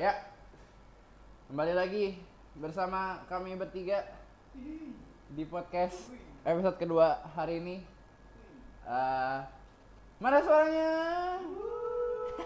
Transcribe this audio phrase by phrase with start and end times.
[0.00, 0.16] ya
[1.52, 2.16] kembali lagi
[2.56, 4.00] bersama kami bertiga
[5.28, 6.08] di podcast
[6.40, 7.84] episode kedua hari ini.
[8.88, 9.38] Eh,
[10.16, 10.88] mana suaranya?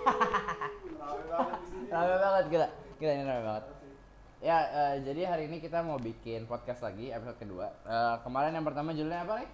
[1.95, 3.65] Rame banget gila, gila ini rame banget.
[4.43, 7.71] Ya, eh, jadi hari ini kita mau bikin podcast lagi episode kedua.
[7.87, 9.51] Eh, kemarin yang pertama judulnya apa nih?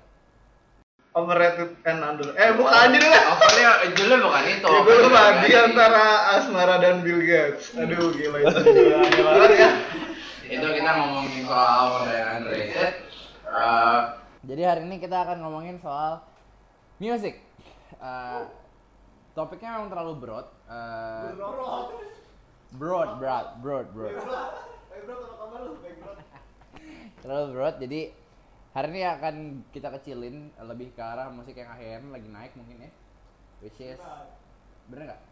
[1.11, 2.31] Overrated and under.
[2.39, 3.23] Eh bukan dulu lah.
[3.35, 4.69] Awalnya judulnya bukan itu.
[4.71, 6.05] Itu lupa di antara
[6.39, 7.75] Asmara dan Bill Gates.
[7.75, 8.61] Aduh gila itu.
[8.63, 9.71] Gila banget ya.
[10.51, 12.95] itu kita ngomongin soal over dan underrated.
[13.51, 14.01] Eh,
[14.47, 16.23] jadi hari ini kita akan ngomongin soal
[17.03, 17.43] music.
[17.99, 18.43] Eh,
[19.35, 20.47] topiknya memang terlalu broad.
[20.71, 21.35] Eh,
[22.79, 24.15] broad, broad, broad, broad.
[27.19, 27.75] Terlalu broad.
[27.83, 28.01] Jadi
[28.71, 29.35] hari ini akan
[29.75, 32.91] kita kecilin lebih ke arah musik yang akhirnya lagi naik mungkin ya.
[33.61, 34.01] Which is
[34.87, 35.23] bener nggak?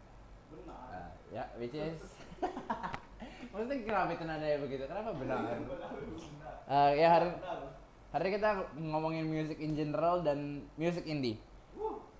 [0.67, 1.97] Ah, ya, which is
[3.51, 4.83] Maksudnya kenapa itu nadanya begitu?
[4.85, 5.37] Kenapa benar?
[6.69, 7.27] Eh, ya hari
[8.13, 11.39] hari ini kita ngomongin music in general dan music indie.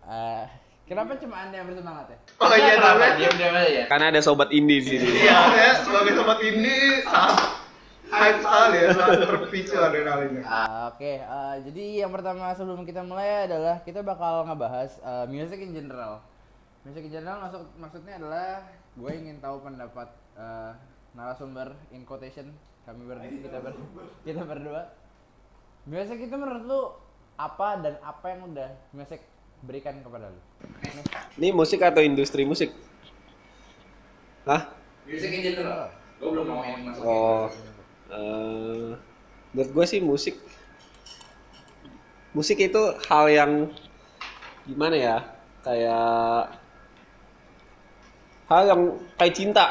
[0.10, 0.46] Eh,
[0.90, 2.18] kenapa cuma anda yang bersemangat ya?
[2.42, 2.98] Oh iya kenapa?
[2.98, 3.16] namanya.
[3.20, 3.86] Diam-diam aja ya.
[3.86, 5.28] Karena ada sobat indie di sini.
[5.28, 6.40] Iya ya sebagai sobat
[7.06, 7.59] sangat
[8.10, 10.44] hype sekali ya sangat terpicu adrenalinnya.
[10.46, 15.62] Ah, Oke, eh, jadi yang pertama sebelum kita mulai adalah kita bakal ngebahas eh, music
[15.62, 16.26] in general.
[16.84, 18.66] Music in general maksud maksudnya adalah
[18.98, 20.72] gue ingin tahu pendapat eh,
[21.14, 22.50] narasumber in quotation
[22.84, 23.74] kami ber kita ber
[24.26, 24.90] kita berdua.
[25.86, 26.82] Music itu menurut lu
[27.40, 29.22] apa dan apa yang udah music
[29.64, 30.42] berikan kepada lu?
[31.40, 32.74] Ini musik atau industri musik?
[34.44, 34.72] Hah?
[35.06, 35.94] Music in general.
[36.20, 37.04] Gue belum ngomongin masuk.
[37.06, 37.48] Oh.
[38.10, 38.90] Eh
[39.54, 40.36] menurut gue sih musik.
[42.34, 43.52] Musik itu hal yang
[44.66, 45.18] gimana ya?
[45.66, 46.54] Kayak
[48.50, 48.82] hal yang
[49.18, 49.66] kayak cinta.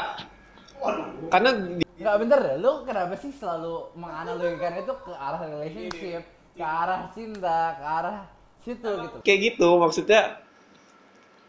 [1.31, 6.23] Karena di- Enggak bener, lu kenapa sih selalu menganalogikan itu ke arah relationship,
[6.55, 8.19] ke arah cinta, ke arah
[8.63, 9.17] situ gitu?
[9.25, 10.21] kayak gitu maksudnya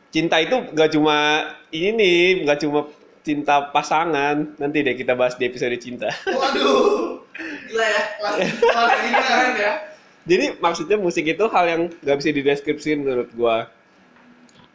[0.09, 2.87] cinta itu gak cuma ini gak cuma
[3.23, 4.55] cinta pasangan.
[4.57, 6.09] Nanti deh kita bahas di episode cinta.
[6.27, 7.23] Waduh.
[7.69, 8.01] Gila ya.
[8.59, 9.73] Kelas ini keren ya.
[10.29, 13.71] jadi maksudnya musik itu hal yang gak bisa dideskripsikan menurut gua.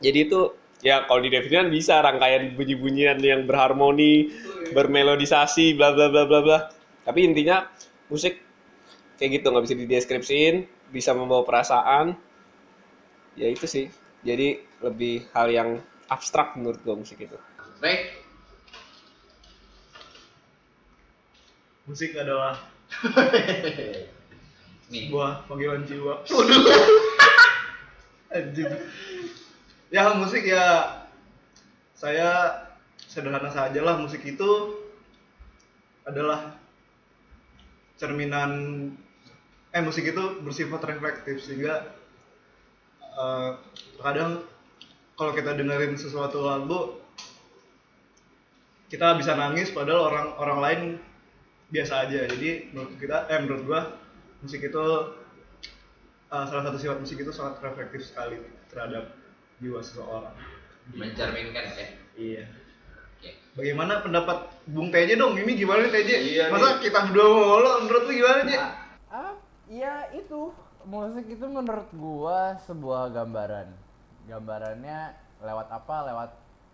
[0.03, 0.41] Jadi itu
[0.82, 4.34] ya kalau didefinisikan bisa rangkaian bunyi-bunyian yang berharmoni
[4.75, 6.59] bermelodisasi bla bla bla bla bla.
[7.05, 7.69] Tapi intinya
[8.09, 8.41] musik
[9.21, 10.55] kayak gitu nggak bisa dideskripsiin
[10.91, 12.16] bisa membawa perasaan.
[13.38, 13.87] Ya itu sih.
[14.25, 15.71] Jadi lebih hal yang
[16.09, 17.37] abstrak menurut gua musik itu.
[17.82, 18.24] Baik,
[21.84, 22.56] Musik adalah
[24.89, 25.09] nih.
[25.09, 26.25] sebuah panggilan jiwa.
[28.34, 28.72] Anjing.
[29.93, 30.97] Ya musik ya
[31.93, 32.65] saya
[33.05, 34.50] sederhana saja lah musik itu
[36.03, 36.56] adalah
[37.94, 38.53] cerminan
[39.71, 41.94] eh musik itu bersifat reflektif sehingga
[43.00, 43.50] eh,
[44.03, 44.43] kadang
[45.15, 46.99] kalau kita dengerin sesuatu lagu
[48.91, 50.81] kita bisa nangis padahal orang orang lain
[51.73, 53.81] biasa aja jadi menurut kita eh menurut gua
[54.45, 54.85] musik itu
[56.29, 59.15] uh, salah satu sifat musik itu sangat reflektif sekali terhadap
[59.63, 60.35] jiwa seseorang
[60.93, 61.87] Mencerminkan ya.
[62.21, 62.45] iya
[63.17, 63.31] Oke.
[63.57, 68.03] bagaimana pendapat Bung TJ dong ini gimana nih TJ Iya masa kita berdua mulu menurut
[68.05, 68.53] lu gimana J?
[69.09, 69.33] Ah,
[69.71, 70.53] ya itu
[70.85, 73.73] musik itu menurut gua sebuah gambaran.
[74.29, 75.97] Gambarannya lewat apa?
[76.13, 76.31] Lewat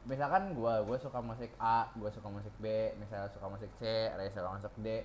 [0.09, 4.33] misalkan gua gua suka musik A, gua suka musik B, misalnya suka musik C, Ray
[4.33, 5.05] suka musik D.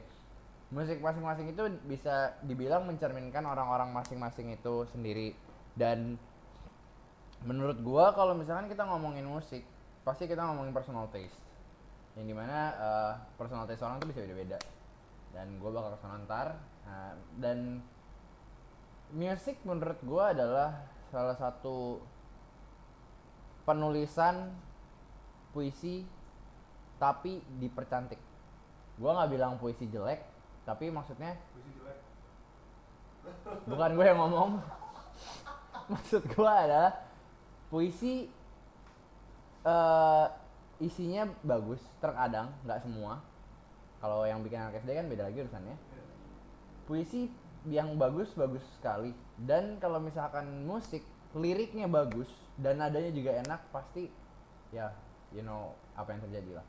[0.71, 5.35] Musik masing-masing itu bisa dibilang mencerminkan orang-orang masing-masing itu sendiri.
[5.75, 6.15] Dan
[7.43, 9.61] menurut gua kalau misalkan kita ngomongin musik
[10.07, 11.37] pasti kita ngomongin personal taste.
[12.15, 14.57] Yang di mana eh, personal taste orang tuh bisa beda-beda.
[15.35, 16.47] Dan gua bakal ke sana ntar.
[16.87, 17.13] Nah,
[17.43, 17.83] dan
[19.11, 22.01] musik menurut gua adalah salah satu
[23.65, 24.53] penulisan
[25.55, 26.03] puisi
[26.99, 28.19] tapi dipercantik.
[28.99, 30.19] Gua nggak bilang puisi jelek
[30.67, 31.39] tapi maksudnya
[33.63, 34.59] bukan gue yang ngomong.
[35.95, 36.93] Maksud gua adalah
[37.71, 38.27] puisi
[39.65, 40.25] eh
[40.83, 43.23] isinya bagus terkadang nggak semua.
[44.03, 45.77] Kalau yang bikin anak SD kan beda lagi urusannya.
[46.85, 47.31] Puisi
[47.65, 49.15] yang bagus bagus sekali.
[49.39, 51.01] Dan kalau misalkan musik
[51.35, 54.07] liriknya bagus dan nadanya juga enak pasti
[54.71, 54.93] ya
[55.35, 56.65] you know apa yang terjadi lah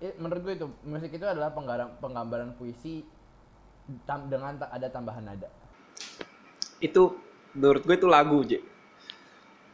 [0.00, 3.02] I- menurut gue itu musik itu adalah penggambaran penggambaran puisi
[4.06, 5.50] tam- dengan ta- ada tambahan nada
[6.78, 7.02] itu
[7.52, 8.52] menurut gue itu lagu J.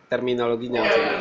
[0.06, 1.18] terminologinya maksudnya.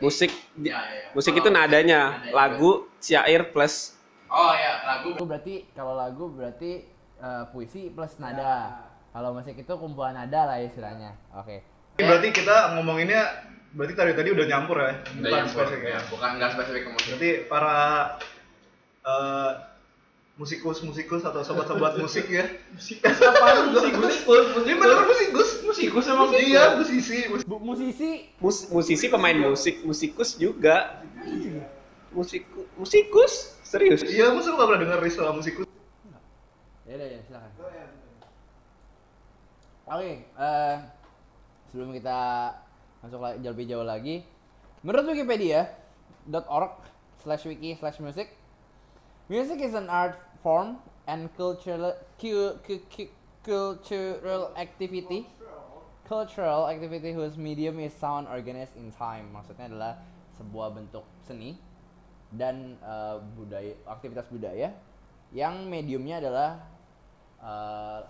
[0.00, 1.08] Musik di- Ya, ya, ya.
[1.12, 2.32] musik Kalau itu nadanya, nadanya.
[2.32, 3.92] lagu, syair plus
[4.24, 6.86] Oh ya, lagu berarti kalau lagu berarti
[7.20, 8.80] eh, puisi plus nada.
[9.12, 11.12] Kalau musik itu kumpulan nada lah istilahnya.
[11.34, 11.60] Oke.
[11.98, 13.26] Berarti kita ngomonginnya
[13.70, 15.90] berarti tadi tadi udah nyampur ya, Udah bukan nyampur, spesifik ya.
[15.92, 16.00] ya.
[16.10, 17.06] Bukan nggak spesifik ke musik.
[17.08, 17.76] Berarti para
[19.00, 19.50] eh,
[20.34, 22.44] musikus-musikus atau sobat-sobat musik ya.
[23.04, 24.14] Apa musikus?
[24.60, 25.48] Ini bener musikus.
[25.62, 26.50] Musikus emang gitu.
[26.50, 27.18] Iya, musisi.
[27.60, 31.04] musisi mus- musisi pemain musik, musikus juga.
[32.10, 33.32] Musikus, musikus
[33.62, 34.02] serius.
[34.02, 35.62] Iya, masa lu gak pernah denger istilah musikus?
[36.82, 37.50] Ya udah ya, silakan.
[39.86, 40.74] Oke, eh,
[41.66, 42.18] sebelum kita
[43.00, 44.22] masuk la- jauh lebih jauh lagi,
[44.84, 46.72] menurut Wikipedia.org
[47.20, 48.32] slash wiki slash music,
[49.28, 53.12] music is an art form and cultural cu- cu- cu-
[53.44, 55.24] cultural activity
[56.10, 59.30] cultural activity whose medium is sound organized in time.
[59.30, 59.94] Maksudnya adalah
[60.34, 61.54] sebuah bentuk seni
[62.34, 64.74] dan eh, budaya aktivitas budaya
[65.30, 66.58] yang mediumnya adalah
[67.38, 68.00] eh,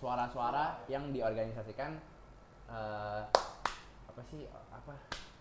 [0.00, 2.00] suara-suara yang diorganisasikan
[2.72, 3.22] eh,
[4.20, 4.92] apa sih apa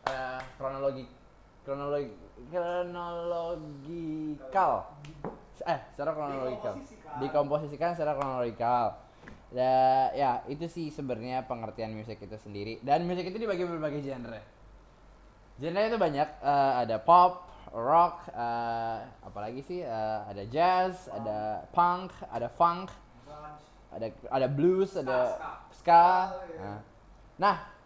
[0.07, 1.03] eh, kronologi
[1.67, 2.15] kronologi
[2.47, 4.87] kronologikal.
[5.67, 6.79] Eh secara kronologikal.
[7.19, 7.91] Dikomposisikan.
[7.91, 9.03] Secara kronologikal.
[9.51, 12.79] Ya ya itu sih sebenarnya pengertian musik itu sendiri.
[12.79, 14.39] Dan musik itu dibagi berbagai genre.
[15.59, 16.39] Genre itu banyak.
[16.39, 22.95] Eh, ada pop rock eh, apalagi sih ada jazz ada punk ada funk
[23.91, 25.37] ada ada blues ada
[25.69, 26.81] ska nah.
[27.37, 27.78] nah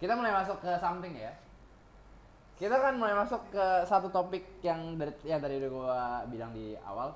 [0.00, 1.32] kita mulai masuk ke something ya
[2.56, 6.76] kita kan mulai masuk ke satu topik yang dari yang tadi udah gua bilang di
[6.84, 7.12] awal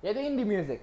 [0.00, 0.80] yaitu indie music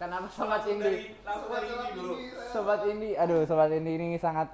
[0.00, 2.14] kenapa sobat indie Langsung dari ini dulu.
[2.52, 4.48] sobat indie aduh sobat indie ini sangat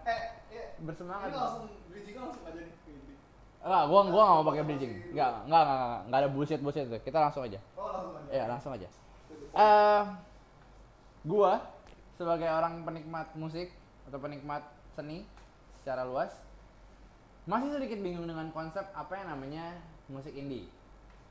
[0.82, 1.31] bersemangat
[1.90, 2.75] bridging langsung aja nih.
[3.62, 4.93] Enggak, gua gua enggak mau pakai bridging.
[5.14, 6.98] Enggak, enggak, enggak, enggak, enggak ada bullshit bullshit itu.
[7.06, 7.58] Kita langsung aja.
[7.78, 8.31] Oh langsung aja.
[8.34, 8.88] Iya, langsung aja.
[9.55, 10.02] Eh
[11.22, 11.52] gua
[12.19, 13.70] sebagai orang penikmat musik
[14.12, 14.60] atau penikmat
[14.92, 15.24] seni
[15.80, 16.36] secara luas
[17.48, 19.80] masih sedikit bingung dengan konsep apa yang namanya
[20.12, 20.68] musik indie.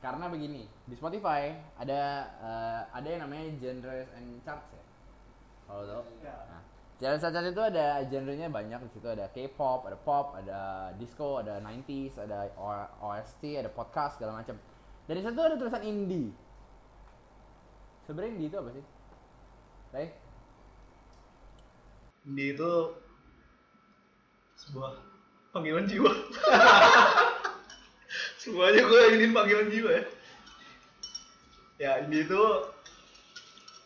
[0.02, 4.82] Karena begini, di Spotify ada eh, ada yang namanya genres and charts ya.
[5.70, 6.02] Kalau tahu.
[6.26, 6.34] Ya.
[6.50, 6.62] Nah,
[6.98, 11.58] Genre Sacat itu ada genrenya banyak di situ ada K-pop, ada pop, ada disco, ada
[11.58, 12.50] 90s, ada
[12.98, 14.58] OST, ada podcast segala macam.
[15.06, 16.30] Dari situ ada tulisan indie.
[18.06, 18.84] Sebenarnya indie itu apa sih?
[19.90, 20.06] Ray?
[22.22, 22.72] Indie itu
[24.54, 24.94] sebuah
[25.50, 26.08] panggilan jiwa.
[28.42, 30.04] Semuanya gue ingin panggilan jiwa ya.
[31.82, 32.42] Ya, indie itu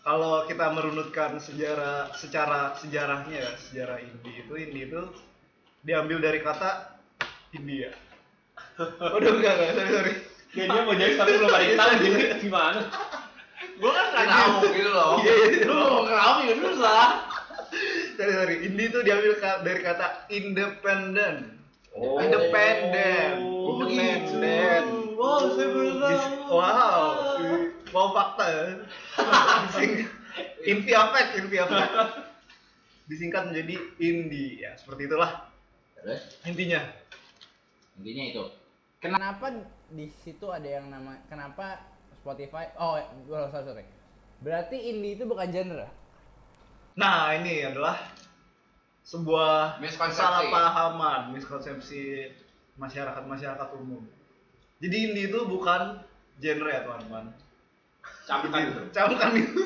[0.04, 5.02] kalau kita merunutkan sejarah secara sejarahnya ya, sejarah indie itu indie itu
[5.80, 7.00] diambil dari kata
[7.56, 7.88] India.
[9.12, 10.14] Waduh enggak enggak, sorry sorry.
[10.52, 12.80] Kayaknya mau jadi tapi belum ada gini gimana?
[13.76, 15.20] Gue kan nggak Tahu gitu loh.
[15.20, 15.68] Iya, iya.
[15.68, 17.04] Lu mau ngeramu ya susah.
[18.16, 21.60] Sorry sorry, indie itu diambil dari kata independen.
[21.92, 22.16] Oh.
[22.16, 23.32] Independen.
[23.44, 24.84] Oh, Independen.
[25.16, 25.92] Wow, saya baru
[26.48, 27.04] Wow,
[27.92, 28.64] wow fakta ya.
[30.64, 31.16] Inti apa?
[31.40, 31.80] Inti apa?
[33.08, 35.48] Disingkat menjadi indie ya, seperti itulah
[36.00, 36.80] Terus intinya.
[37.96, 38.44] intinya itu.
[39.00, 39.46] Kenapa
[39.92, 41.80] di situ ada yang nama kenapa
[42.20, 42.96] Spotify oh
[43.28, 43.84] oh, sorry, sorry.
[44.40, 45.88] Berarti indie itu bukan genre.
[46.96, 48.00] Nah, ini adalah
[49.04, 50.16] sebuah Miskonsepsi.
[50.16, 52.32] kesalahpahaman, miskonsepsi
[52.80, 54.02] masyarakat-masyarakat umum.
[54.80, 56.00] Jadi indie itu bukan
[56.40, 57.24] genre ya, teman-teman.
[58.24, 58.82] Camkan itu.
[58.96, 59.62] Camkan itu.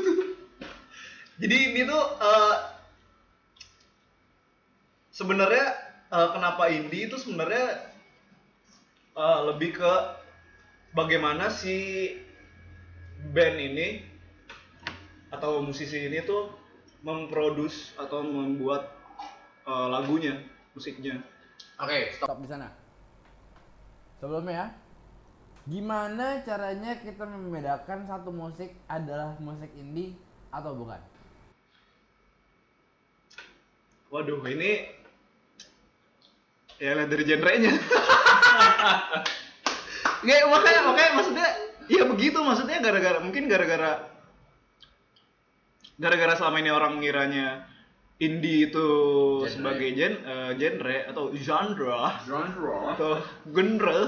[1.40, 2.56] Jadi indie itu eh,
[5.14, 5.66] sebenarnya
[6.10, 7.94] eh, kenapa indie itu sebenarnya
[9.14, 9.92] eh, lebih ke
[10.98, 12.10] bagaimana si
[13.30, 14.02] band ini
[15.30, 16.59] atau musisi ini tuh
[17.00, 18.92] memproduce atau membuat
[19.64, 20.44] eh, lagunya,
[20.76, 21.24] musiknya.
[21.80, 22.68] Oke, stop di sana.
[24.20, 24.76] Sebelumnya,
[25.64, 30.12] gimana caranya kita membedakan satu musik adalah musik indie
[30.52, 31.00] atau bukan?
[34.12, 34.90] Waduh, ini
[36.76, 37.72] ya lihat dari genrenya.
[40.20, 41.48] Nggak, makanya makanya maksudnya
[41.88, 44.09] ya begitu maksudnya gara-gara mungkin gara-gara
[46.00, 47.68] gara-gara selama ini orang ngiranya
[48.16, 48.88] indie itu
[49.40, 49.48] Genre.
[49.48, 52.76] sebagai gen, eh, genre atau genre Genre.
[52.92, 53.10] atau
[53.46, 53.98] genre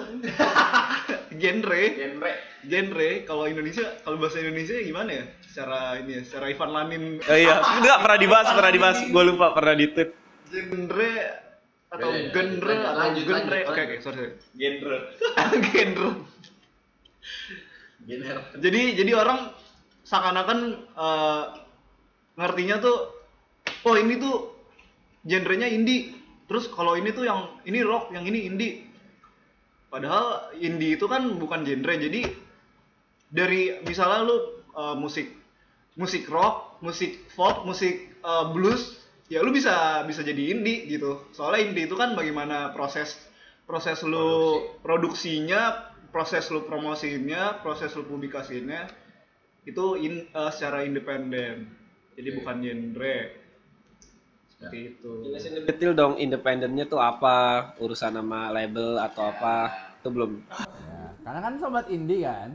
[1.42, 2.32] genre Genre.
[2.62, 7.36] genre kalau Indonesia kalau bahasa Indonesia gimana ya secara ini ya secara Ivan Lanin Oh
[7.36, 8.98] iya, enggak pernah dibahas, pernah dibahas.
[9.04, 10.10] Gue lupa pernah di tweet.
[10.48, 11.12] genre
[11.88, 12.28] atau Beda, ya.
[12.32, 14.00] genre Lanjut, atau lanjut, genre oke oke lanjut.
[14.00, 14.98] sorry sorry Genre.
[15.72, 16.10] genre
[18.02, 18.36] Gener.
[18.58, 19.40] jadi jadi orang
[20.02, 20.58] seakan-akan
[20.92, 21.44] eh,
[22.36, 22.98] ngertinya tuh
[23.86, 24.36] oh ini tuh
[25.26, 26.14] genrenya indie.
[26.50, 28.84] Terus kalau ini tuh yang ini rock yang ini indie.
[29.88, 32.32] Padahal indie itu kan bukan genre jadi
[33.32, 34.36] dari misalnya lu
[34.72, 35.28] eh, musik
[35.96, 41.28] musik rock musik folk musik eh, blues ya lu bisa bisa jadi indie gitu.
[41.32, 43.16] Soalnya indie itu kan bagaimana proses
[43.68, 48.84] proses lu produksinya proses lu promosinya proses lu publikasinya
[49.64, 51.81] itu in, eh, secara independen
[52.12, 53.18] jadi bukan genre
[54.52, 59.74] seperti itu Jelasin lebih detail dong independennya tuh apa, urusan sama label atau apa.
[59.98, 60.38] Itu belum.
[60.38, 62.54] Ya, karena kan sobat indie kan.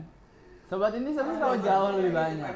[0.72, 2.54] Sobat indie sebenarnya tahu jauh lebih banyak.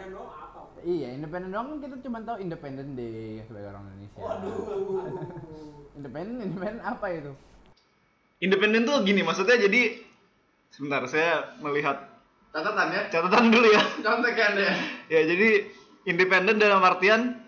[0.82, 4.21] Iya, independen doang kan kita cuma tahu independen deh sebagai orang Indonesia.
[6.00, 7.32] independen, independen apa itu?
[8.42, 10.02] independen tuh gini maksudnya jadi
[10.75, 12.11] sebentar saya melihat
[12.50, 13.02] Catatan ya.
[13.09, 14.75] catatan dulu ya Contekan deh.
[15.09, 15.49] ya jadi
[16.04, 17.38] independen dalam artian?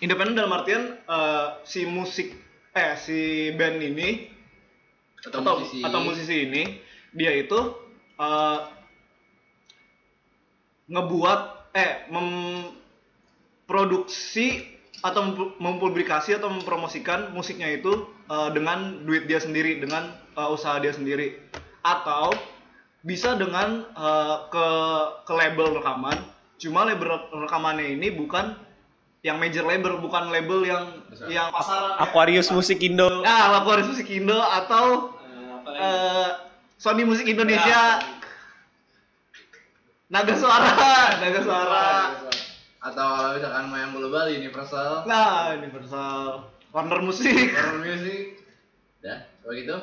[0.00, 2.32] Independen dalam artian eh, si musik
[2.72, 4.30] eh si band ini
[5.20, 5.84] Atau, atau musisi.
[5.84, 6.80] atau musisi ini
[7.12, 7.76] dia itu
[8.16, 8.58] eh,
[10.88, 11.40] ngebuat
[11.76, 12.08] eh
[13.68, 14.64] memproduksi
[15.04, 20.80] atau mem- mempublikasi atau mempromosikan musiknya itu eh, dengan duit dia sendiri dengan eh, usaha
[20.80, 21.36] dia sendiri.
[21.84, 22.32] Atau
[23.04, 24.66] bisa dengan eh, ke
[25.28, 26.16] ke label rekaman
[26.60, 28.52] cuma label rekamannya ini bukan
[29.24, 31.28] yang major label bukan label yang Besar.
[31.28, 33.08] yang pasaran Aquarius Musik Indo.
[33.24, 35.16] Ah, Laporis Musik Indo atau
[35.68, 36.28] eh,
[36.80, 38.00] Sony Musik Indonesia.
[40.10, 40.72] Naga Suara,
[41.20, 41.86] Naga Suara.
[42.80, 45.04] Atau kalau misalkan main bola Bali Universal.
[45.04, 46.48] Nah, Universal.
[46.72, 47.52] Warner Musik.
[47.52, 48.40] Warner Music.
[49.04, 49.76] Dah, kalau gitu.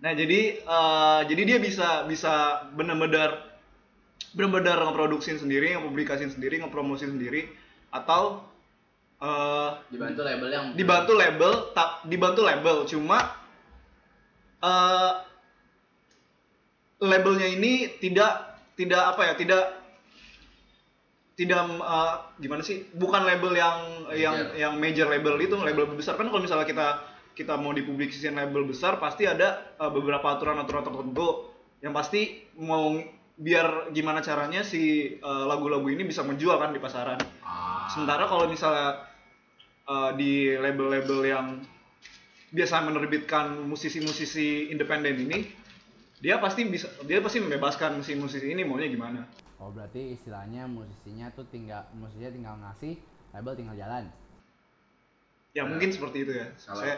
[0.00, 3.49] Nah, jadi eh, jadi dia bisa bisa benar-benar
[4.34, 7.50] benar-benar ngeproduksi sendiri, ngepublikasin sendiri, ngepromosin sendiri
[7.90, 8.46] atau
[9.20, 12.76] eh Dibantu label yang dibantu label tak dibantu label.
[12.86, 13.18] Cuma
[14.62, 15.12] eh
[17.00, 19.62] labelnya ini tidak tidak apa ya tidak
[21.36, 23.78] tidak eh, gimana sih bukan label yang
[24.12, 24.56] yang Major.
[24.60, 26.20] yang major label itu label besar.
[26.20, 26.88] Kan kalau misalnya kita
[27.32, 31.48] kita mau dipublikasikan label besar pasti ada eh, beberapa aturan-aturan tertentu.
[31.80, 32.20] Yang pasti
[32.60, 33.00] mau
[33.40, 37.90] biar gimana caranya si eh, lagu-lagu ini bisa menjual kan di pasaran Ah.
[37.90, 39.02] Sementara kalau misalnya
[39.90, 41.46] uh, di label-label yang
[42.54, 45.50] biasa menerbitkan musisi-musisi independen ini,
[46.22, 49.26] dia pasti bisa dia pasti membebaskan si musisi ini maunya gimana.
[49.58, 52.94] Oh, berarti istilahnya musisinya tuh tinggal musisinya tinggal ngasih,
[53.34, 54.04] label tinggal jalan.
[55.50, 56.46] Ya Nah, mungkin seperti itu ya.
[56.54, 56.86] salah.
[56.86, 56.96] Saya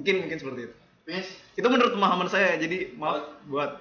[0.00, 0.74] mungkin mungkin seperti itu.
[1.04, 1.28] Miss,
[1.60, 2.56] Itu menurut pemahaman saya.
[2.56, 3.76] Jadi maaf buat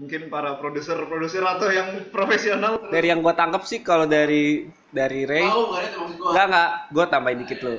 [0.00, 2.80] mungkin para produser-produser atau yang profesional.
[2.88, 6.30] Dari yang gua tangkap sih kalau dari dari Ray tahu nggak ada maksud gua?
[6.32, 7.74] Enggak enggak, gue tambahin dikit lo.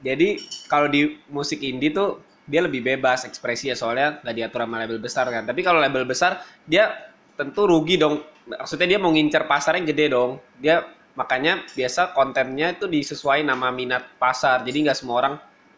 [0.00, 0.28] Jadi
[0.64, 4.96] kalau di musik indie tuh dia lebih bebas ekspresi ya soalnya nggak diatur sama label
[4.96, 5.44] besar kan.
[5.44, 8.24] Tapi kalau label besar dia tentu rugi dong.
[8.48, 10.40] Maksudnya dia mau ngincer pasar yang gede dong.
[10.56, 14.64] Dia makanya biasa kontennya itu disesuaikan nama minat pasar.
[14.64, 15.34] Jadi nggak semua orang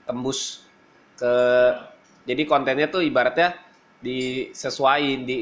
[0.07, 0.63] tembus
[1.19, 1.35] ke
[2.31, 3.59] jadi kontennya tuh ibaratnya
[4.03, 5.39] disesuaiin di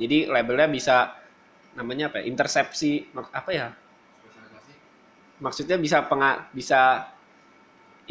[0.00, 0.96] jadi labelnya bisa
[1.78, 2.24] namanya apa ya?
[2.30, 3.66] Intersepsi mak- apa ya?
[5.42, 6.80] maksudnya bisa penga bisa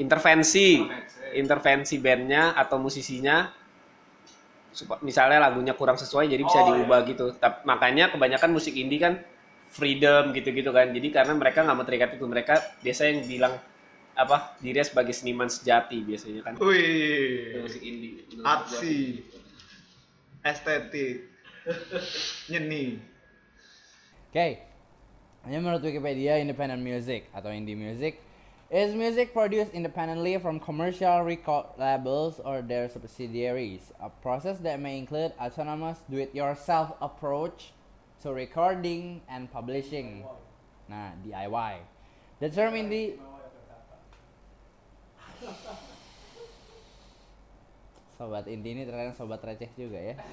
[0.04, 0.68] intervensi
[1.38, 1.96] intervensi.
[2.02, 3.50] bandnya atau musisinya
[5.06, 7.26] misalnya lagunya kurang sesuai jadi bisa Oh, diubah gitu.
[7.38, 9.22] Tap- makanya kebanyakan musik indie kan
[9.70, 10.90] freedom gitu-gitu kan.
[10.90, 13.54] Jadi karena mereka nggak mau terikat itu mereka biasanya yang bilang
[14.14, 16.54] apa dirinya sebagai seniman sejati biasanya kan.
[16.58, 18.26] Wih, musik indie.
[18.46, 19.22] Artsy,
[20.44, 21.24] estetik,
[22.52, 23.00] nyeni.
[24.30, 24.60] Oke.
[25.44, 28.24] Hanya menurut Wikipedia, independent music atau indie music
[28.72, 33.92] is music produced independently from commercial record labels or their subsidiaries.
[34.02, 37.76] A process that may include autonomous do-it-yourself approach
[38.24, 40.26] to recording and publishing.
[40.90, 41.86] Nah, DIY.
[42.40, 43.20] The term indie
[48.18, 50.16] Sobat indie ini terkadang sobat receh juga ya.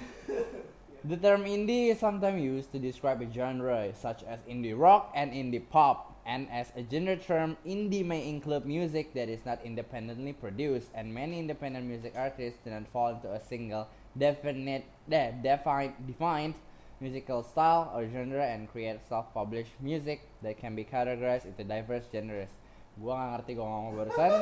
[1.00, 5.32] The term indie is sometimes used to describe a genre such as indie rock and
[5.32, 6.12] indie pop.
[6.28, 11.08] And as a genre term, indie may include music that is not independently produced, and
[11.16, 16.54] many independent music artists do not fall into a single definite, de- defined, defined
[17.00, 22.59] musical style or genre and create self-published music that can be categorized into diverse genres.
[23.00, 24.32] Gua nggak ngerti gua ngomong barusan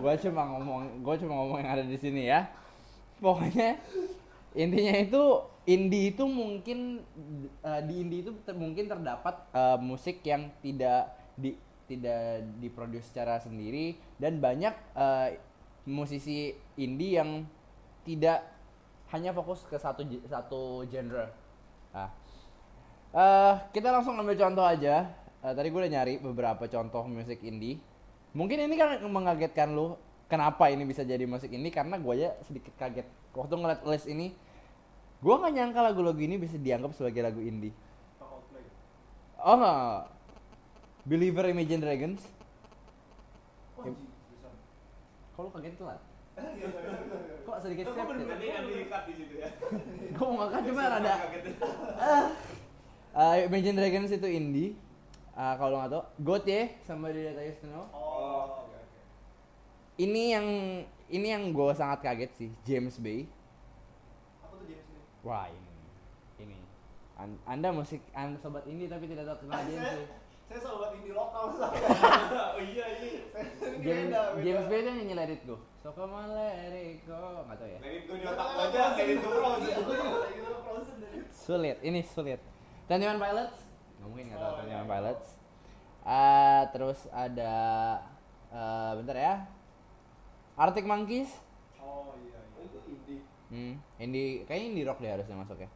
[0.00, 2.48] gua cuma ngomong gua cuma ngomong yang ada di sini ya
[3.20, 3.76] pokoknya
[4.56, 5.22] intinya itu
[5.68, 7.04] indie itu mungkin
[7.60, 11.52] eh, di indie itu ter- mungkin terdapat eh, musik yang tidak di
[11.84, 15.36] tidak diproduksi secara sendiri dan banyak eh,
[15.84, 17.44] musisi indie yang
[18.08, 18.44] tidak
[19.12, 21.28] hanya fokus ke satu satu genre.
[21.92, 22.10] Nah,
[23.12, 25.23] eh, kita langsung ambil contoh aja.
[25.44, 27.76] Eh, tadi gue udah nyari beberapa contoh musik indie.
[28.32, 30.00] Mungkin ini kan mengagetkan lu.
[30.24, 31.68] Kenapa ini bisa jadi musik indie?
[31.68, 33.04] Karena gue aja sedikit kaget
[33.36, 34.32] waktu ngeliat list ini.
[35.20, 37.76] Gue nggak nyangka lagu-lagu ini bisa dianggap sebagai lagu indie.
[39.36, 40.08] Oh nggak.
[41.04, 42.24] Believer Imagine Dragons.
[45.36, 46.00] Kok lu kaget telat?
[47.44, 48.24] Kok sedikit skeptis?
[50.16, 51.14] Gue mau ngangkat cuma rada
[53.12, 54.72] Ah, Imagine Dragons itu indie.
[55.34, 57.90] Ah, kalau nggak tau, Goat ya, Somebody That I Used to Know.
[59.98, 60.46] Ini yang
[61.10, 63.26] ini yang gue sangat kaget sih, James Bay.
[65.26, 65.74] Wah ini,
[66.38, 66.58] ini.
[67.18, 70.06] An- anda musik, anda sobat indie tapi tidak tahu kenal James Bay.
[70.50, 73.10] Saya sobat indie lokal oh iya ini.
[73.34, 74.14] Ini James.
[74.38, 75.56] James Bay tuh yang nyanyi Let It Go.
[75.82, 77.78] So come on let it go, nggak tahu ya.
[77.82, 79.76] Let it go di otak aja, let it go frozen.
[81.34, 82.40] Sulit, ini sulit.
[82.88, 83.63] Twenty One Pilots,
[84.04, 84.90] nggak mungkin nggak tahu Oh, Twenty One.
[84.92, 85.26] Pilots.
[86.04, 87.54] Ah, terus ada,
[88.52, 89.34] eh, bentar ya,
[90.60, 91.32] Arctic Monkeys.
[91.80, 92.60] Oh iya, iya.
[92.68, 93.20] itu indie.
[93.48, 95.68] Hmm, indie, kayaknya indie rock deh harusnya masuk ya.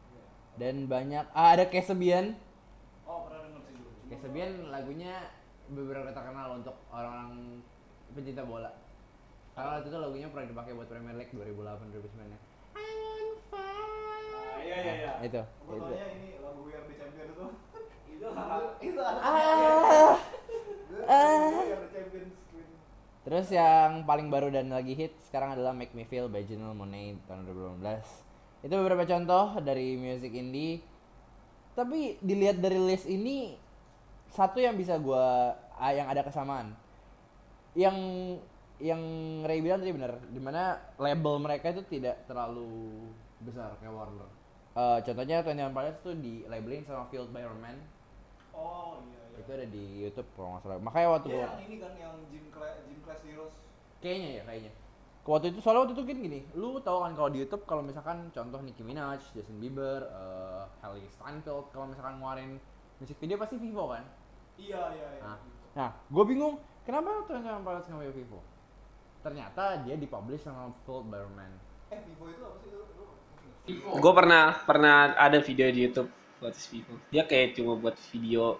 [0.61, 2.37] Dan banyak, ah, ada Kesebian.
[3.09, 3.89] Oh pernah denger sih dulu.
[4.13, 5.33] Kesebian lagunya
[5.73, 7.65] beberapa terkenal untuk orang-orang
[8.13, 8.69] pencinta bola.
[9.57, 12.39] Karena waktu itu lagunya pernah dipakai buat Premier League 2008 2009 ya.
[12.77, 15.11] Ah, iya iya iya.
[15.25, 15.41] Itu.
[15.41, 15.41] itu.
[15.65, 17.08] Fotonya ini lagu We Are The Champion
[18.29, 18.91] itu.
[18.91, 20.15] itu itu Ah.
[21.09, 21.63] Ah.
[22.09, 22.29] Queen.
[23.25, 27.19] Terus yang paling baru dan lagi hit sekarang adalah Make Me Feel by Janelle Monáe
[27.27, 28.65] tahun 2018.
[28.65, 30.81] Itu beberapa contoh dari music indie.
[31.77, 33.55] Tapi dilihat dari list ini
[34.31, 36.75] satu yang bisa gua ah, yang ada kesamaan.
[37.77, 37.97] Yang
[38.79, 39.01] yang
[39.43, 43.11] Ray bilang tadi benar, di mana label mereka itu tidak terlalu
[43.43, 44.29] besar kayak Warner.
[44.79, 47.75] Eh, contohnya Twenty One Pilots tuh di labelin sama Field by Your Man
[48.59, 49.39] Oh iya iya.
[49.39, 50.79] itu ada di YouTube kalau nggak salah.
[50.83, 53.55] Makanya waktu Dia gua yang ini kan yang Gym Class Gym Class Heroes.
[54.03, 54.71] Kayaknya ya, kayaknya.
[55.29, 58.33] Waktu itu soalnya waktu itu kan gini, lu tahu kan kalau di YouTube kalau misalkan
[58.33, 62.57] contoh Nicki Minaj, Justin Bieber, eh Hailey Steinfeld kalau misalkan ngeluarin
[62.97, 64.03] musik video pasti Vivo kan.
[64.57, 65.21] Iya iya iya.
[65.23, 65.37] Nah,
[65.77, 68.39] nah gue bingung kenapa Twenty Pilots pakai Vivo.
[69.21, 71.51] Ternyata dia dipublish sama Full Man.
[71.93, 72.69] Eh Vivo itu apa sih?
[73.77, 76.95] Gue pernah pernah ada video di YouTube buat Vivo.
[77.09, 78.57] Dia kayak cuma buat video.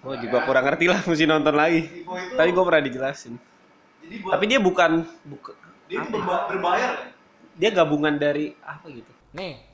[0.00, 1.80] Gue juga kurang ngerti lah, mesti nonton lagi.
[1.82, 3.34] Vivo itu Tapi gue pernah dijelasin.
[4.00, 4.90] jadi buat Tapi dia bukan,
[5.24, 7.08] buka- dia itu berba- berbayar kan?
[7.54, 9.08] dia gabungan dari apa gitu.
[9.32, 9.64] Nih,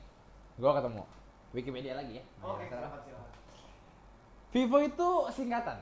[0.55, 1.03] gue ketemu
[1.51, 2.23] Wikipedia lagi ya.
[2.39, 3.31] Oke, Nah, silakan silakan.
[4.51, 5.77] Vivo itu singkatan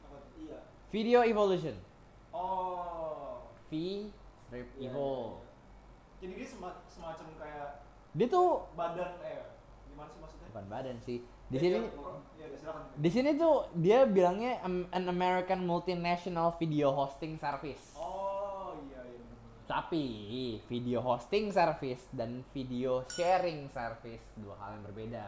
[0.00, 0.30] Apa tuh?
[0.36, 0.58] Iya.
[0.88, 1.76] Video Evolution.
[2.30, 3.46] Oh.
[3.66, 3.72] V
[4.40, 5.06] strip Iya, Evo.
[5.06, 5.46] iya.
[6.18, 7.68] Jadi dia sema- semacam kayak
[8.12, 9.42] Dia tuh badan eh
[9.96, 10.46] gimana sih maksudnya?
[10.46, 11.18] bukan badan sih.
[11.46, 11.88] Di Ya, sini iya,
[12.36, 12.72] Iya.
[12.96, 17.94] Di sini tuh dia bilangnya an American multinational video hosting service.
[17.94, 19.22] Oh, iya iya.
[19.64, 20.04] Tapi
[20.66, 25.24] video hosting service dan video sharing service dua hal yang berbeda.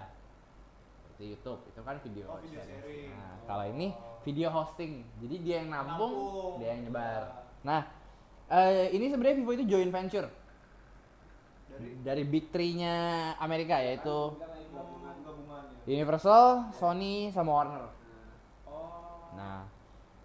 [0.98, 3.10] Seperti YouTube itu kan video, Oh, video sharing.
[3.10, 3.46] Nah, Oh.
[3.46, 3.86] kalau ini
[4.22, 4.92] video hosting.
[5.18, 6.52] Jadi dia yang nampung, Nampung.
[6.58, 7.22] dia yang nyebar.
[7.22, 7.42] Ya.
[7.62, 7.80] Nah,
[8.48, 10.28] eh, ini sebenarnya Vivo itu joint venture
[11.68, 12.94] Dari dari big three-nya
[13.38, 14.34] Amerika yaitu.
[15.88, 17.84] Universal, Sony, sama Warner.
[18.62, 19.32] Oh.
[19.32, 19.64] Nah,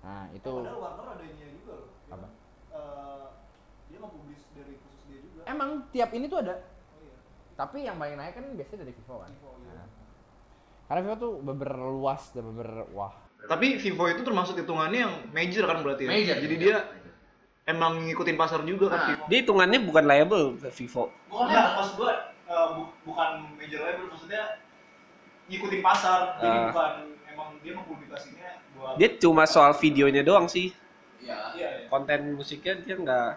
[0.02, 1.90] nah Eh, itu padahal Warner ada ininya juga loh.
[1.90, 2.20] Dia Apa?
[2.20, 2.32] kan,
[2.74, 3.26] eh,
[3.88, 5.40] dia nge-publish dari khusus dia juga.
[5.46, 7.16] emang tiap ini tuh ada Oh iya.
[7.54, 9.30] Tapi yang paling naik kan biasanya dari Vivo kan.
[9.30, 9.72] Vivo, iya.
[9.74, 9.88] Nah.
[10.84, 13.16] Karena Vivo tuh beber luas dan beber wah.
[13.44, 16.10] Tapi Vivo itu termasuk hitungannya yang major kan berarti ya?
[16.10, 16.38] Major.
[16.38, 16.76] Jadi dia
[17.66, 19.08] emang ngikutin pasar juga kan Nah.
[19.10, 19.24] Vivo.
[19.26, 21.04] Dia hitungannya bukan label Vivo.
[21.30, 22.12] Bukan enggak, maksud gua
[22.44, 24.44] eh, bu- bukan major label maksudnya
[25.50, 26.40] ngikutin pasar.
[26.40, 26.66] Jadi Ah.
[26.72, 26.94] bukan
[27.34, 30.72] emang dia mempublikasinya buat Dia cuma soal videonya doang sih.
[31.24, 31.56] Iya.
[31.56, 31.88] Iya, iya.
[31.88, 33.30] Konten musiknya dia nggak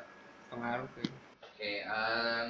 [0.51, 0.88] pengaruh.
[0.95, 1.19] kayaknya.
[1.47, 2.47] Oke, em,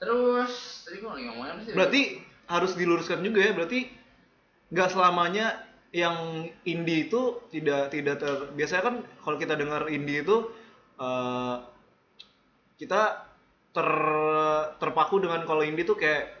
[0.00, 1.72] terus tadi gua lagi ngomongin apa sih?
[1.76, 2.02] Berarti
[2.50, 3.80] harus diluruskan juga ya, berarti
[4.72, 5.46] nggak selamanya
[5.92, 10.48] yang indie itu tidak tidak ter biasanya kan kalau kita dengar indie itu
[10.96, 11.56] eh,
[12.80, 13.28] kita
[13.72, 13.88] ter
[14.80, 16.32] terpaku dengan kalau indie tuh kayak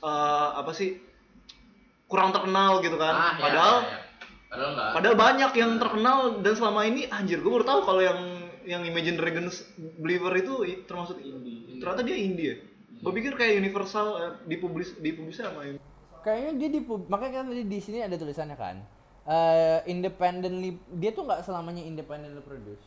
[0.00, 0.98] eh, apa sih
[2.06, 4.00] kurang terkenal gitu kan Ah, iya, padahal iya, iya.
[4.52, 4.90] Padahal enggak.
[4.92, 8.20] Padahal banyak yang terkenal dan selama ini anjir gue baru tahu kalau yang
[8.62, 9.64] yang Imagine Dragons
[9.96, 10.52] Believer itu
[10.84, 11.80] termasuk indie.
[11.80, 12.56] Ternyata dia indie ya.
[13.00, 15.80] Gue pikir kayak Universal eh, dipublis dipublisnya sama ini.
[16.20, 18.76] Kayaknya dia di makanya kan tadi di sini ada tulisannya kan.
[19.22, 22.82] eh independently dia tuh nggak selamanya independently produce.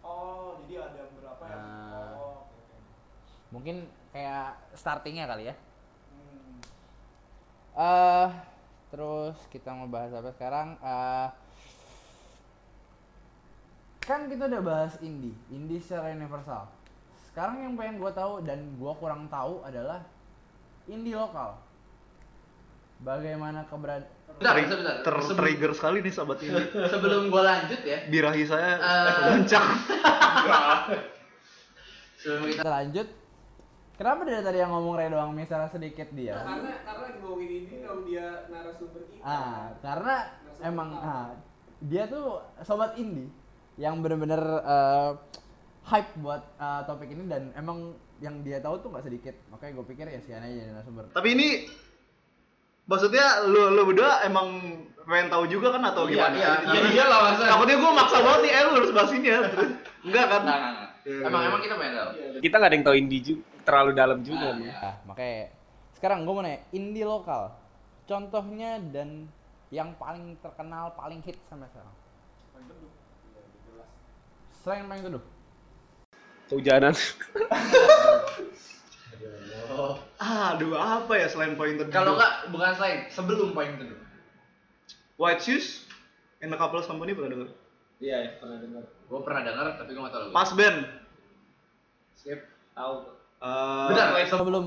[0.00, 2.14] Oh, jadi ada beberapa yang Ah.
[2.14, 2.76] oh, oke.
[3.50, 3.76] Mungkin
[4.08, 5.54] kayak startingnya kali ya.
[7.74, 8.28] Eh
[8.88, 10.74] terus kita mau bahas apa sekarang?
[10.78, 11.28] eh
[14.00, 16.66] kan kita udah bahas indie, indie secara universal.
[17.24, 20.00] Sekarang yang pengen gue tahu dan gue kurang tahu adalah
[20.84, 21.56] indie lokal.
[23.00, 24.94] Bagaimana keberadaan Bentar, sebentar.
[25.00, 26.60] ter- Sebelum- trigger sekali nih sahabat ini.
[26.92, 27.98] Sebelum gua lanjut ya.
[28.06, 29.24] Birahi saya Eh.
[29.32, 29.66] kencang.
[32.18, 33.06] Sebelum kita kita lanjut.
[33.94, 36.34] Kenapa dari tadi yang ngomong Ray doang misalnya sedikit dia?
[36.34, 39.22] Karena karena ngomongin ini kalau dia narasumber kita.
[39.22, 40.14] Ah, karena
[40.66, 41.30] emang ah,
[41.78, 43.30] dia tuh sobat indie
[43.78, 45.10] yang bener-bener eh,
[45.86, 49.34] hype buat eh, topik ini dan emang yang dia tahu tuh nggak sedikit.
[49.54, 51.14] Makanya gue pikir ya si aja jadi narasumber.
[51.14, 51.48] Tapi ini
[52.90, 54.58] maksudnya lu lu berdua emang
[55.06, 56.34] pengen tahu juga kan atau Iya, gimana?
[56.34, 57.46] iya, iya, iya lah, masa.
[57.46, 59.38] Takutnya gue maksa banget nih, eh lu harus bahas ini ya.
[59.54, 59.70] Terus,
[60.02, 60.40] Enggak kan?
[60.42, 60.90] Enggak, enggak.
[61.04, 61.48] Iya, Emang iya.
[61.52, 62.10] emang kita pengen tahu.
[62.40, 64.52] Kita nggak ada yang tahu indie juga, terlalu dalam juga.
[64.52, 64.70] Ah, nih.
[64.70, 65.40] Ah, makanya
[65.96, 67.50] sekarang gue mau nanya indie lokal.
[68.04, 69.26] Contohnya dan
[69.72, 71.96] yang paling terkenal, paling hit sampai sekarang.
[74.60, 75.24] Selain paling teduh.
[76.52, 76.94] Kehujanan.
[80.20, 81.88] Ah, aduh apa ya selain poin teduh?
[81.88, 84.00] Kalau enggak bukan selain, sebelum poin teduh.
[85.16, 85.88] White Shoes
[86.44, 87.48] and the Couples Company pernah denger?
[88.02, 88.84] Iya, ya, pernah dengar.
[89.08, 90.34] Gua pernah dengar tapi gua enggak tahu.
[90.36, 90.78] Pas band.
[92.20, 92.40] Skip.
[92.76, 92.94] Tahu.
[93.44, 94.64] Eh, Bentar, Sebelum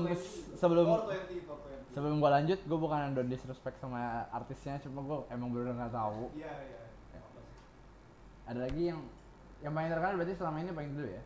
[0.54, 1.90] sebelum 420, 420.
[1.90, 6.30] sebelum gue lanjut, gue bukan don't disrespect sama artisnya, cuma gue emang bener nggak tahu.
[6.30, 6.80] Iya, iya.
[7.10, 7.18] Sih?
[8.46, 9.02] Ada lagi yang
[9.58, 11.22] yang paling terkenal berarti selama ini paling dulu ya.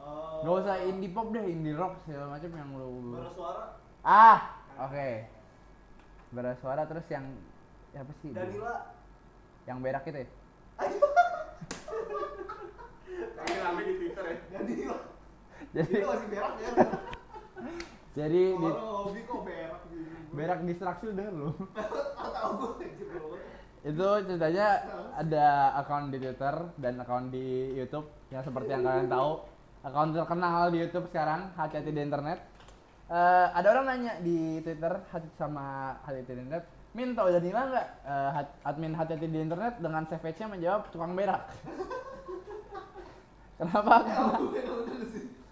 [0.00, 3.18] Eh, Gak usah indie pop deh, indie rock segala macam yang lu.
[3.18, 3.64] Bersuara
[4.00, 4.38] Ah,
[4.80, 5.10] oke.
[6.30, 7.26] Bersuara terus yang
[7.90, 8.30] ya apa sih?
[8.30, 8.94] Danila.
[9.66, 10.28] Yang berak itu ya?
[13.34, 14.36] Kami rame di Twitter ya.
[14.54, 14.96] Danila.
[15.70, 16.70] Jadi Itu masih berak ya.
[18.18, 20.10] jadi di, Orang hobi kok berak gitu.
[20.32, 21.48] berak distraksi udah lu.
[21.70, 23.26] Tahu gue anjir bro.
[23.80, 24.66] itu ceritanya
[25.14, 29.40] ada akun di Twitter dan akun di YouTube yang seperti yang kalian tahu
[29.80, 32.40] akun terkenal di YouTube sekarang hati-hati di internet
[33.08, 37.86] Eh, ada orang nanya di Twitter hati sama hati-hati di internet Min tau Danila nggak
[38.04, 41.42] Eh, hat- admin hati-hati di internet dengan savage-nya menjawab tukang berak
[43.58, 44.36] kenapa karena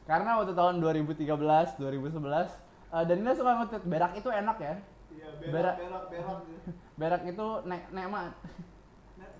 [0.08, 1.28] waktu tahun 2013
[1.76, 1.84] 2011
[2.88, 4.74] eh, Danila suka nge-tweet berak itu enak ya
[5.08, 5.76] Iya, Berak.
[5.80, 6.40] berak, berak, berak.
[6.94, 8.32] berak itu nek nikmat
[9.18, 9.34] Nek-.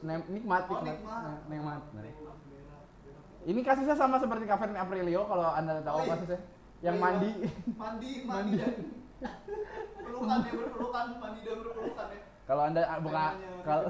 [0.00, 1.20] Ne- nikmat Oh, nikmat nikmat.
[1.24, 2.14] Ne- nikmat berak.
[3.44, 6.12] ini kasusnya sama seperti Kevin Aprilio kalau anda tahu Oh, iya.
[6.14, 6.38] kasusnya
[6.80, 7.02] yang iya.
[7.02, 7.30] mandi
[7.74, 8.52] Mandi, Mandi.
[8.52, 8.74] mandi dan
[9.98, 12.20] pelukan ya berpelukan, mandi dan berpelukan ya.
[12.44, 13.32] kalau anda ah, bukan
[13.62, 13.82] kalau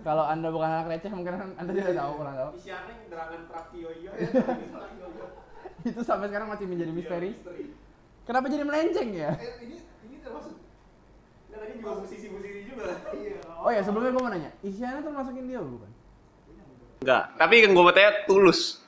[0.00, 4.10] kalau anda bukan anak receh mungkin anda tidak tahu kurang tahu Isiannya derangan Praktioyo.
[4.14, 4.30] Iya,
[5.88, 7.64] itu sampai sekarang masih menjadi misteri Misteri.
[8.24, 10.54] kenapa jadi melenceng ya Eh, ini ini termasuk
[11.48, 12.84] Nah, tadi juga musisi-musisi juga.
[13.12, 13.38] iya.
[13.56, 15.90] oh ya sebelumnya gue mau nanya Isyana tuh masukin dia bukan
[16.98, 18.82] Enggak, tapi yang gue mau tanya tulus.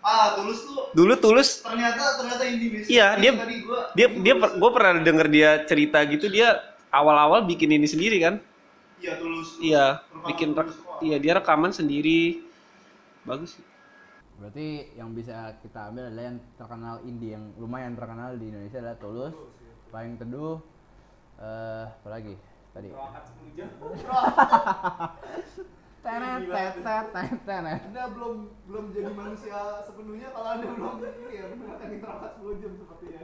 [0.00, 2.88] Ah, tulus tuh Dulu tulus ternyata ternyata indie music.
[2.88, 6.56] Iya, dia tadi gua dia dia gue pernah denger dia cerita gitu dia
[6.88, 8.34] awal-awal bikin ini sendiri kan
[8.96, 9.48] Iya, tulus.
[9.58, 9.84] iya
[10.24, 12.40] bikin rek, iya dia rekaman sendiri
[13.22, 13.64] bagus sih
[14.36, 18.98] berarti yang bisa kita ambil adalah yang terkenal indie yang lumayan terkenal di Indonesia adalah
[19.00, 19.34] Tulus
[19.88, 20.60] paling teduh
[21.40, 22.34] eh apa lagi?
[22.76, 22.88] Tadi.
[22.92, 23.68] Roakat 10 jam.
[26.06, 26.74] Tenet tenet
[27.10, 27.80] tenet tenet.
[27.90, 28.34] Anda belum
[28.70, 33.22] belum jadi manusia sepenuhnya kalau Anda belum ini ya menggunakan interakat 10 jam sepertinya.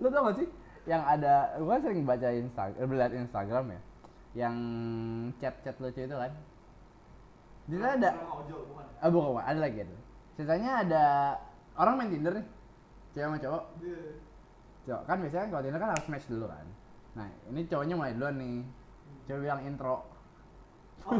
[0.00, 0.48] Lo tau gak sih
[0.84, 3.80] yang ada, gue sering baca Instagram, lihat Instagram ya,
[4.36, 4.56] yang
[5.40, 6.32] chat-chat lucu itu kan.
[7.64, 8.10] Di sana ada,
[9.00, 9.96] ah bukan, bukan, ada lagi ada.
[10.34, 11.04] Ceritanya ada
[11.78, 12.46] orang main Tinder nih,
[13.14, 13.64] cewek sama cowok.
[13.78, 13.98] Dia
[14.84, 16.66] Cowok kan biasanya kalau Tinder kan harus match dulu kan.
[17.14, 18.56] Nah ini cowoknya mulai duluan nih,
[19.30, 19.96] cewek bilang intro.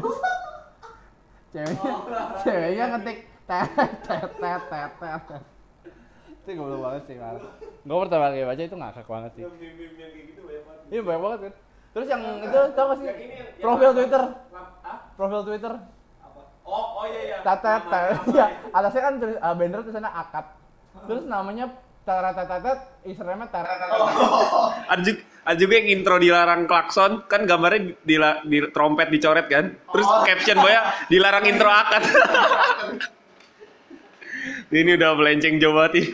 [1.55, 1.91] ceweknya,
[2.43, 3.69] ceweknya ngetik tet
[4.03, 5.43] tet tet tet tet.
[6.45, 7.41] Itu goblok banget sih, Mar.
[7.85, 9.43] Gue pertama kali baca itu ngakak banget sih.
[9.47, 11.53] meme-meme yang kayak gitu banyak banget Iya banyak banget kan.
[11.95, 13.07] Terus yang itu tau gak sih?
[13.63, 13.91] Profil?
[13.95, 14.23] Twitter.
[15.15, 15.73] Profil Twitter.
[16.65, 18.17] Oh oh iya iya Tatet Nama- tet.
[18.25, 18.47] nama Ya, ya.
[18.73, 20.45] atasnya kan tulis uh, banner tulisannya akad.
[21.05, 21.65] Terus namanya
[22.05, 23.81] Taratatatat, Instagramnya tarat.
[24.93, 29.73] Ada juga, ada juga yang intro dilarang klakson, kan gambarnya di, di trompet dicoret kan.
[29.73, 32.05] Terus caption boya dilarang intro akad.
[34.69, 36.09] Ini udah melenceng jauh banget ini.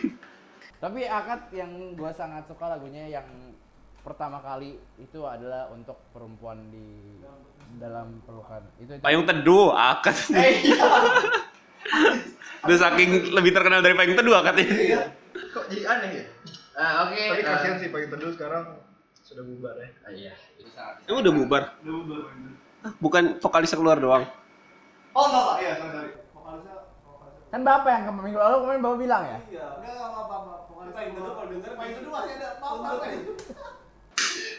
[0.80, 3.28] Tapi akad yang gua sangat suka lagunya yang
[4.00, 7.20] pertama kali itu adalah untuk perempuan di
[7.80, 8.62] dalam pelukan.
[8.80, 9.02] Itu, itu.
[9.04, 10.16] Payung teduh akad.
[12.62, 14.66] Udah saking lebih terkenal dari payung teduh akadnya.
[15.50, 16.24] Kok jadi aneh ya?
[16.78, 17.18] Ah, oke.
[17.18, 18.64] Tapi eh, kasihan sih pagi teduh sekarang
[19.22, 19.88] sudah bubar ya.
[20.04, 21.04] ah, iya, itu sangat.
[21.08, 21.62] Emang udah bubar?
[21.82, 22.94] Udah bubar Payung Teduh.
[22.98, 24.24] Bukan vokalisnya keluar doang.
[25.12, 26.10] Oh enggak pak, iya sorry sorry.
[26.32, 27.50] Vokalisnya vokalisnya.
[27.52, 29.38] Kan Bapak yang kemarin minggu lalu kemarin Bapak bilang ya.
[29.52, 30.54] Iya, enggak enggak apa apa.
[30.70, 32.48] Vokalisnya Payung Teduh kalau denger Payung Teduh masih ada.
[32.48, 33.68] Ya.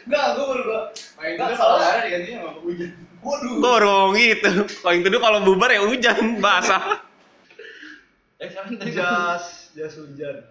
[0.03, 0.87] Enggak, gue baru Nggak,
[1.23, 2.91] Teduh soalnya- kalau ada digantinya sama hujan.
[3.23, 3.51] Waduh.
[3.55, 4.51] Kok baru ngomong gitu?
[4.83, 6.83] Payung teduh kalau bubar ya hujan, basah.
[8.43, 8.49] Eh?
[8.91, 10.43] Jas, jas hujan.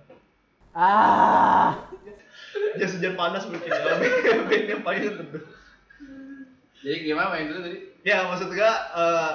[0.72, 1.84] Ah.
[2.80, 4.00] Jas hujan panas mungkin ya.
[4.48, 5.44] Bandnya payung teduh.
[6.82, 7.78] Jadi gimana Payung Teduh tadi?
[8.02, 9.32] Ya maksud gua eh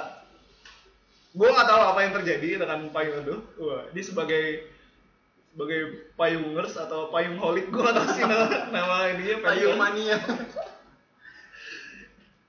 [1.32, 3.40] gua nggak tahu apa yang terjadi dengan payung teduh.
[3.62, 4.66] Wah, ini sebagai
[5.58, 10.14] sebagai payungers atau payung holik gua nggak tahu sih nama, nama ininya Payung mania.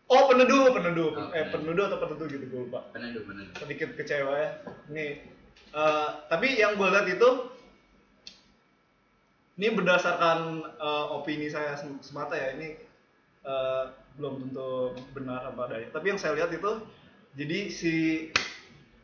[0.06, 1.90] Oh peneduh, peneduh, Oh, eh peneduh.
[1.90, 2.86] atau peneduh gitu gue lupa.
[2.94, 3.54] Peneduh, peneduh.
[3.58, 4.50] Sedikit kecewa ya.
[4.94, 5.26] Nih,
[5.74, 7.30] eh, tapi yang gue lihat itu,
[9.58, 12.58] ini berdasarkan eh, opini saya sem- semata ya.
[12.58, 12.78] Ini
[13.42, 13.84] eh,
[14.22, 15.90] belum tentu benar apa adanya.
[15.94, 16.72] Tapi yang saya lihat itu,
[17.38, 17.94] jadi si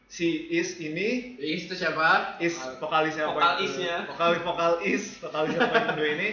[0.05, 2.37] si Is ini Is itu siapa?
[2.37, 3.95] Is vokalisnya apa Vokalisnya.
[4.05, 4.09] itu?
[4.13, 6.29] Vokalis vokal Is, vokalisnya apa itu ini.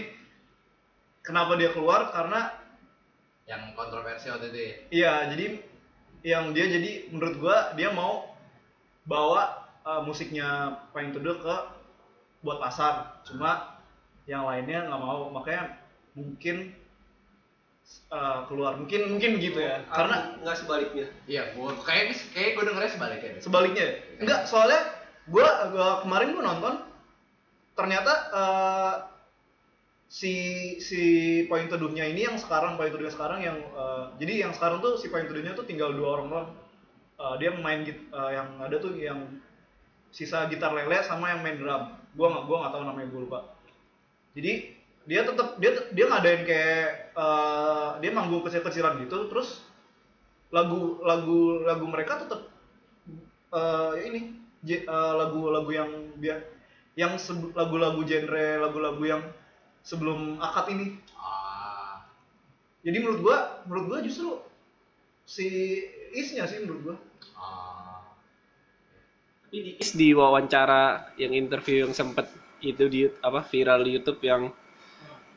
[1.23, 2.11] Kenapa dia keluar?
[2.11, 2.51] Karena
[3.47, 4.75] Yang kontroversi waktu itu ya.
[4.93, 5.47] Iya, jadi
[6.23, 8.31] yang dia jadi menurut gua dia mau
[9.03, 11.57] bawa uh, musiknya Payung Teduh ke
[12.47, 13.19] buat pasar.
[13.27, 13.83] Cuma
[14.31, 15.83] yang lainnya nggak mau, makanya
[16.15, 16.71] mungkin
[18.13, 18.77] uh, keluar.
[18.79, 19.85] Mungkin mungkin begitu ya.
[19.89, 21.07] Karena nggak sebaliknya.
[21.29, 23.43] Iya, gua kayak kayak gua dengernya sebaliknya deh.
[23.43, 23.95] sebaliknya ya.
[24.23, 24.81] Enggak, soalnya
[25.29, 26.75] gua, gua kemarin gua nonton
[27.73, 28.95] ternyata uh,
[30.13, 30.35] si
[30.77, 31.03] si
[31.49, 35.09] poin teduhnya ini yang sekarang poin teduhnya sekarang yang uh, jadi yang sekarang tuh si
[35.09, 36.49] poin teduhnya tuh tinggal dua orang doang
[37.23, 39.39] Uh, dia main git uh, yang ada tuh yang
[40.11, 43.41] sisa gitar lele sama yang main drum gua nggak gua nggak tahu namanya gua lupa
[44.35, 44.75] jadi
[45.07, 49.65] dia tetap dia dia ngadain kayak uh, dia manggung kecil-kecilan gitu terus
[50.53, 52.53] lagu lagu lagu mereka tetap
[53.53, 54.21] eh ini
[54.69, 56.41] eh, lagu-lagu yang dia
[56.93, 57.17] yang
[57.57, 59.23] lagu-lagu genre lagu-lagu yang
[59.83, 60.87] sebelum akad ini.
[61.17, 62.05] Ah,
[62.85, 64.39] jadi menurut gua menurut gua justru
[65.25, 65.81] si
[66.13, 66.97] isnya sih menurut gua.
[67.37, 68.05] Ah.
[69.49, 72.29] Tapi di, di wawancara yang interview yang sempet
[72.63, 74.49] itu di apa viral di YouTube yang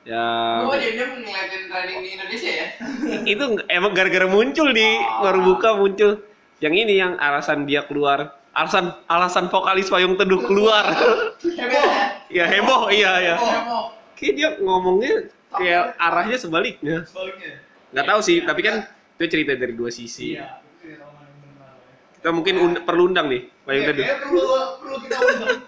[0.06, 2.68] yang Gua dia ngeliatin trending di Indonesia ya.
[3.34, 4.86] itu emang gara-gara muncul di
[5.20, 6.22] baru buka muncul
[6.58, 10.86] yang ini yang alasan dia keluar alasan alasan vokalis payung teduh keluar
[11.60, 12.06] Heboh ya.
[12.32, 13.92] ya heboh iya ya Heboh.
[14.14, 17.60] kayak dia ngomongnya kayak arahnya sebaliknya Sebaliknya.
[17.92, 20.62] nggak tahu sih tapi kan itu cerita dari dua sisi Iya.
[20.80, 21.76] Kalau benar.
[22.16, 24.44] kita mungkin und- perlu undang nih payung Iya, teduh perlu
[24.80, 25.60] perlu kita undang.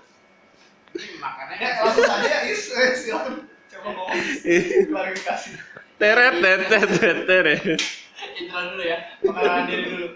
[1.17, 2.61] Makanya Ya, kan langsung saja ya, Is.
[2.99, 3.33] Silakan.
[3.85, 4.07] Ngomong
[4.89, 5.49] klarifikasi.
[5.97, 7.61] teret teret teret teret
[8.37, 8.97] intro dulu ya.
[9.21, 10.07] Pengenalan diri dulu.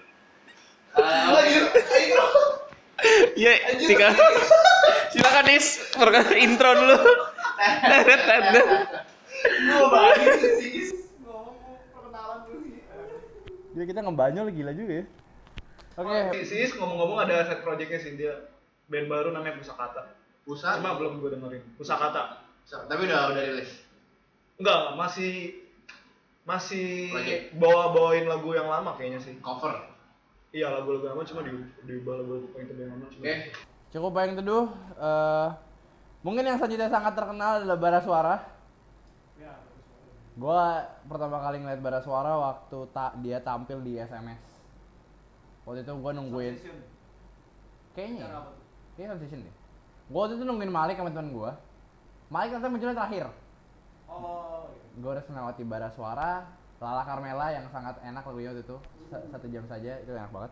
[0.92, 2.24] Ah, Lagi, ayo.
[3.34, 4.14] Iya, silakan.
[5.10, 6.98] Silakan Is, perkenalkan intro dulu.
[7.82, 8.46] Teret teret.
[9.72, 10.94] Gua balik sih,
[11.96, 12.66] perkenalan dulu.
[13.72, 15.06] Jadi kita ngebanyol gila juga ya.
[16.02, 16.44] Oke.
[16.48, 18.48] si Is ngomong-ngomong ada set projectnya sih dia
[18.88, 20.08] band baru namanya Pusakata
[20.48, 20.80] Pusat.
[20.80, 22.42] cuma belum gua dengerin Pusakata
[22.72, 23.72] Tapi udah udah rilis.
[24.56, 25.34] enggak masih
[26.42, 27.44] masih Project.
[27.58, 29.74] bawa-bawain lagu yang lama kayaknya sih Cover.
[30.52, 31.52] iya lagu-lagu lama cuma di
[31.84, 33.36] diubah lagu yang lama cuma Oke.
[33.92, 34.66] Cukup payung teduh.
[34.96, 35.48] eh
[36.22, 38.36] mungkin yang selanjutnya sangat terkenal adalah Bara Suara.
[39.36, 39.52] Ya,
[40.38, 44.40] Gua pertama kali ngeliat Bara Suara waktu ta dia tampil di SMS.
[45.66, 46.56] Waktu itu gua nungguin
[47.92, 48.26] kayaknya.
[48.30, 48.40] Ya.
[48.96, 49.56] Kayaknya transition deh.
[50.08, 51.58] Gua waktu itu nungguin Malik sama teman gua.
[52.32, 53.26] Malik ternyata munculnya terakhir.
[54.08, 54.84] Oh, iya.
[54.98, 56.44] Gue harus melewati bara suara
[56.78, 60.52] Lala Carmela yang sangat enak lagunya waktu itu Sa- satu jam saja itu enak banget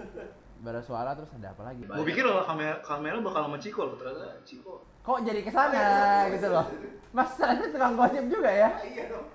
[0.64, 4.40] bara suara terus ada apa lagi Gue pikir kamera, kamera bakal sama Ciko loh, ternyata
[4.42, 4.82] Ciko.
[5.04, 5.84] kok jadi ke sana
[6.32, 6.66] gitu loh
[7.12, 9.26] mas ternyata tukang gosip juga ya Ah, Iya dong.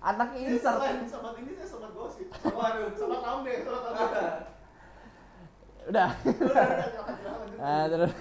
[0.00, 2.26] anak Ini insert selain sobat ini saya sobat gosip.
[2.44, 4.00] Waduh, sobat ambe, sobat ambe.
[4.00, 4.28] udah
[5.82, 7.58] Udah, udah, silakan, silakan, lanjut.
[7.58, 8.12] nah, terus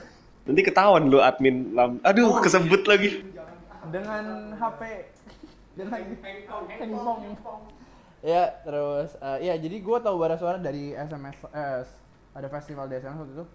[0.50, 2.02] Nanti ketahuan lu admin lam.
[2.02, 3.22] Aduh, kesebut lagi.
[3.90, 4.82] dengan HP
[5.74, 6.02] dengan
[6.78, 7.66] handphone
[8.20, 11.88] ya terus eh, ya jadi gue tahu bara suara dari SMS eh,
[12.36, 13.46] ada festival di SMS waktu itu.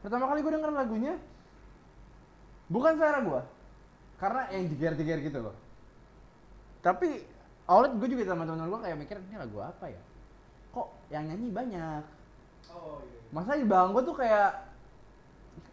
[0.00, 1.14] Pertama kali gue denger lagunya
[2.72, 3.42] bukan selera gue
[4.18, 5.56] karena yang jeger-jeger gitu loh.
[6.80, 7.22] Tapi
[7.68, 10.02] awalnya gue juga sama teman-teman gue kayak mikir ini lagu apa ya?
[10.72, 12.02] Kok yang nyanyi banyak?
[12.72, 13.20] Oh iya.
[13.28, 14.73] masa di bang gue tuh kayak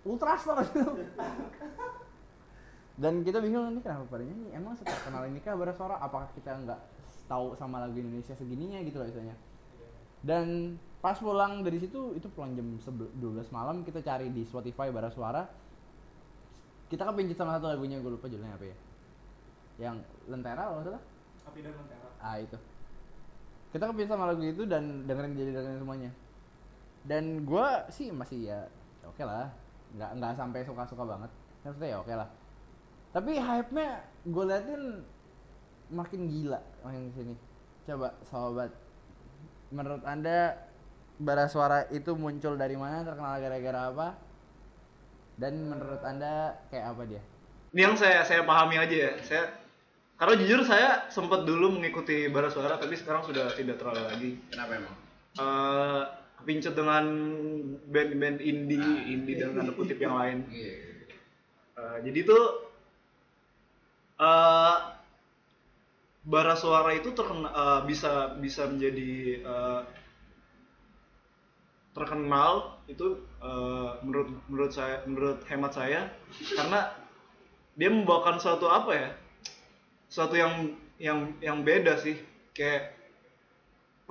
[0.05, 0.67] ultras banget.
[0.73, 0.91] Gitu
[3.01, 6.79] dan kita bingung ini kenapa pada nyanyi emang seterkenal ini kah suara apakah kita nggak
[7.25, 9.33] tahu sama lagu Indonesia segininya gitu loh misalnya
[10.21, 14.93] dan pas pulang dari situ itu pulang jam 11 12 malam kita cari di Spotify
[14.93, 15.41] bara suara.
[16.85, 18.77] Kita kepincit sama satu lagunya gue lupa judulnya apa ya.
[19.81, 21.03] Yang lentera kalau salah.
[21.49, 22.09] Api dan Lentera.
[22.21, 22.57] ah itu.
[23.73, 26.11] Kita kepincit sama lagu itu dan dengerin jadi dengerin semuanya.
[27.01, 28.59] Dan gue sih masih ya
[29.07, 29.49] oke lah
[29.95, 31.31] nggak nggak sampai suka suka banget
[31.63, 32.29] maksudnya ya oke lah
[33.11, 33.89] tapi hype nya
[34.23, 34.83] gue liatin
[35.91, 37.35] makin gila makin sini
[37.83, 38.71] coba sobat
[39.71, 40.55] menurut anda
[41.21, 44.07] bara suara itu muncul dari mana terkenal gara-gara apa
[45.37, 47.23] dan menurut anda kayak apa dia
[47.71, 49.11] Ini yang saya saya pahami aja ya.
[49.23, 49.43] Saya
[50.19, 54.31] karena jujur saya sempat dulu mengikuti bara suara tapi sekarang sudah tidak terlalu lagi.
[54.51, 54.95] Kenapa emang?
[55.39, 56.01] Eh
[56.41, 57.05] kepincut dengan
[57.87, 60.39] band-band indie, indie dan tanda kutip yang lain.
[61.71, 62.67] Eh, jadi tuh
[64.19, 64.77] eh
[66.21, 69.81] bara suara itu terkena eh, bisa bisa menjadi eh,
[71.95, 76.11] terkenal itu eh, menurut menurut saya menurut hemat saya.
[76.53, 76.91] Karena
[77.79, 79.09] dia membawakan suatu apa ya?
[80.11, 82.19] Suatu yang yang yang beda sih.
[82.51, 83.00] Kayak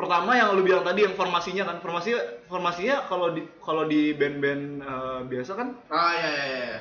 [0.00, 2.16] pertama yang lu bilang tadi yang formasinya kan formasi
[2.48, 6.78] formasinya kalau di kalau di band-band eh, biasa kan Oh iya iya iya.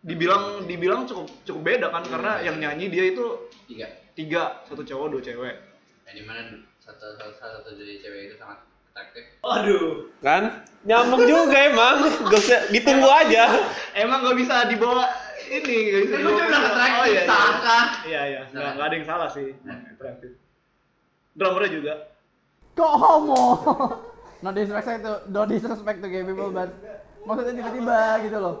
[0.00, 3.86] dibilang dibilang cukup cukup beda kan karena yang nyanyi dia itu Tiga.
[4.14, 5.56] tiga satu cowok dua cewek
[6.08, 6.40] Yang di mana
[6.78, 9.24] satu satu satu, satu dari cewek itu sangat atraktif.
[9.46, 10.10] Aduh.
[10.18, 10.66] Kan?
[10.82, 12.02] Nyambung juga emang.
[12.26, 13.46] Gak usah ditunggu aja.
[13.94, 15.06] emang nggak bisa dibawa
[15.50, 17.22] ini nggak bisa atraktif, oh, iya, iya.
[17.26, 17.84] salah kah?
[18.06, 20.30] iya iya nggak ada yang salah sih atraktif
[21.34, 21.94] drummernya juga
[22.80, 23.42] kok homo?
[24.40, 26.72] No disrespect to no disrespect to gay people but
[27.28, 28.56] maksudnya tiba-tiba gitu loh.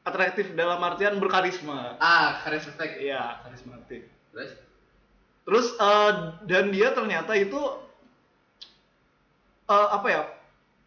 [0.00, 2.00] Atraktif dalam artian berkarisma.
[2.00, 2.96] Ah, respect.
[2.96, 4.08] iya karismatik.
[4.32, 4.50] Terus?
[5.42, 6.12] terus eh,
[6.48, 7.60] dan dia ternyata itu
[9.68, 10.22] eh, apa ya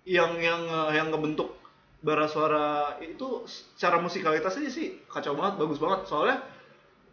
[0.10, 1.54] yang yang eh, yang ngebentuk
[2.02, 6.10] bara suara itu secara musikalitasnya sih kacau banget bagus banget.
[6.10, 6.42] Soalnya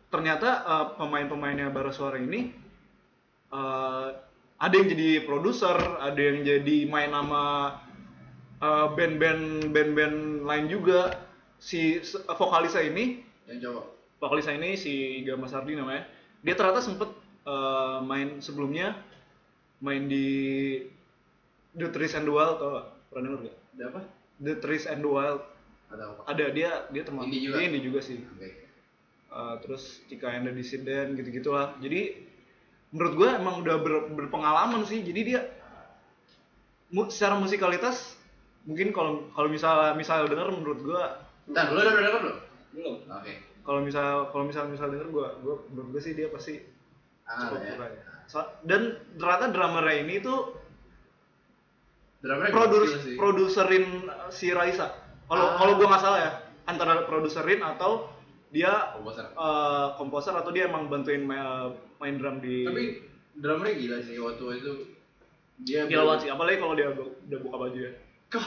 [0.09, 2.49] ternyata eh, pemain-pemainnya bara suara ini
[3.53, 4.09] eh,
[4.63, 7.43] ada yang jadi produser ada yang jadi main nama
[8.59, 11.19] eh, band-band band-band lain juga
[11.59, 13.85] si se- vokalisnya ini Yang cowok.
[14.19, 16.07] vokalisnya ini si Gama Sardi namanya
[16.41, 17.11] dia ternyata sempet
[17.43, 18.95] eh, main sebelumnya
[19.83, 20.27] main di
[21.75, 22.87] The Trees and the Wild tau gak?
[23.11, 23.57] pernah denger gak?
[23.73, 24.01] Ada apa?
[24.39, 25.41] The Trees and the Wild
[25.91, 26.21] Ada apa?
[26.25, 27.59] ada dia dia teman Indie juga?
[27.59, 28.49] indie juga sih Oke.
[29.33, 32.31] Eh, terus Cika and the Dissident gitu gitulah jadi
[32.93, 35.41] menurut gue emang udah ber- berpengalaman sih jadi dia
[36.89, 38.21] mu- secara musikalitas
[38.63, 41.03] mungkin kalau kalau misal misal denger menurut gue
[41.43, 42.37] Bentar, lu udah denger belum?
[42.73, 43.33] belum Oke.
[43.63, 46.61] kalau misal kalau misal misal denger gue gue menurut gue sih dia pasti
[47.23, 48.03] Ah, cukup ya.
[48.27, 48.83] So- dan
[49.15, 50.59] ternyata drummernya ini tuh
[52.21, 53.87] Drummernya produs produserin
[54.29, 54.95] si Raisa
[55.27, 55.57] kalau Ah.
[55.57, 56.33] kalau gue nggak salah ya
[56.65, 58.07] antara produserin atau
[58.53, 59.25] dia Komposer.
[59.33, 62.85] uh, komposer atau dia emang bantuin ma- main drum di Tapi
[63.35, 64.73] drummernya gila sih waktu itu.
[65.59, 67.93] Dia gila banget sih apalagi kalau dia udah buka baju ya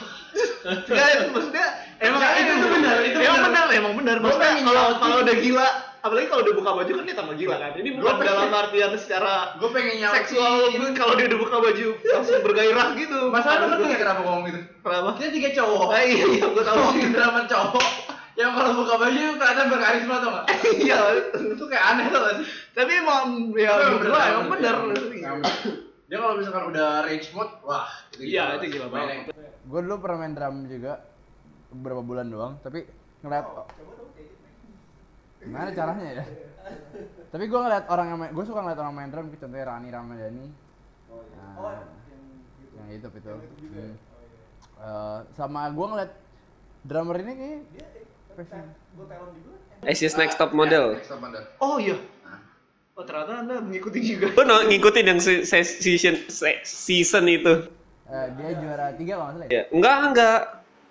[0.66, 1.66] Enggak, maksudnya
[1.96, 3.46] emang Enggak, itu itu benar, itu emang benar.
[3.46, 4.16] benar, emang benar.
[4.18, 5.68] Maksudnya kalau kalau udah gila,
[6.00, 7.70] apalagi kalau udah buka baju kan dia tambah gila kan.
[7.72, 10.18] Jadi Gua bukan pengen- dalam artian secara Gue pengen nyautin.
[10.20, 10.54] seksual
[10.92, 13.18] kalau dia udah buka baju langsung bergairah gitu.
[13.28, 14.60] Masalah lu ngerti kenapa ngomong gitu?
[14.82, 15.08] Kenapa?
[15.16, 15.86] Dia tiga cowok.
[15.88, 16.78] Ah, iya, iya, gua tahu.
[17.08, 17.86] Drama cowok.
[18.36, 20.44] Yang kalau buka baju kelihatan berkarisma tau gak?
[20.84, 20.98] Iya.
[21.56, 22.46] Itu kayak aneh tau gak sih?
[22.70, 23.24] Tapi emang
[23.56, 24.74] ya gua emang benar.
[26.06, 29.26] Dia kalau misalkan udah range mode, wah Iya, itu gila Mainnya.
[29.26, 29.34] banget.
[29.66, 31.02] gue dulu pernah main drum juga
[31.68, 32.86] beberapa bulan doang tapi
[33.18, 33.62] ngeliat gitu.
[35.42, 36.24] gimana caranya ya
[37.28, 39.88] tapi gue ngeliat orang yang main gue suka ngeliat orang main drum kayak contohnya Rani
[39.90, 40.46] Ramadhani
[41.06, 41.34] Oh iya.
[41.34, 41.58] Nah.
[41.58, 41.74] Oh,
[42.78, 43.10] yang gitu.
[43.10, 43.34] itu itu ya?
[43.34, 43.42] Hmm.
[43.42, 43.90] Oh iya.
[44.78, 46.12] Eh, sama gue ngeliat
[46.82, 47.60] drummer ini kayak
[49.86, 50.98] Asis Next Top Model.
[50.98, 51.42] Next Top Model.
[51.60, 51.96] Oh iya.
[52.96, 54.32] Oh ternyata anda mengikuti juga.
[54.32, 57.68] Gue no, ngikutin yang se- se- season se- season itu.
[58.06, 60.40] eh, dia juara tiga kalau nggak salah ya Ya, enggak enggak.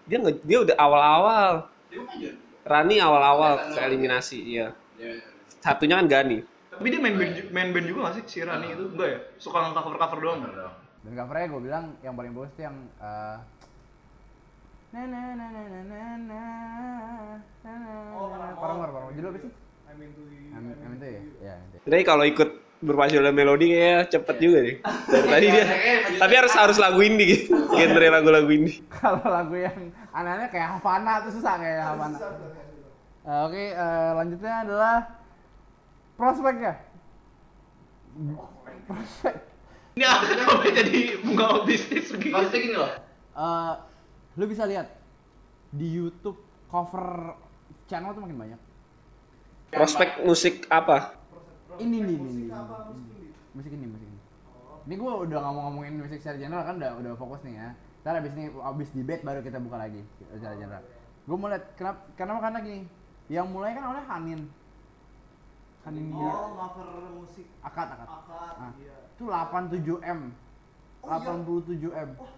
[0.06, 1.52] Dia nge, dia udah awal-awal.
[2.66, 4.68] Rani awal-awal ke eliminasi, iya.
[5.62, 6.46] Satunya kan Gani.
[6.70, 8.86] Tapi dia main band, main band juga gak sih si Rani itu?
[8.94, 9.20] Enggak ya?
[9.42, 10.40] Suka cover cover doang.
[11.02, 13.38] Dan covernya gue bilang yang paling bagus tuh yang eh,
[14.96, 16.42] na na na na na na na
[17.68, 18.92] na na Oh, Paramore.
[18.96, 19.14] Paramore.
[19.20, 19.52] Judul apa sih?
[19.92, 20.56] I'm into you.
[20.56, 21.22] Amin, amin tuh ya?
[21.44, 21.56] Ya.
[21.84, 24.76] Tapi kalau ikut berpacu dalam melodi kayaknya cepet juga nih.
[24.84, 25.66] Dari tadi dia.
[26.16, 28.80] Tapi harus harus lagu indie, genre lagu-lagu indie.
[28.96, 32.16] Kalau lagu yang aneh-aneh kayak Havana tuh susah kayak Havana.
[32.16, 32.94] Susah, susah, susah.
[33.26, 34.96] Eh, Oke, eh, lanjutnya adalah
[36.16, 36.74] prospeknya.
[38.88, 39.36] Prospek.
[39.96, 42.32] Ini kenapa jadi bunga bisnis begini?
[42.32, 42.92] Maksudnya gini loh.
[43.36, 43.74] Eh,
[44.36, 44.92] lu bisa lihat
[45.72, 47.36] di YouTube cover
[47.88, 48.62] channel tuh makin banyak.
[49.72, 51.16] Prospek musik apa?
[51.76, 52.52] Ini nih, ini, Musik ini.
[52.52, 52.76] apa?
[53.56, 54.20] Musik ini, musik ini.
[54.86, 57.70] Ini gue udah nggak mau ngomongin musik secara general kan udah udah fokus nih ya.
[58.06, 60.84] Ntar abis ini abis debate baru kita buka lagi secara general.
[61.26, 62.82] Gue mau lihat kenapa kenapa karena gini.
[63.26, 64.42] Yang mulai kan oleh Hanin.
[65.82, 66.30] Hanin dia.
[66.30, 68.08] Oh, cover musik Akad akad.
[68.08, 68.54] akad.
[68.62, 68.72] Ah.
[68.78, 68.96] Iya.
[69.18, 70.20] Itu 87 m.
[71.02, 71.34] Oh, iya.
[71.34, 72.10] 87 m.
[72.22, 72.32] Wah,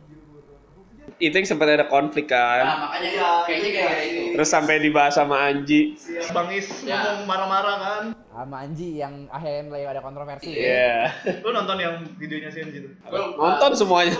[1.17, 2.65] Itu yang sempat ada konflik Nah, kan.
[2.83, 4.11] makanya Iya, kayaknya iya, kayak iya.
[4.11, 4.33] itu.
[4.35, 5.95] Terus sampai dibahas sama Anji.
[6.29, 6.99] Bang Is Ya.
[7.01, 8.03] ngomong marah-marah kan.
[8.13, 10.51] Sama Anji yang akhirnya lagi ada kontroversi.
[10.51, 11.09] Iya.
[11.43, 12.91] Lu nonton yang videonya si Anji tuh?
[13.33, 14.13] Nonton semuanya.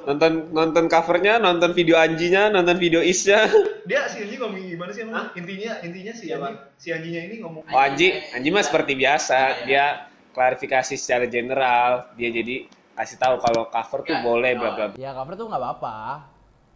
[0.00, 3.44] Nonton nonton covernya, nonton video Anjinya, nonton video Isnya.
[3.88, 5.28] Dia si Anji ngomong gimana sih emang?
[5.36, 9.68] Intinya intinya si Anji, si Anjinya ini ngomong Oh Anji, Anji mah seperti biasa.
[9.68, 12.08] Dia klarifikasi secara general.
[12.16, 12.64] Dia jadi
[12.98, 14.86] kasih tahu kalau cover tuh boleh bla bla.
[14.98, 15.96] Ya cover tuh nggak apa-apa.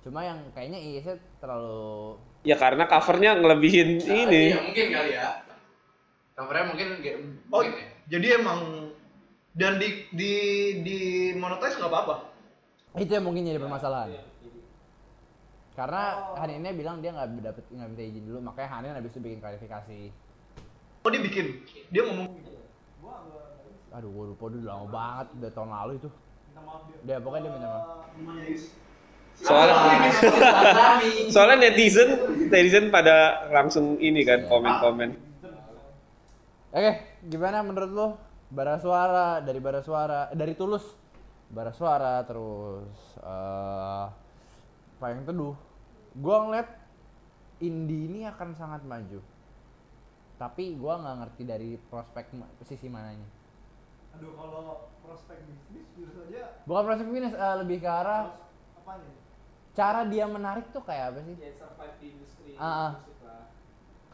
[0.04, 4.42] Cuma yang kayaknya ISnya terlalu Ya karena covernya ngelebihin Nah, ini.
[4.52, 5.28] Iya, mungkin kali ya.
[6.36, 6.88] Covernya mungkin
[7.48, 7.88] Oh, mungkin ya.
[8.12, 8.60] jadi emang
[9.54, 10.32] dan di di
[10.84, 10.98] di
[11.38, 12.16] monetize nggak apa-apa.
[12.94, 14.14] itu yang mungkin jadi permasalahan.
[15.74, 19.42] Karena Haninnya bilang dia nggak dapet nggak minta izin dulu, makanya Hanin habis itu bikin
[19.42, 20.00] klarifikasi.
[21.02, 21.46] Oh dia bikin,
[21.90, 22.30] dia ngomong
[23.02, 23.83] gua nggak nggak bisa.
[23.94, 26.10] Aduh, gue lupa dulu lama banget, udah tahun lalu itu.
[26.50, 26.98] Minta maaf dia.
[27.06, 27.86] Dia pokoknya dia minta maaf.
[28.18, 28.64] Namanya Is.
[29.34, 29.74] Soalnya
[31.34, 32.08] soalnya netizen
[32.46, 35.10] netizen pada langsung ini kan komen-komen.
[36.74, 36.92] Oke,
[37.26, 38.08] gimana menurut lo?
[38.50, 40.86] Bara suara dari bara suara dari tulus,
[41.50, 44.06] bara suara terus eh
[45.02, 45.54] payung teduh.
[46.14, 46.68] Gua ngeliat
[47.58, 49.18] indie ini akan sangat maju.
[50.38, 52.30] Tapi gua nggak ngerti dari prospek
[52.62, 53.43] sisi mananya.
[54.14, 58.30] Aduh, kalau prospek bisnis bisa saja Bukan prospek bisnis, eh, lebih ke arah
[58.78, 59.12] apa nih?
[59.74, 61.34] cara dia menarik tuh kayak apa sih?
[61.34, 62.94] Ya survive di industri lah.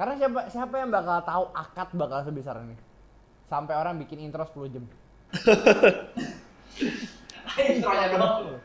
[0.00, 2.72] Karena siapa siapa yang bakal tahu akad bakal sebesar ini?
[3.44, 4.84] Sampai orang bikin intro 10 jam.
[7.60, 8.56] Intronya doang.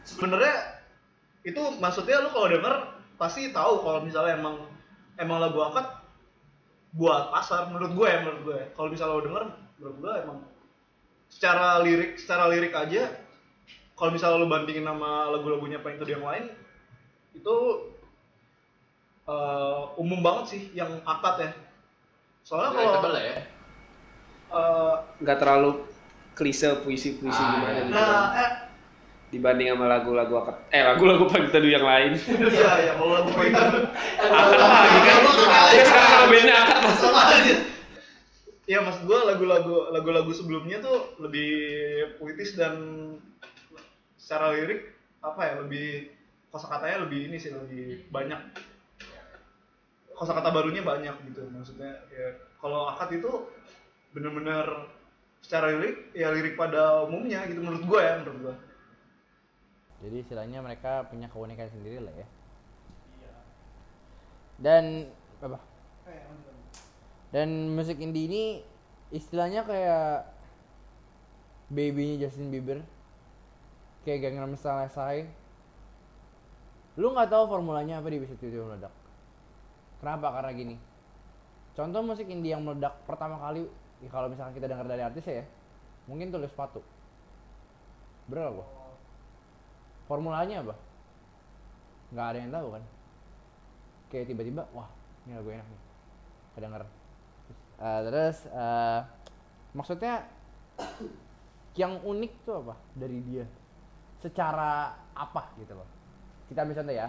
[0.00, 0.80] sebenarnya
[1.44, 2.74] itu maksudnya lu kalau denger
[3.20, 4.64] pasti tahu kalau misalnya emang
[5.20, 5.86] emang lagu akad
[6.96, 9.44] buat pasar menurut gue ya menurut gue kalau misalnya lo denger
[9.80, 10.38] menurut gue emang
[11.26, 13.08] secara lirik secara lirik aja
[13.96, 16.52] kalau misalnya lo bandingin sama lagu-lagunya apa itu yang lain
[17.32, 17.56] itu
[19.24, 21.50] eh, umum banget sih yang akad ya
[22.42, 23.34] soalnya kalau Tebel ya.
[24.50, 25.70] eh, Nggak terlalu
[26.32, 27.80] klise puisi-puisi Ah, gimana iya.
[27.80, 27.92] gitu.
[27.92, 28.50] nah eh,
[29.30, 32.18] Dibanding sama lagu-lagu akad eh lagu-lagu pagi teduh yang lain.
[32.18, 33.54] iya ya kalau lagu itu
[34.18, 35.20] Akad lagi kan.
[35.80, 36.80] Sekarang nama bandnya akad.
[36.98, 37.54] sama aja
[38.70, 41.50] ya maksud gue lagu-lagu lagu-lagu sebelumnya tuh lebih
[42.22, 42.78] puitis dan
[44.14, 44.94] secara lirik
[45.26, 46.14] apa ya lebih
[46.54, 48.38] kosakatanya lebih ini sih lebih banyak
[50.14, 53.50] kosakata barunya banyak gitu maksudnya ya kalau akad itu
[54.14, 54.86] bener-bener
[55.42, 58.56] secara lirik ya lirik pada umumnya gitu menurut gue ya menurut gue
[60.00, 62.24] Jadi istilahnya mereka punya keunikan sendiri lah ya.
[64.56, 65.12] Dan
[65.44, 65.60] apa?
[66.08, 66.49] Eh.
[67.30, 68.42] Dan musik indie ini
[69.14, 70.26] istilahnya kayak
[71.70, 72.82] babynya Justin Bieber.
[74.02, 75.28] Kayak Gangnam Style SI.
[76.98, 78.94] Lu nggak tahu formulanya apa dia bisa tiba-tiba meledak.
[80.02, 80.34] Kenapa?
[80.34, 80.76] Karena gini.
[81.78, 83.68] Contoh musik indie yang meledak pertama kali
[84.00, 85.44] ya kalau misalkan kita dengar dari artis ya,
[86.08, 86.80] mungkin tulis sepatu.
[88.32, 88.66] Gak gua?
[90.08, 90.74] Formulanya apa?
[92.10, 92.82] Nggak ada yang tahu kan?
[94.10, 94.90] Kayak tiba-tiba, wah
[95.26, 95.82] ini lagu enak nih.
[96.58, 96.82] Kedenger.
[97.80, 99.00] Eh, terus eh,
[99.72, 100.28] maksudnya
[101.72, 103.44] yang unik tuh apa dari dia?
[104.20, 105.88] Secara apa gitu loh?
[106.52, 107.08] Kita ambil contoh ya.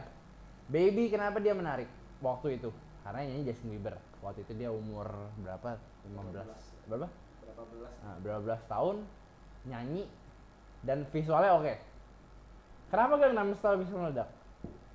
[0.72, 1.91] Baby kenapa dia menarik
[2.24, 2.72] waktu itu?
[3.03, 3.99] Karena nyanyi Justin Bieber.
[4.24, 5.11] Waktu itu dia umur
[5.43, 5.76] berapa?
[6.07, 6.88] 15.
[6.88, 7.07] Berapa?
[7.43, 7.93] Berapa belas?
[7.99, 8.95] Nah, berapa belas tahun
[9.67, 10.07] nyanyi
[10.88, 11.74] dan visualnya oke.
[12.88, 14.30] Kenapa Gangnam Style bisa meledak?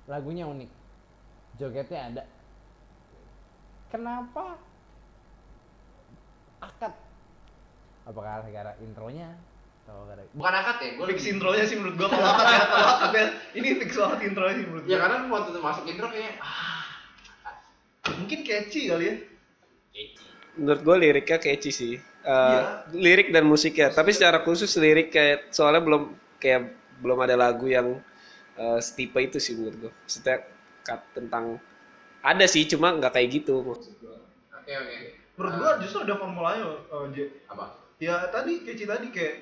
[0.09, 0.71] Lagunya unik.
[1.57, 2.23] jogetnya ada
[3.89, 4.61] kenapa
[6.59, 6.93] akad.
[8.03, 9.29] Apakah gara intronya?
[9.83, 12.07] Atau gara Bukan akad ya, gue fix intronya sih menurut gua.
[12.07, 13.25] Kalau akad ya kalau akad ya.
[13.53, 14.99] Ini fix banget intronya sih menurut Ya gua.
[15.01, 16.83] karena waktu itu masuk intro kayak ah,
[18.13, 19.15] mungkin catchy kali ya.
[20.55, 21.93] Menurut gue liriknya catchy sih.
[21.95, 22.83] Eh, Iya.
[22.91, 23.87] lirik dan musiknya.
[23.89, 26.03] Tapi secara khusus lirik kayak soalnya belum
[26.37, 28.01] kayak belum ada lagu yang
[28.55, 30.41] eh, setipe itu sih menurut gue maksudnya
[30.81, 31.61] kat- tentang
[32.19, 33.61] ada sih cuma nggak kayak gitu.
[33.63, 34.17] Maksud gua.
[34.51, 34.97] oke oke.
[35.37, 37.29] Menurut gua justru ada formulanya uh, J.
[37.47, 37.77] apa?
[37.97, 39.35] ya tadi catchy tadi kayak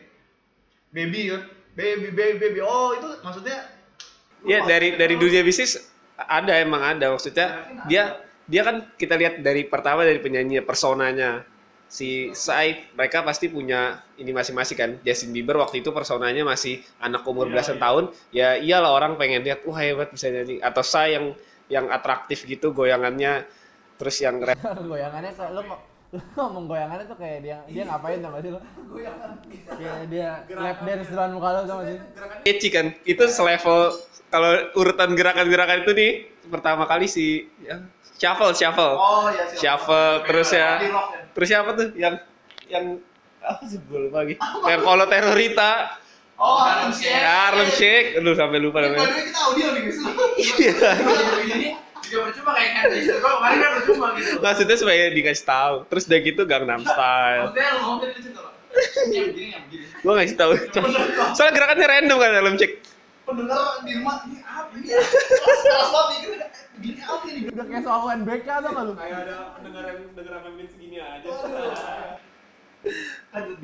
[0.92, 1.44] baby kan?
[1.76, 2.60] Baby baby baby.
[2.64, 3.76] Oh itu maksudnya
[4.46, 5.82] Ya dari dari dunia bisnis
[6.16, 7.12] ada emang ada.
[7.12, 11.44] Maksudnya dia dia kan kita lihat dari pertama dari penyanyi personanya.
[11.86, 14.92] Si Sai mereka pasti punya ini masing-masing kan.
[15.02, 17.84] Justin Bieber waktu itu personanya masih anak umur Iya, belasan iya.
[17.84, 18.04] tahun.
[18.34, 20.62] Ya iyalah orang pengen lihat wah hebat bisa nyanyi.
[20.62, 21.34] Atau Sai yang
[21.66, 23.50] yang atraktif gitu goyangannya
[23.96, 24.58] terus yang rap.
[24.90, 25.62] Goyangannya kayak lu,
[26.38, 28.60] ngomong goyangannya tuh kayak dia dia ngapain gak sih lu?
[28.92, 29.30] Goyangan.
[29.76, 31.98] kayak dia lap dance depan muka lu gak sih?
[32.46, 32.86] Keci kan?
[33.04, 33.96] Itu selevel
[34.32, 36.12] kalau urutan gerakan-gerakan itu nih
[36.52, 37.84] pertama kali si ya,
[38.20, 38.96] shuffle shuffle.
[38.96, 40.24] Oh iya shuffle.
[40.28, 40.72] Terus ya.
[40.80, 41.02] Di ya.
[41.36, 41.88] terus siapa tuh?
[41.96, 42.16] Yang
[42.72, 42.86] yang
[43.46, 44.36] apa sih gue lupa lagi?
[44.66, 45.72] Yang kalau terorita
[46.36, 47.24] Oh, Harlem Shake.
[47.24, 48.10] Harlem Shake.
[48.20, 49.08] Aduh sampai lupa namanya.
[49.08, 50.00] way, kita audio nih guys.
[50.36, 50.92] Iya.
[52.06, 54.38] Juga percuma kayak kan gue kemarin kan percuma gitu.
[54.42, 58.54] maksudnya supaya dikasih tahu terus udah gitu Gangnam Style Maksudnya lu ngomong di situ loh.
[58.76, 59.86] Yang begini yang begini.
[59.90, 60.52] gue ngasih tahu
[61.34, 62.76] soalnya gerakannya random kan Harlem Shake
[63.26, 64.94] Pendengar di rumah ini apa ini?
[64.94, 66.30] Keras banget mikir.
[66.78, 67.40] Gini apa ini?
[67.50, 71.30] udah kayak soal UNBK tau gak lu kayak ada pendengar yang pendengar apa segini aja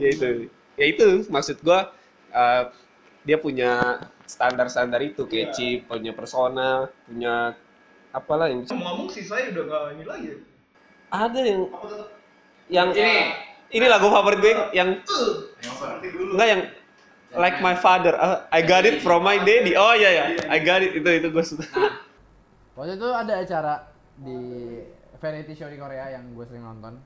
[0.02, 0.30] ya itu
[0.82, 1.94] ya itu maksud gua
[2.34, 2.64] eh,
[3.22, 7.54] dia punya standar-standar itu kayak chip punya persona punya
[8.12, 10.38] apalah yang ngomong sih saya udah gak ini lagi ya.
[11.12, 11.62] ada yang
[12.72, 13.16] yang Ini.
[13.72, 15.00] ini lagu favorit gue yang
[16.32, 16.62] enggak yang
[17.36, 18.16] like my father.
[18.20, 19.76] Ah, I got it from my daddy.
[19.76, 20.96] Oh iya ya I got it.
[20.96, 21.64] Itu itu gue suka.
[22.76, 23.74] Waktu itu ada acara
[24.20, 24.40] di
[25.20, 27.00] variety show di Korea yang gue sering nonton.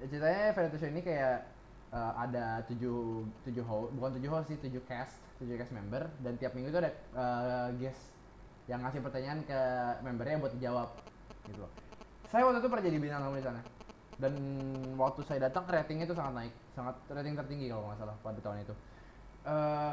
[0.00, 1.44] Ceritanya variety show ini kayak
[1.92, 6.08] eh, ada tujuh tujuh host bukan tujuh host sih tujuh cast tujuh cast member.
[6.24, 8.12] Dan tiap minggu itu ada eh, guest
[8.68, 9.60] yang ngasih pertanyaan ke
[10.04, 10.88] membernya buat dijawab
[11.48, 11.72] gitu loh
[12.28, 13.60] saya waktu itu pernah jadi bintang tamu di sana
[14.18, 14.32] dan
[15.00, 18.62] waktu saya datang ratingnya itu sangat naik sangat rating tertinggi kalau nggak salah pada tahun
[18.62, 18.76] itu
[19.48, 19.92] Eh,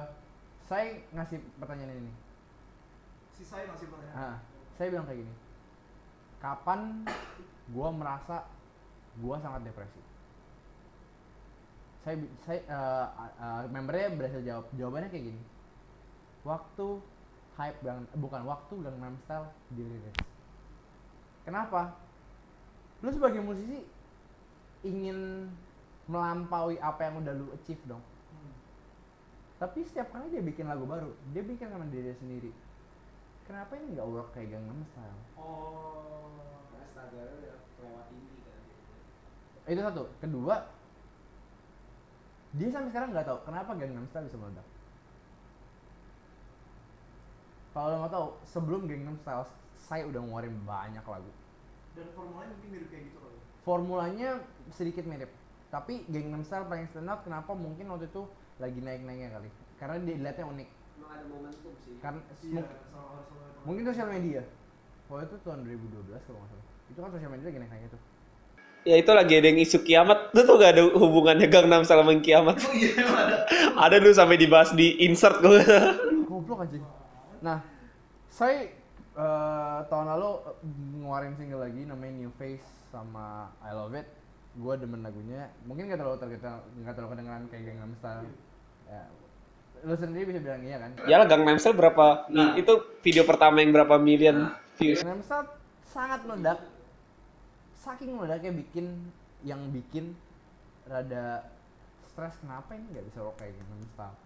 [0.66, 2.14] saya ngasih pertanyaan ini
[3.36, 4.16] Si saya masih pertanyaan.
[4.16, 4.36] Ah,
[4.80, 5.34] saya bilang kayak gini.
[6.40, 7.04] Kapan
[7.76, 8.48] gua merasa
[9.20, 10.00] gua sangat depresi?
[12.08, 12.16] Saya
[12.48, 13.08] saya eh,
[13.44, 14.66] eh, membernya berhasil jawab.
[14.80, 15.42] Jawabannya kayak gini.
[16.48, 16.88] Waktu
[17.56, 20.16] hype Gang bukan waktu Gangnam Style dirilis.
[21.48, 21.96] Kenapa?
[23.00, 23.80] Lu sebagai musisi
[24.84, 25.50] ingin
[26.06, 28.04] melampaui apa yang udah lu achieve dong.
[28.34, 28.54] Hmm.
[29.58, 32.52] Tapi setiap kali dia bikin lagu baru, dia bikin sama diri sendiri.
[33.46, 35.22] Kenapa ini nggak work kayak Gangnam Style?
[35.38, 36.34] Oh.
[36.74, 38.62] Karena standarnya udah lewat tinggi kan.
[39.70, 40.04] Itu satu.
[40.18, 40.56] Kedua,
[42.58, 44.68] dia sampai sekarang nggak tahu kenapa Gangnam Style bisa meledak.
[47.76, 49.44] Kalau lo mau tahu, sebelum Gangnam Style,
[49.76, 51.28] saya udah ngeluarin banyak lagu.
[51.92, 53.38] Dan formulanya mungkin mirip kayak gitu kali.
[53.68, 54.30] Formulanya
[54.72, 55.28] sedikit mirip,
[55.68, 57.28] tapi Gangnam Style paling stand out.
[57.28, 57.52] Kenapa?
[57.52, 58.24] Mungkin waktu itu
[58.64, 59.50] lagi naik-naiknya kali.
[59.76, 60.70] Karena dia dilihatnya unik.
[60.96, 62.00] Emang ada momentum sih.
[62.00, 63.44] Karena Iya, sama sama.
[63.68, 64.42] mungkin sosial media.
[65.12, 66.66] Waktu itu tahun 2012 kalau nggak salah.
[66.88, 68.02] Itu kan sosial media lagi naik-naiknya tuh.
[68.86, 70.32] Ya itu lagi ada yang isu kiamat.
[70.32, 72.56] Itu tuh gak ada hubungannya Gangnam Style sama kiamat.
[72.56, 73.38] Oh iya ada.
[73.76, 75.60] ada dulu sampai dibahas di insert gue.
[76.24, 76.86] Goblok anjing.
[77.46, 77.62] Nah,
[78.34, 78.74] saya
[79.14, 80.56] eh, tahun lalu eh,
[80.98, 84.10] ngeluarin single lagi namanya New Face sama I Love It.
[84.58, 85.54] Gue demen lagunya.
[85.70, 88.26] Mungkin gak terlalu terkenal, gak terlalu kedengeran kayak Gangnam Style.
[88.90, 89.04] Ya,
[89.86, 90.92] lu sendiri bisa bilang iya kan?
[91.06, 92.26] Yalah Gangnam Style berapa?
[92.58, 92.74] itu
[93.06, 94.50] video pertama yang berapa million
[94.82, 95.06] views?
[95.06, 95.48] Gangnam Style
[95.86, 96.60] sangat meledak.
[97.78, 99.14] Saking meledaknya bikin
[99.46, 100.18] yang bikin
[100.90, 101.46] rada
[102.10, 104.25] stres kenapa ini nggak bisa rock kayak Gangnam Style.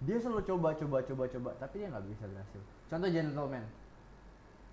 [0.00, 2.60] Dia selalu coba coba coba coba tapi dia nggak bisa berhasil.
[2.88, 3.64] Contoh Gentleman.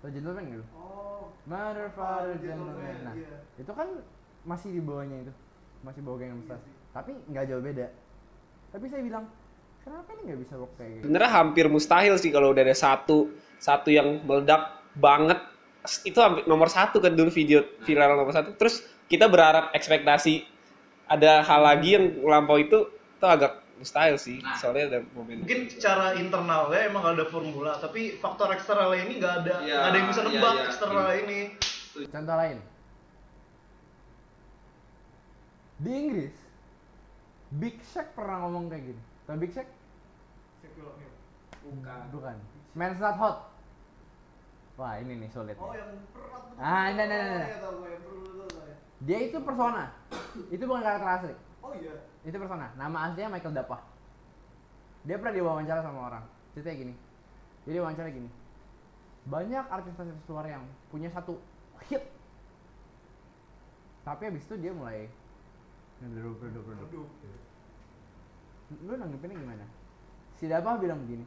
[0.00, 0.64] Tau Gentleman lu?
[0.72, 1.28] Oh.
[1.44, 2.96] Mother, father, Oh, Gentleman, gentleman.
[3.04, 3.36] Nah, iya.
[3.60, 3.88] itu kan
[4.48, 5.32] masih di bawahnya itu.
[5.84, 6.64] Masih bawah Gangnam Style.
[6.96, 7.86] Tapi nggak jauh beda.
[8.72, 9.24] Tapi saya bilang,
[9.84, 11.02] kenapa ini nggak bisa rock kayak gitu?
[11.04, 15.38] Sebenarnya hampir mustahil sih kalau udah ada satu satu yang meledak banget.
[16.04, 18.56] Itu hampir nomor satu kan dulu video viral nomor satu.
[18.56, 20.44] Terus kita berharap ekspektasi
[21.08, 24.56] ada hal lagi yang lampau itu itu agak style sih Nah.
[24.58, 29.54] soalnya ada momen mungkin secara internalnya emang ada formula tapi faktor eksternalnya ini nggak ada
[29.62, 30.64] nggak ada yang bisa iya, nebak iya.
[30.70, 31.40] eksternal ini
[32.06, 32.58] Contoh lain.
[35.82, 36.36] Di Inggris,
[37.58, 39.02] Big Shaq pernah ngomong kayak gini.
[39.26, 39.66] Tau Big Shaq?
[40.78, 41.12] O'Neal.
[41.66, 42.36] bukan Bukan.
[42.78, 43.50] Man's not hot.
[44.78, 45.58] Wah ini nih sulit.
[45.58, 46.54] Oh yang berat.
[46.54, 47.10] Ah, betul,
[47.58, 47.98] tahu ya.
[49.02, 49.90] Dia itu persona.
[50.54, 51.34] itu bukan karakter asli.
[51.66, 51.94] Oh iya.
[52.26, 52.74] Itu persona.
[52.74, 53.82] Nama aslinya Michael Dapah.
[55.06, 56.24] Dia pernah diwawancara sama orang.
[56.54, 56.94] Ceritanya gini.
[57.68, 58.30] Jadi wawancara gini.
[59.28, 61.36] Banyak artis-artis luar yang punya satu
[61.86, 62.02] hit.
[64.02, 65.04] Tapi habis itu dia mulai
[66.00, 66.64] redup, redup.
[66.64, 67.08] Aduh.
[68.84, 69.66] Lu nanggepinnya gimana?
[70.40, 71.26] Si Dapah bilang begini.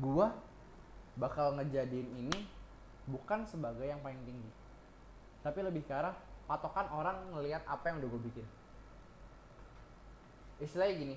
[0.00, 0.32] Gua
[1.14, 2.38] bakal ngejadiin ini
[3.06, 4.50] bukan sebagai yang paling tinggi.
[5.44, 6.16] Tapi lebih ke arah
[6.48, 8.46] patokan orang ngelihat apa yang udah gue bikin.
[10.64, 11.16] Istilahnya gini.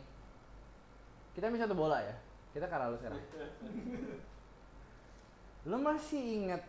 [1.31, 2.15] Kita bisa satu bola ya.
[2.51, 3.21] Kita ke arah lu sekarang.
[5.67, 6.63] Lu masih inget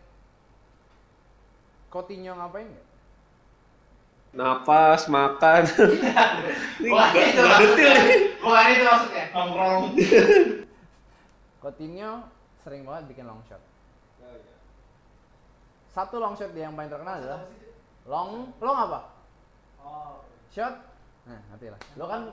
[1.89, 2.87] Coutinho ngapain nggak?
[4.29, 5.65] napas makan
[6.77, 9.25] ini Wah, itu detail nih Bukan itu maksudnya.
[9.33, 9.83] nongkrong
[11.65, 12.11] Coutinho
[12.61, 13.57] sering banget bikin long shot.
[15.89, 17.41] Satu long shot dia yang paling terkenal adalah
[18.05, 18.99] long long apa?
[19.81, 20.21] Oh.
[20.53, 20.77] Shot.
[21.25, 21.79] Nah, ngerti lah.
[21.97, 22.29] Lo kan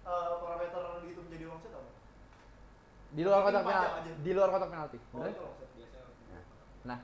[0.00, 1.90] Eh, parameter di itu menjadi long shot apa?
[3.10, 4.10] di luar kotak penalti.
[4.22, 4.98] Di luar kotak penalti.
[5.12, 5.32] Oh, Bener?
[5.34, 5.98] itu long shot biasa.
[6.86, 6.98] Nah.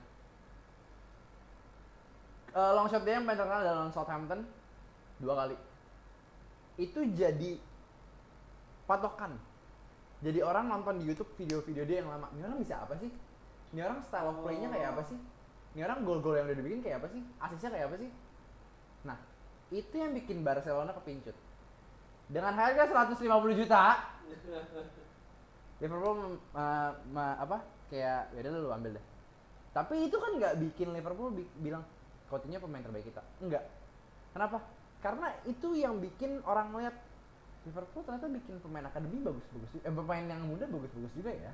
[2.57, 4.41] Eh, long shot dia yang paling terkenal adalah Southampton
[5.21, 5.57] dua kali.
[6.81, 7.61] Itu jadi
[8.89, 9.37] patokan.
[10.25, 12.33] Jadi orang nonton di YouTube video-video dia yang lama.
[12.33, 13.13] Ini orang bisa apa sih?
[13.77, 15.19] Ini orang style of play-nya kayak apa sih?
[15.77, 17.21] Ini orang gol-gol yang udah dibikin kayak apa sih?
[17.37, 18.11] Asisnya kayak apa sih?
[19.05, 19.19] Nah,
[19.69, 21.37] itu yang bikin Barcelona kepincut.
[22.27, 23.23] Dengan harga 150
[23.55, 23.83] juta,
[25.79, 26.43] Liverpool mem-
[27.13, 29.05] ma- apa kayak ya lu ambil deh.
[29.71, 31.85] Tapi itu kan nggak bikin Liverpool bi- bilang
[32.27, 33.23] Coutinho pemain terbaik kita.
[33.39, 33.63] Enggak.
[34.33, 34.59] Kenapa?
[35.05, 36.97] Karena itu yang bikin orang lihat
[37.69, 39.71] Liverpool ternyata bikin pemain akademi bagus-bagus.
[39.85, 41.53] Eh, pemain yang muda bagus-bagus juga ya.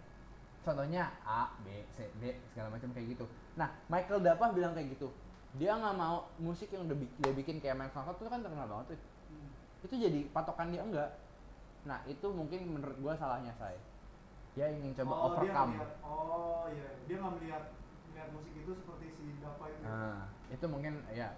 [0.62, 3.26] Contohnya A, B, C, D segala macam kayak gitu.
[3.58, 5.10] Nah, Michael Dapah bilang kayak gitu.
[5.58, 8.94] Dia nggak mau musik yang udah dia bikin kayak Mike Franco itu kan terkenal banget
[8.94, 9.00] tuh.
[9.82, 11.10] Itu jadi patokan dia enggak.
[11.82, 13.78] Nah, itu mungkin menurut gua salahnya saya.
[14.54, 15.72] Dia ingin coba Oh, dia overcome.
[15.74, 17.62] ngeliat- oh iya, dia nggak melihat
[18.12, 19.80] melihat musik itu seperti si Dapa itu.
[19.82, 21.28] Nah, itu mungkin ya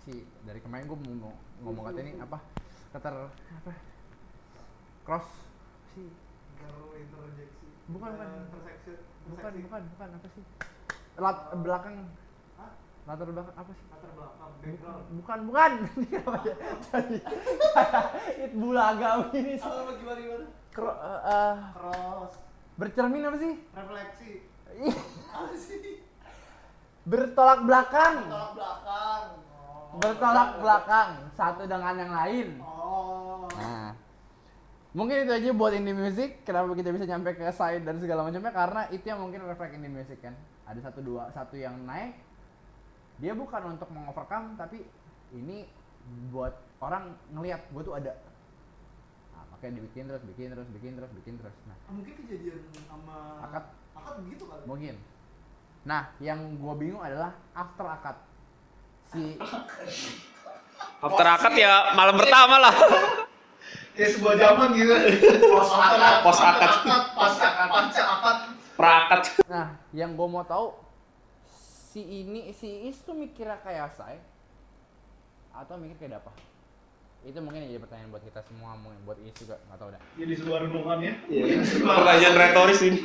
[0.00, 2.40] sih dari kemarin gue mau ngomong kata ini apa
[2.88, 3.72] keter apa
[5.04, 5.28] cross
[5.92, 6.08] sih
[6.56, 7.68] Inter interjeksi.
[7.90, 8.30] Bukan, Eh, bukan.
[9.28, 10.44] bukan bukan bukan apa sih
[11.20, 11.96] lat belakang?
[13.04, 15.04] Latar belakang apa sih Latar belakang, bukan background.
[15.10, 16.54] bukan bukan Ini apa ya?
[16.84, 17.18] jadi
[17.70, 18.04] kayak
[18.38, 20.46] it bulaga ini sih Apa gimana gimana?
[20.70, 22.32] Kro, eh, eh, Cross,
[22.74, 24.30] bercermin apa sih refleksi.
[25.34, 25.98] Apa sih?
[27.02, 29.22] bertolak belakang Tolak belakang.
[29.50, 29.98] Oh.
[29.98, 33.46] bertolak belakang satu dengan yang lain Oh.
[33.50, 33.92] Nah,
[34.92, 36.42] mungkin itu aja buat indie music.
[36.42, 38.50] Kenapa kita bisa nyampe ke side dan segala macamnya?
[38.50, 40.34] Karena itu yang mungkin reflect indie music kan.
[40.66, 42.14] Ada satu dua satu yang naik.
[43.20, 44.80] Dia bukan untuk mengovercome, tapi
[45.30, 45.68] ini
[46.28, 46.50] buat
[46.80, 48.16] orang ngelihat gue tuh ada.
[49.30, 51.54] Nah, makanya dibikin terus, bikin terus, bikin terus, bikin terus.
[51.64, 53.64] Nah, Ah, mungkin kejadian sama Akad.
[53.92, 54.62] Akad begitu kali.
[54.64, 54.94] mungkin.
[55.82, 58.16] Nah, yang gue bingung adalah after akad.
[59.06, 59.36] Si
[61.04, 62.74] after akad ya malam pertama lah
[63.90, 64.92] kayak sebuah zaman gitu
[65.50, 66.12] Pos akad.
[66.22, 66.70] Pos akad.
[67.12, 67.68] Pos akad.
[67.68, 68.36] pasca akad
[68.76, 70.72] prakat Nah, yang gue mau tahu
[71.90, 74.22] si ini si Is tuh mikirnya kayak saya.
[75.50, 76.30] Atau mikir kayak apa?
[77.26, 80.02] Itu mungkin jadi pertanyaan buat kita semua, mungkin buat Is juga nggak tahu dah.
[80.14, 81.14] jadi sebuah renungan ya.
[81.82, 82.98] Pertanyaan retoris ini.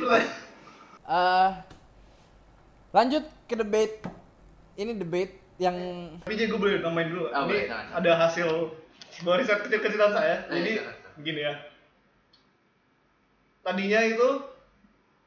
[1.06, 1.50] Eh,
[2.94, 4.06] lanjut ke debate.
[4.78, 5.76] Ini debate yang
[6.22, 7.32] tapi jadi gue boleh tambahin dulu.
[7.32, 7.86] Boleh, ini jangan.
[7.96, 8.48] ada hasil
[9.18, 10.36] sebuah riset kecil-kecilan saya.
[10.52, 10.72] Eh, jadi
[11.18, 11.54] begini ya.
[13.66, 14.28] Tadinya itu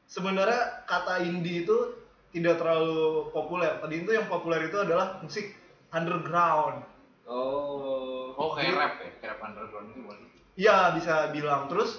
[0.08, 1.99] sebenarnya kata indie itu
[2.30, 3.78] tidak terlalu populer.
[3.82, 5.54] Tadi itu yang populer itu adalah musik
[5.90, 6.86] underground.
[7.26, 8.34] Oh.
[8.38, 10.18] Oh kayak rap ya, kayak rap underground itu bukan?
[10.54, 11.66] Iya bisa bilang.
[11.66, 11.90] Terus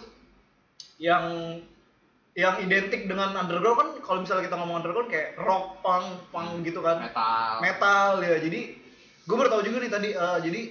[1.01, 1.25] yang
[2.31, 6.79] yang identik dengan underground kan kalau misalnya kita ngomong underground kayak rock punk punk gitu
[6.79, 7.11] kan.
[7.11, 7.53] Metal.
[7.59, 8.37] metal ya.
[8.39, 8.61] Jadi
[9.27, 10.61] gue baru tahu juga nih tadi eh, jadi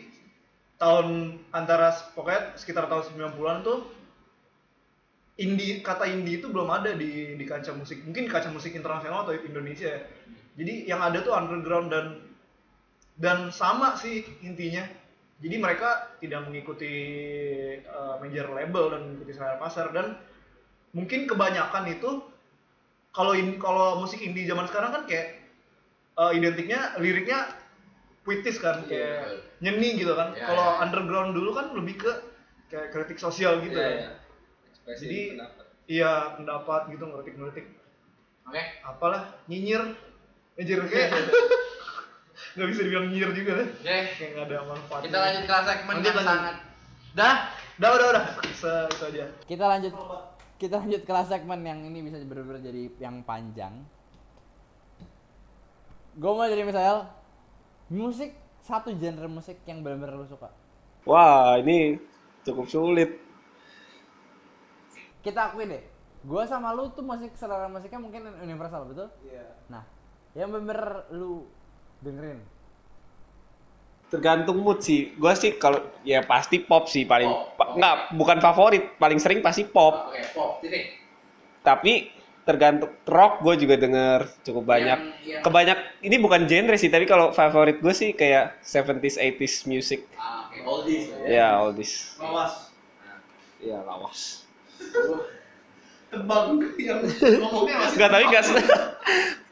[0.81, 4.00] tahun antara pokoknya sekitar tahun 90-an tuh
[5.41, 9.24] indie kata indie itu belum ada di di kancah musik mungkin di kancah musik internasional
[9.24, 10.01] atau Indonesia ya
[10.61, 12.07] jadi yang ada tuh underground dan
[13.16, 14.84] dan sama sih intinya
[15.41, 16.93] jadi mereka tidak mengikuti
[17.88, 20.20] uh, major label dan mengikuti selera pasar dan
[20.93, 22.20] mungkin kebanyakan itu
[23.16, 25.41] kalau in, kalau musik indie zaman sekarang kan kayak
[26.20, 27.49] uh, identiknya liriknya
[28.22, 30.78] puitis kan kayak nyeni gitu kan Iya, kalau iya.
[30.84, 32.12] underground dulu kan lebih ke
[32.68, 33.97] kayak kritik sosial gitu Iya, kan.
[33.97, 34.11] iya.
[34.91, 35.64] Ekspresi Jadi pendapat.
[35.86, 37.66] iya pendapat gitu ngeritik-ngeritik
[38.43, 38.62] Oke.
[38.82, 39.95] apalah nyinyir
[40.59, 41.11] nyinyir kayak
[42.59, 43.97] nggak bisa dibilang nyinyir juga deh Oke.
[44.18, 46.26] kayak nggak ada manfaat Kita lanjut ke segmen yang lanjut.
[46.26, 46.57] sangat.
[47.11, 47.34] Dah.
[47.78, 49.93] udah udah udah Se itu aja Kita lanjut
[50.61, 53.80] kita lanjut kelas segmen yang ini bisa bener-bener jadi yang panjang.
[56.12, 57.09] Gue mau jadi misal
[57.88, 60.53] musik satu genre musik yang bener-bener lu suka.
[61.09, 61.97] Wah, ini
[62.45, 63.16] cukup sulit.
[65.21, 65.83] Kita akui deh,
[66.23, 69.09] gue sama lu tuh musik selera musiknya mungkin universal betul?
[69.23, 69.45] Iya.
[69.68, 69.85] Nah,
[70.33, 71.45] yang bener-bener lu
[72.01, 72.41] dengerin.
[74.11, 75.14] Tergantung mood sih.
[75.14, 77.79] Gua sih kalau ya pasti pop sih paling Pop, pa- pop.
[77.79, 80.11] nggak bukan favorit, paling sering pasti pop.
[80.11, 80.59] Oke, pop.
[80.59, 80.99] Titik.
[81.62, 82.11] Tapi
[82.43, 84.99] tergantung rock gue juga denger cukup banyak.
[84.99, 89.68] Yang- yang- Kebanyak ini bukan genre sih, tapi kalau favorit gue sih kayak 70s 80s
[89.71, 90.11] music.
[90.18, 91.55] Ah, oke, oldies ya.
[91.55, 92.18] All this.
[92.18, 92.75] Mawas.
[93.61, 94.49] Ya, lawas.
[96.11, 97.01] Tebang yang
[97.39, 97.95] ngomongnya masih.
[97.95, 98.45] Enggak, tapi enggak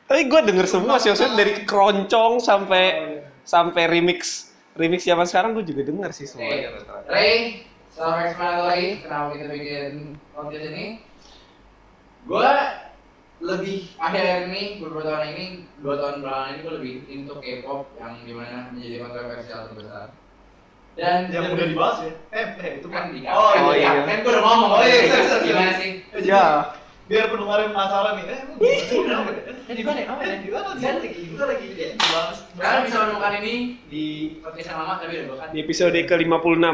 [0.09, 4.49] Tapi gue denger semua sih, maksudnya dari keroncong sampai sampai remix
[4.79, 6.33] remix zaman sekarang gue juga denger sih Oke.
[6.39, 6.69] semuanya.
[7.11, 9.93] Ray, selama lagi, kenapa kita bikin
[10.33, 10.87] podcast ini?
[12.25, 12.51] Gue
[13.39, 15.47] lebih akhir ini beberapa tahun ini
[15.79, 20.07] dua tahun belakangan ini gue lebih into K-pop yang di mana menjadi kontroversial terbesar.
[20.99, 24.03] Dan yang udah dibahas ya eh eh itu kan di oh, oh, iya, iya.
[24.03, 24.71] kan gue udah ngomong.
[24.75, 25.47] Oh, iya, sorry, sorry.
[25.47, 25.91] Gimana sih?
[26.11, 26.45] Eh, jadi, Ya.
[27.07, 28.39] biar pendengar yang penasaran nih eh ya?
[29.71, 30.01] Eh, di mana?
[30.11, 30.35] Apa ya?
[30.43, 31.11] Gimana sih?
[31.15, 33.55] kita lagi ya, dibahas Kalian bisa menemukan ini
[33.87, 34.05] di
[34.43, 35.49] podcast yang lama tapi udah dua kan.
[35.55, 36.67] Di episode ke-56.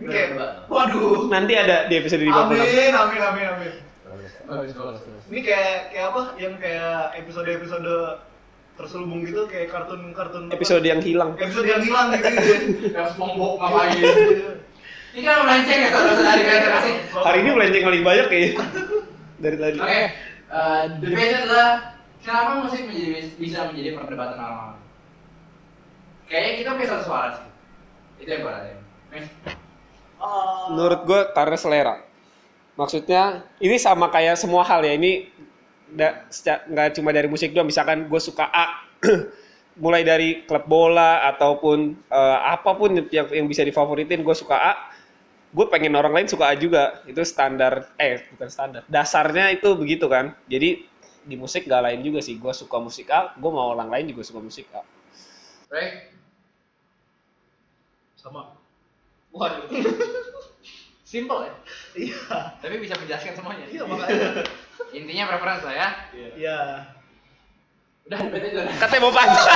[0.00, 2.32] Ini kayak Udah, waduh Nanti ada di episode 56.
[2.32, 3.72] amin amin amin amin
[5.30, 7.86] ini kayak kayak apa yang kayak episode episode
[8.80, 10.56] terselubung gitu kayak kartun kartun apa?
[10.56, 11.36] Episode yang hilang.
[11.36, 12.40] episode yang hilang gitu ya
[12.96, 14.00] Yang SpongeBob ngapain?
[15.10, 16.94] Ini kan melenceng ya kalau dari kalian kasih.
[17.12, 18.52] Hari ini melenceng paling banyak kayaknya.
[19.40, 19.78] Dari tadi.
[19.82, 20.02] Oke,
[20.48, 21.68] eh, debate adalah
[22.22, 24.80] kenapa musik menjadi bisa menjadi perdebatan orang-orang.
[26.30, 27.48] Kayaknya kita satu suara sih.
[28.22, 28.78] Itu yang gue rasain.
[29.10, 29.24] Nih,
[30.70, 31.94] Menurut gue karena selera.
[32.78, 34.94] Maksudnya ini sama kayak semua hal ya.
[34.94, 35.26] Ini
[35.94, 36.26] da-
[36.70, 37.68] nggak cuma dari musik doang.
[37.68, 38.66] Misalkan gue suka A,
[39.82, 41.78] mulai dari klub bola ataupun
[42.10, 44.74] eh, apa pun yang yang bisa difavoritin, gue suka A.
[45.50, 47.02] Gue pengen orang lain suka A juga.
[47.06, 48.82] Itu standar, eh bukan standar.
[48.86, 50.34] Dasarnya itu begitu kan.
[50.46, 50.86] Jadi
[51.20, 52.38] di musik gak lain juga sih.
[52.38, 54.82] Gue suka musik A, gue mau orang lain juga suka musik A.
[55.70, 56.10] Ray,
[58.18, 58.52] sama
[59.30, 59.64] waduh
[61.10, 61.54] simple ya,
[61.96, 62.20] iya
[62.60, 63.66] tapi bisa menjelaskan semuanya.
[63.70, 64.44] iya makanya
[64.90, 65.88] Intinya preference lah ya.
[66.34, 66.58] iya
[68.10, 68.58] Udah debate itu.
[68.80, 69.46] Katanya mau panjang.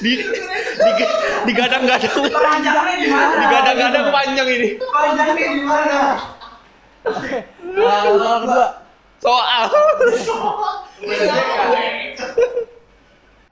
[0.00, 0.12] di,
[0.72, 0.90] di,
[1.44, 2.16] digadang-gadang.
[2.32, 3.34] Panjangnya di mana?
[3.44, 4.68] Digadang-gadang panjang ini.
[4.80, 5.98] Panjangnya di mana?
[7.76, 8.66] Nah, soal kedua.
[9.20, 9.62] Soal.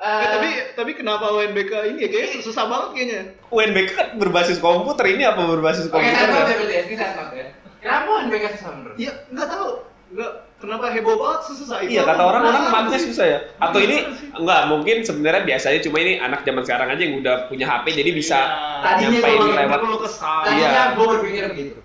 [0.04, 5.16] Eh, tapi tapi kenapa UNBK ini ya kayaknya susah banget kayaknya UNBK kan berbasis komputer
[5.16, 6.28] ini apa berbasis Oke, komputer?
[6.28, 6.44] tahu ya?
[6.44, 7.46] ya berarti ya.
[7.80, 8.96] Kenapa UNBK susah menurut?
[9.00, 9.68] iya nggak tahu
[10.14, 10.30] nggak
[10.62, 12.62] kenapa heboh banget susah itu Iya kata orang orang
[12.94, 13.10] sih.
[13.10, 13.38] susah ya.
[13.58, 17.66] Atau ini enggak mungkin sebenarnya biasanya cuma ini anak zaman sekarang aja yang udah punya
[17.66, 18.38] HP jadi bisa
[18.80, 19.80] tadinya nyampein lewat.
[20.06, 20.46] kesal Iya.
[20.46, 21.78] Tadinya gue berpikir begitu.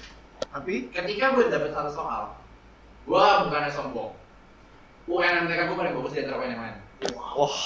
[0.49, 2.21] tapi Ketika gue dapet satu soal,
[3.05, 4.13] gue bukannya sombong.
[5.09, 6.75] UN MTK gue paling bagus di antara yang lain.
[7.33, 7.57] Wah,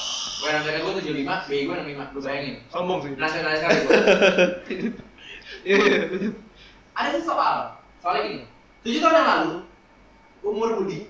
[0.47, 2.55] UN MTK gue 75, BI gue 65, lu bayangin.
[2.71, 3.93] sombong sih Nasionalis sekali gue.
[5.67, 5.99] iya iya.
[6.95, 7.55] Ada sih soal,
[7.99, 8.39] soalnya gini.
[8.83, 9.53] 7 tahun yang lalu,
[10.43, 11.07] umur Budi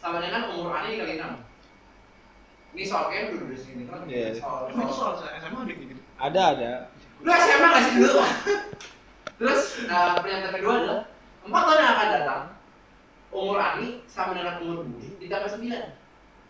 [0.00, 2.76] sama dengan umur Ani dikali 6.
[2.76, 4.00] Ini soal kayaknya udah udah sini kan.
[4.04, 4.36] Iya.
[4.36, 6.72] Soal, soal, soal SMA gitu ada ada.
[7.20, 8.20] Lu SMA nggak sih dulu?
[9.36, 11.00] Terus eh, pernyataan kedua adalah
[11.44, 12.42] empat tahun yang akan datang
[13.36, 15.84] umur Ani sama dengan umur Budi ditambah sembilan.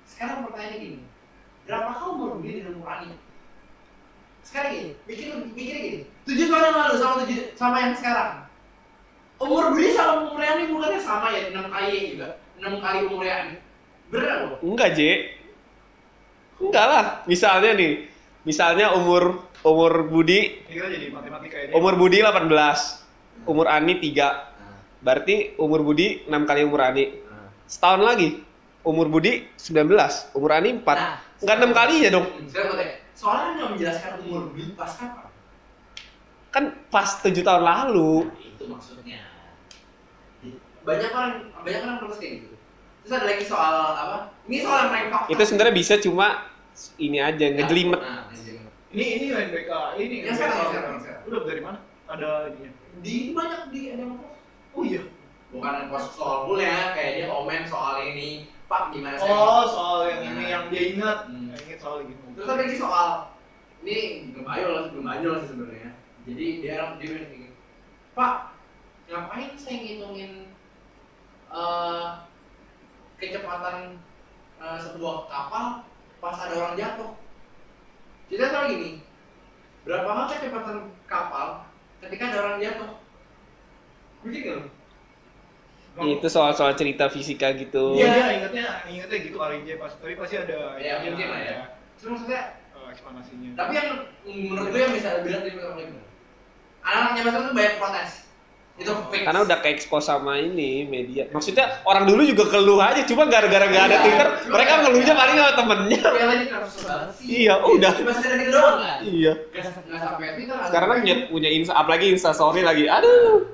[0.07, 0.99] Sekarang pertanyaannya gini,
[1.67, 3.11] berapakah umur Budi dan umur Ani?
[4.47, 8.46] Sekarang gini, pikir pikir gini, tujuh tahun yang lalu sama tujuh sama yang sekarang.
[9.37, 13.61] Umur Budi sama umur Ani bukannya sama ya enam kali juga, enam kali umur Ani.
[14.09, 14.59] Bener loh.
[14.65, 15.01] Enggak, J.
[16.57, 17.05] Enggak lah.
[17.29, 18.09] Misalnya nih,
[18.49, 25.05] misalnya umur umur Budi kira jadi matematika ini umur Budi 18, umur Ani 3.
[25.05, 27.05] Berarti umur Budi 6 kali umur Ani.
[27.69, 28.41] Setahun lagi
[28.89, 30.87] umur Budi 19, umur Ani 4.
[30.87, 32.27] Nah, Enggak 6 kali ya dong.
[33.13, 35.27] Soalnya nggak menjelaskan umur Budi pas kapan?
[36.57, 38.33] kan pas tujuh tahun lalu.
[38.41, 39.26] itu maksudnya
[40.87, 42.55] banyak orang banyak orang protes kayak gitu
[43.03, 46.27] terus ada lagi soal apa ini soal yang main fakta Itu sebenarnya bisa cuma
[46.97, 47.99] ini aja ngejelimet.
[47.99, 48.29] Nah.
[48.93, 51.23] Ini ini UNBK, ini Yang sekarang, yang sekarang, yang sekarang.
[51.27, 51.79] Udah dari mana?
[52.07, 52.71] Ada ininya.
[52.97, 54.05] di banyak di ada
[54.73, 55.03] Oh iya.
[55.47, 58.29] bukan post soal kuliah kayak dia komen soal ini
[58.67, 60.49] pak gimana saya Oh, soal yang ini Nah.
[60.49, 61.19] yang dia ingat.
[61.27, 61.49] Hmm.
[61.51, 62.23] Yang ingat soal gitu.
[62.35, 63.09] terus ada lagi soal
[63.81, 63.97] ini
[64.31, 65.91] belum ayo lah belum aja lah sih sebenarnya
[66.25, 67.49] jadi dia dia bilang gini
[68.13, 68.35] pak
[69.07, 70.33] ngapain saya ngitungin
[71.51, 72.07] eh,
[73.21, 74.01] kecepatan
[74.61, 75.65] eh, sebuah kapal
[76.23, 77.11] pas ada orang jatuh
[78.27, 78.91] kita tahu gini
[79.87, 81.67] berapa lama kecepatan kapal
[82.03, 82.91] ketika ada orang jatuh
[84.27, 84.69] Ngerti nggak lu?
[86.19, 87.97] Itu soal-soal cerita fisika gitu.
[87.97, 91.59] Iya, dia ingatnya ingatnya gitu kali aja pas tapi pasti ada Ya, mungkin lah ya.
[91.97, 92.43] Terus maksudnya
[92.75, 93.51] eh, eksplanasinya.
[93.55, 93.89] Tapi yang
[94.27, 95.91] menurut gue yang bisa bilang orang lain
[96.87, 98.11] Anak-anaknya Basel tuh banyak protes.
[98.77, 99.25] Itu fix.
[99.25, 101.25] Karena udah ke expose sama ini media.
[101.33, 104.05] Maksudnya orang dulu juga keluh aja, cuma gara-gara gak ada Iya.
[104.05, 106.01] Twitter, mereka ngeluhnya paling sama temennya.
[106.05, 106.27] Ya?
[107.19, 107.93] Iya, udah.
[109.03, 109.33] Iya.
[109.49, 110.55] Nggak nggak sampai Twitter.
[110.55, 112.85] ada Sekarang kan punya, punya insta, apalagi insta story lagi.
[112.85, 113.49] Aduh.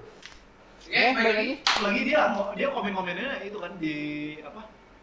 [0.83, 1.51] Oke, baik lagi.
[1.81, 2.21] Lagi dia
[2.53, 3.97] dia komen-komennya itu kan di
[4.43, 4.61] apa?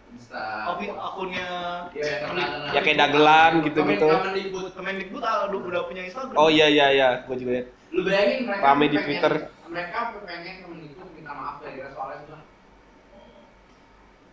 [0.09, 0.41] Insta.
[0.67, 1.47] Kopi akunnya
[1.89, 2.49] Iya, yang terkenal.
[2.69, 4.07] Ya kayak dagelan gitu-gitu.
[4.51, 4.73] Booth.
[4.75, 6.35] Kemendikbud ah, udah punya Instagram.
[6.35, 7.67] Oh iya iya iya, gue juga liat.
[7.89, 9.33] Lu bayangin mereka Rame di pengen- Twitter.
[9.69, 12.37] Mereka pengen Kemendikbud minta maaf gara-gara soalnya itu.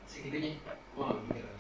[0.09, 0.51] Segitunya.
[0.97, 1.53] Wah, gila.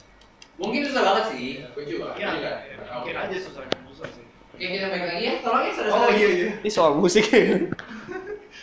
[0.56, 2.16] Mungkin susah banget sih, gue juga.
[2.16, 2.52] Gue juga.
[2.64, 4.24] iya, mungkin aja susah susah sih.
[4.56, 5.34] Oke, kita balik lagi ya.
[5.44, 5.92] Tolong ya, saudara.
[6.00, 6.48] Oh iya iya.
[6.64, 7.28] Ini soal musik.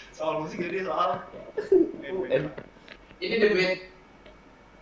[0.09, 1.21] Soal musik jadi soal
[2.17, 2.43] UN.
[3.21, 3.93] Ini debate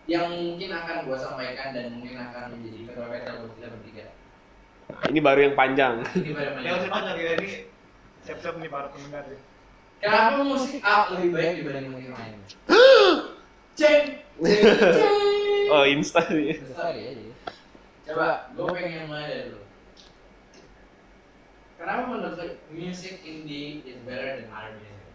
[0.08, 4.06] yang mungkin akan gue sampaikan dan mungkin akan menjadi ketua PTA buat kita bertiga.
[5.08, 5.94] ini baru yang panjang.
[6.16, 7.48] Ini pada yang masih panjang ya ini
[8.24, 9.38] siap-siap nih para pendengar ya.
[10.02, 12.34] Kenapa musik A lebih baik dibanding musik lain?
[13.78, 14.04] Ceng,
[14.42, 14.62] ceng,
[14.98, 15.18] ceng.
[15.70, 16.58] Oh insta nih.
[16.58, 17.10] Besar ya.
[18.10, 19.62] Coba, gue pengen mulai dari dulu.
[21.78, 22.34] Kenapa menurut
[22.74, 25.10] music indie is better than other music?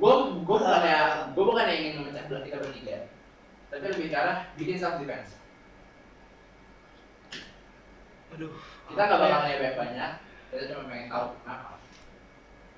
[0.00, 0.98] Gue gue bukannya
[1.36, 3.12] gue bukannya ingin memecah belah kita bertiga,
[3.68, 5.36] tapi lebih ke arah bikin self defense.
[8.34, 8.50] Aduh.
[8.90, 10.10] Kita nggak bakal nanya banyak banyak,
[10.54, 11.82] kita cuma pengen tahu kenapa.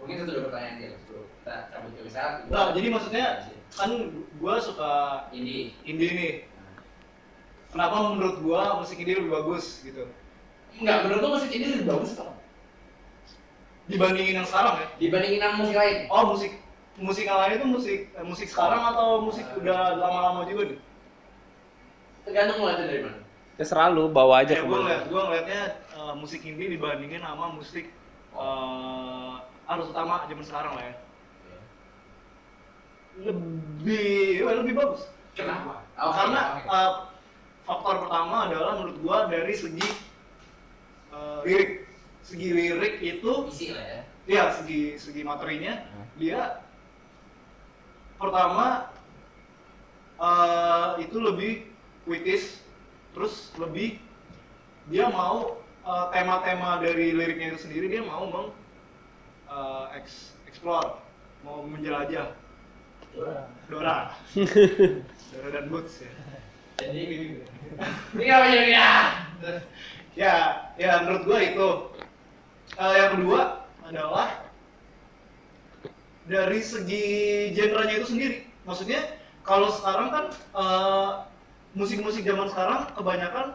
[0.01, 2.41] Mungkin satu dua pertanyaan dia sebelum kita cabut ke wisata.
[2.49, 3.27] Nah, jadi maksudnya
[3.77, 3.91] kan
[4.41, 4.93] gua suka
[5.37, 5.77] indie.
[5.85, 6.35] indie nih.
[7.69, 10.09] Kenapa menurut gua musik indie lebih bagus gitu?
[10.77, 12.33] Enggak, menurut gue musik indie lebih bagus kok.
[13.89, 14.89] Dibandingin yang sekarang ya?
[15.01, 15.97] Dibandingin sama musik lain.
[16.13, 16.53] Oh musik
[16.97, 20.81] musik yang lain itu musik eh, musik sekarang atau musik udah lama-lama juga nih?
[22.25, 23.21] Tergantung mulai dari mana.
[23.57, 25.61] Ya selalu bawa aja Ya, gue ngeliat, gue ngeliatnya
[26.07, 27.91] eh, musik indie dibandingin sama musik
[28.37, 29.35] eh
[29.67, 30.95] arus utama zaman sekarang lah ya.
[33.17, 35.03] Lebih, ya, lebih bagus.
[35.35, 35.83] Kenapa?
[35.99, 36.93] Karena eh,
[37.67, 39.89] faktor pertama adalah menurut gua dari segi
[41.11, 41.71] eh, lirik,
[42.23, 44.01] segi lirik itu, isi lah ya.
[44.27, 45.83] ya segi segi materinya
[46.17, 46.63] dia
[48.17, 48.93] pertama
[50.21, 51.53] eh, itu lebih
[52.07, 52.63] puitis,
[53.17, 53.99] terus lebih
[54.87, 58.49] dia mau eh, tema-tema dari liriknya itu sendiri dia mau meng
[59.49, 60.99] eh, eks- explore,
[61.47, 62.35] mau menjelajah.
[63.17, 63.49] Dora.
[63.73, 64.13] Dora
[65.55, 66.13] dan Boots ya.
[66.77, 67.03] Jadi
[68.13, 68.91] ini apa ya?
[70.17, 70.35] ya
[70.77, 71.69] ya menurut gua itu
[72.77, 74.43] Eh, yang kedua adalah
[76.27, 77.05] dari segi
[77.55, 79.01] genrenya itu sendiri maksudnya
[79.47, 81.11] kalau sekarang kan eh,
[81.73, 83.55] musik-musik zaman sekarang kebanyakan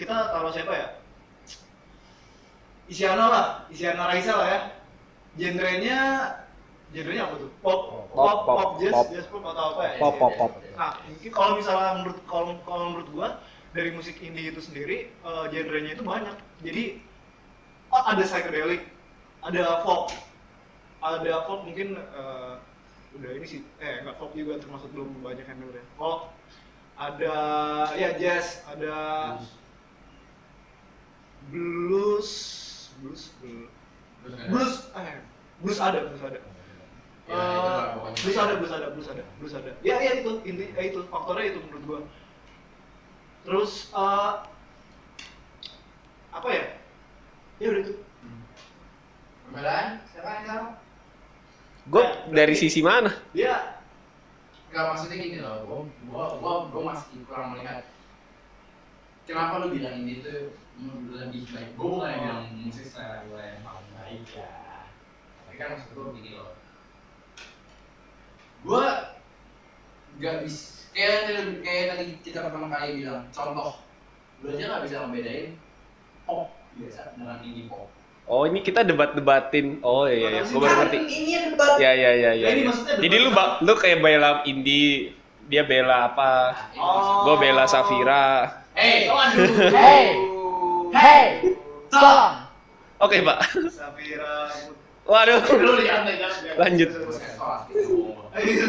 [0.00, 0.88] kita taruh siapa ya
[2.88, 4.60] Isyana lah Isyana Raisa lah ya
[5.38, 5.98] genrenya
[6.90, 9.06] genrenya apa tuh pop pop Pop, pop, pop, jazz pop.
[9.12, 10.50] jazz pop atau apa ya Pop, pop, pop.
[10.74, 13.28] Nah, mungkin kalau misalnya menurut kalau kalau menurut gua
[13.76, 16.36] dari musik indie itu sendiri eh, genrenya itu banyak.
[16.64, 17.04] Jadi
[17.92, 18.88] oh, ada psychedelic,
[19.44, 20.10] ada folk,
[21.04, 22.54] ada folk mungkin eh,
[23.20, 25.86] udah ini sih, eh nggak folk juga termasuk belum banyak yang denger ya.
[26.00, 26.32] Folk,
[26.96, 27.36] ada
[27.94, 28.96] ya jazz, ada
[31.52, 32.28] blues,
[33.02, 33.68] blues, blues,
[34.50, 35.22] blues, eh,
[35.62, 36.38] blues ada, blues ada.
[37.28, 38.16] Ya, Eh, itu lah pokoknya.
[38.24, 39.70] blues ada, blues ada, blues ada, blues ada.
[39.84, 42.00] Ya, ya itu inti, ya itu faktornya itu menurut gua.
[43.44, 44.32] Terus eh,
[46.32, 46.64] apa ya?
[47.58, 47.94] Ya udah itu.
[49.48, 49.88] Perbedaan?
[50.12, 50.66] Siapa yang tahu?
[51.88, 52.04] Gue
[52.36, 53.08] dari sisi mana?
[53.32, 53.80] Dia
[54.68, 55.78] Enggak maksudnya gini loh, gua
[56.12, 57.88] gua gua, gua masih kurang melihat
[59.24, 63.60] kenapa lu bilang ini tuh lebih baik gue bukan yang bilang musik selera gue yang
[63.60, 64.50] paling baik ya
[65.40, 66.52] tapi kan maksud gue begini loh
[68.60, 68.84] gue
[70.18, 73.82] gak bisa kayak tadi kayak tadi kita pertama kali bilang contoh
[74.38, 75.54] lu aja gak bisa ngebedain
[76.22, 77.90] pop biasa dengan indie pop
[78.28, 79.80] Oh ini kita debat-debatin.
[79.80, 81.00] Oh iya iya, gue baru ngerti.
[81.00, 82.52] ini yang debat Ya ya ya ya.
[82.52, 83.40] Ini maksudnya Jadi lu apa?
[83.40, 85.16] ba- lu kayak bela indie,
[85.48, 86.52] dia bela apa?
[86.68, 86.92] Ini Oh.
[86.92, 88.24] maksud Gue bela Safira.
[88.76, 90.27] Hey, waduh, Hey.
[90.90, 91.54] Hey,
[91.88, 92.34] tolong.
[92.98, 93.38] Oke pak.
[93.68, 94.50] Safira
[95.04, 95.40] Waduh.
[96.58, 96.90] Lanjut.
[98.36, 98.64] Eh, itu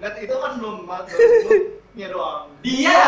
[0.00, 2.72] lihat kan belum belumnya doang Dia.
[2.88, 3.00] iya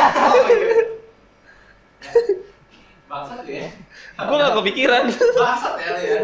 [3.05, 3.69] Bangsat ya.
[4.19, 5.05] Gue gak kepikiran.
[5.11, 6.19] Bangsat ya ya.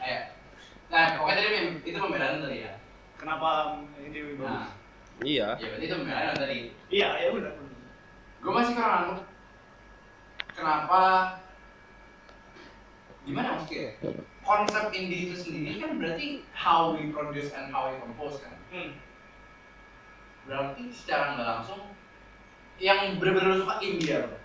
[0.00, 0.20] Ayo.
[0.86, 2.72] Nah, pokoknya tadi mem- itu pembelaan tadi ya.
[3.16, 3.48] kenapa
[3.98, 4.66] ini bagus Nah,
[5.18, 5.48] Iya.
[5.56, 6.58] ya berarti itu pembelaan tadi.
[6.88, 7.52] iya ya udah
[8.36, 9.06] Gue masih kurang.
[10.56, 11.00] Kenapa?
[13.28, 13.92] Gimana maksudnya?
[14.46, 18.54] Konsep indie itu sendiri kan berarti how we produce and how we compose kan.
[18.72, 18.96] hmm.
[20.46, 21.82] Berarti secara nggak langsung
[22.80, 24.36] yang benar-benar suka indie apa?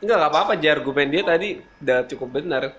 [0.00, 2.72] Enggak gak apa-apa, jar argumen dia tadi udah cukup benar.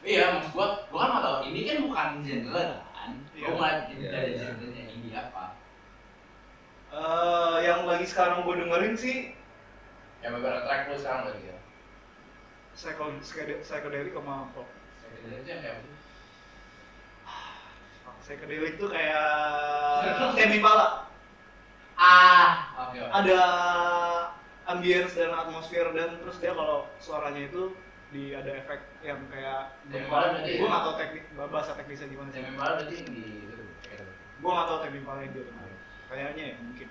[0.00, 2.66] Iya, maksud gua, gua kan nggak tahu ini kan bukan genre
[2.96, 3.10] kan.
[3.36, 3.44] Iya.
[3.44, 4.40] Gua ngeliat Iya, dari iya.
[4.40, 4.79] genre-nya.
[6.90, 9.16] Eh, yang lagi sekarang gue dengerin sih
[10.20, 11.58] Ya beberapa track lu sekarang berarti ya.
[12.74, 14.66] psycho- psychedelic psychedelic sama pop
[15.14, 15.90] Itu yang kayak apa?
[18.20, 19.22] psychedelic tuh kayak
[20.36, 21.06] Temi Pala
[21.94, 22.72] Ah,
[23.12, 23.40] ada
[24.66, 27.76] ambience dan atmosfer dan terus dia kalau suaranya itu
[28.08, 30.66] di ada efek yang kayak berarti gue ya?
[30.66, 32.98] nggak tahu teknik bahasa teknisnya gimana sih Yang memang berarti di
[33.46, 33.54] itu.
[33.84, 34.04] gitu.
[34.40, 35.44] gue nggak tahu Temi Impala yang dia.
[36.10, 36.88] Kayaknya ya mungkin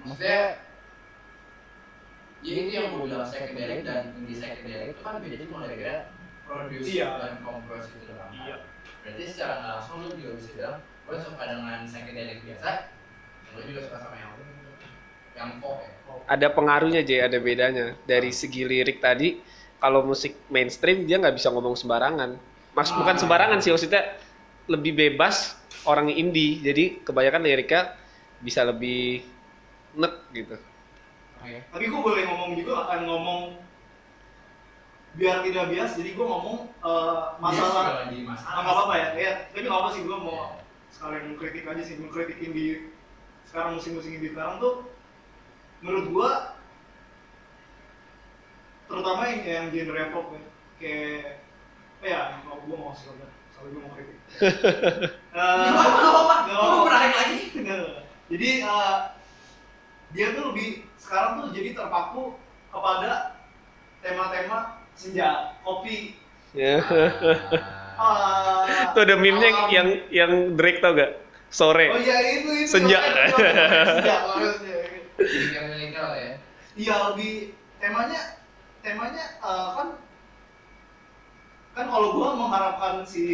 [0.00, 0.42] Maksudnya
[2.40, 5.96] Jadi itu yang gue bilang psychedelic dan indie psychedelic itu kan beda cuma gara-gara
[6.48, 7.08] produce Iya.
[7.20, 8.32] dan compose itu doang.
[8.32, 8.56] Iya.
[9.04, 12.68] Berarti secara nggak langsung lu juga bisa bilang, gue suka dengan psychedelic biasa,
[13.52, 14.32] lu juga suka sama yang
[15.36, 15.92] yang pop ya.
[16.32, 17.92] Ada pengaruhnya J, ada bedanya.
[18.08, 19.36] Dari segi lirik tadi,
[19.76, 22.40] kalau musik mainstream dia nggak bisa ngomong sembarangan.
[22.72, 23.20] Maksud bukan Ah.
[23.20, 24.16] sembarangan sih, maksudnya
[24.64, 26.56] lebih bebas orang indie.
[26.64, 27.99] Jadi kebanyakan liriknya
[28.40, 29.24] bisa lebih
[29.94, 30.56] nek gitu.
[31.40, 31.56] Oke.
[31.72, 33.40] tapi gue boleh ngomong juga akan ngomong
[35.10, 39.32] biar tidak bias jadi gue ngomong eh, masalah Dia juga Ah, nggak apa-apa ya, ya.
[39.48, 40.48] Tapi nggak apa sih, gue mau Iya.
[40.90, 42.92] sekalian kritik aja sih, mengkritik indie
[43.46, 44.84] sekarang musim-musim indie sekarang tuh
[45.80, 46.30] menurut gue
[48.84, 50.42] terutama yang, yang genre pop ya,
[50.76, 51.46] kayak
[52.00, 53.28] eh ya, kalau gue mau sih soalnya
[53.70, 54.18] gue mau kritik.
[55.30, 56.90] Eh, Gak apa-apa, gak apa-apa.
[56.90, 57.38] lagi.
[58.30, 58.96] Jadi eh,
[60.14, 62.38] dia tuh lebih sekarang tuh jadi terpaku
[62.70, 63.36] kepada
[64.00, 66.14] tema-tema senja, kopi,
[66.50, 66.82] Ya.
[68.00, 68.64] Ah.
[68.66, 69.68] eh, Itu ada meme-nya alam.
[69.70, 71.20] yang yang Drake tau gak?
[71.50, 71.90] Sore.
[71.94, 72.70] Oh iya itu itu.
[72.70, 72.98] Senja.
[73.30, 74.16] Senja.
[76.16, 76.32] ya.
[76.78, 77.52] Iya lebih
[77.82, 78.40] temanya
[78.80, 79.88] temanya eh, kan
[81.70, 83.24] kan kalau gua mengharapkan si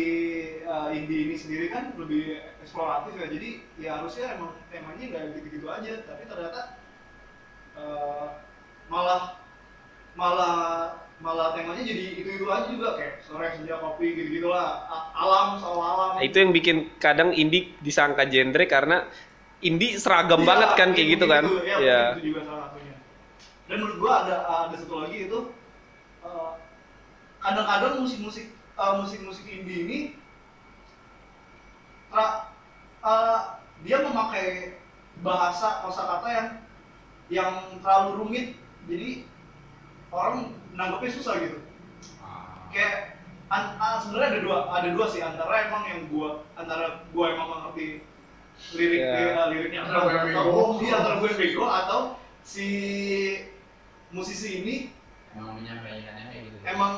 [0.61, 5.66] eh, indie ini sendiri kan lebih eksploratif ya jadi ya harusnya emang temanya nggak gitu-gitu
[5.66, 6.76] aja tapi ternyata
[7.74, 8.26] eh,
[8.87, 9.41] malah
[10.14, 10.57] malah
[11.16, 14.84] malah temanya jadi itu itu aja juga kayak sore senja kopi gitu gitulah
[15.16, 19.09] alam soal alam Nah, itu yang bikin kadang indie disangka genre karena
[19.64, 21.45] indie seragam Iya, banget kan kayak gitu kan.
[21.64, 22.01] Ya, Ya.
[22.20, 22.97] itu juga salah satunya.
[23.64, 24.37] Dan menurut gua ada
[24.68, 25.39] ada satu lagi itu
[26.20, 26.51] eh,
[27.47, 29.99] kadang-kadang musik-musik eh, musik-musik indie ini
[32.11, 32.51] tra-
[33.03, 33.38] eh,
[33.86, 34.74] dia memakai
[35.22, 36.49] bahasa kosakata yang
[37.26, 38.47] yang terlalu rumit
[38.86, 39.22] jadi
[40.11, 41.59] orang nanggepnya susah gitu
[42.70, 43.18] kayak
[43.49, 47.49] an, ah, sebenarnya ada dua ada dua sih antara emang yang gua antara gua emang
[47.70, 48.03] ngerti
[48.72, 49.36] lirik Ya.
[49.36, 50.80] eh, liriknya Antara bego.
[50.80, 52.01] atau gue yang bego atau
[52.40, 52.66] si
[54.09, 54.74] musisi ini
[55.37, 56.57] Emang menyampaikannya kayak gitu.
[56.64, 56.93] emang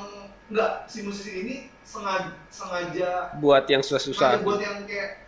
[0.49, 4.41] enggak si musisi ini sengaja sengaja Buat yang susah-susah.
[4.41, 5.27] buat yang kayak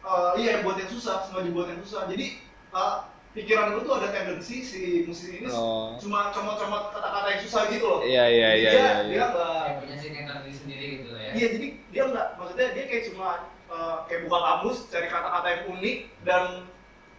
[0.00, 2.26] eh, iya buat yang susah sengaja buat yang susah jadi
[2.68, 2.96] eh,
[3.28, 5.94] pikiran gue tuh ada tendensi si musisi ini Oh.
[5.96, 8.88] cuma comot-comot kata-kata yang susah gitu loh Iya iya iya dia, iya.
[8.98, 9.26] dia iya.
[9.28, 11.30] nggak Kayak punya signature sendiri gitu ya.
[11.30, 13.28] Iya, jadi dia nggak, maksudnya dia kayak cuma
[13.68, 16.42] uh, kayak buka kamus, cari kata-kata yang unik dan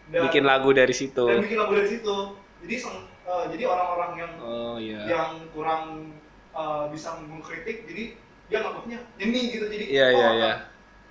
[0.10, 1.26] dan, Bikin lagu dari situ.
[1.30, 2.16] dan bikin lagu dari situ.
[2.66, 2.76] Jadi
[3.30, 5.00] uh, jadi orang-orang yang Oh iya.
[5.06, 6.12] yang kurang
[6.52, 8.18] uh, bisa mengkritik, jadi
[8.50, 9.66] dia nganggapnya ini gitu.
[9.70, 10.52] Jadi Iya oh, iya iya.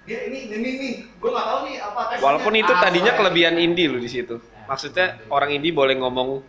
[0.09, 3.55] dia ini ini nih gue nggak tahu nih apa teksnya Walaupun itu Ah, tadinya kelebihan
[3.61, 4.41] indie loh di situ.
[4.67, 6.43] Maksudnya orang indie boleh ngomong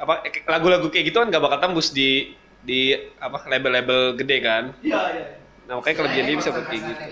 [0.00, 2.32] apa eh, lagu-lagu kayak gitu kan gak bakal tembus di
[2.64, 4.64] di apa label-label gede kan.
[4.80, 5.26] iya iya
[5.70, 7.02] Nah, makanya kelebihan dia bisa buat kayak gitu.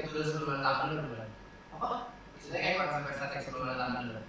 [1.79, 2.73] apa Istilahnya
[3.31, 4.21] kayak sebelum datang dulu.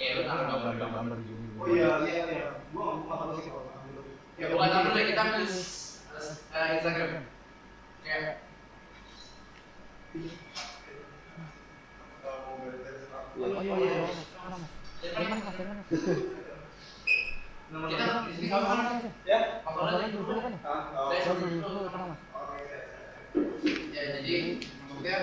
[0.00, 2.24] Kayak lu tahu gambar gambar gini oh iya iya.
[2.24, 3.68] Iya gue nggak tahu sih kalau
[4.40, 5.56] Ya bukan tahu dulu kita nulis
[6.56, 7.28] eh, Instagram.
[8.00, 8.40] Kayak
[13.36, 14.08] oh iya iya
[14.40, 14.72] mana mas?
[15.04, 15.52] Dari mana mas?
[15.52, 15.82] Dari mana
[17.92, 18.48] kita di sini.
[18.48, 19.12] Sama mana?
[19.28, 19.38] ya.
[19.60, 22.20] Fotonya dulu dulu kan ya Saya Saya dulu dulu dulu mana mas.
[23.92, 24.36] Ya jadi
[24.88, 25.18] maksudnya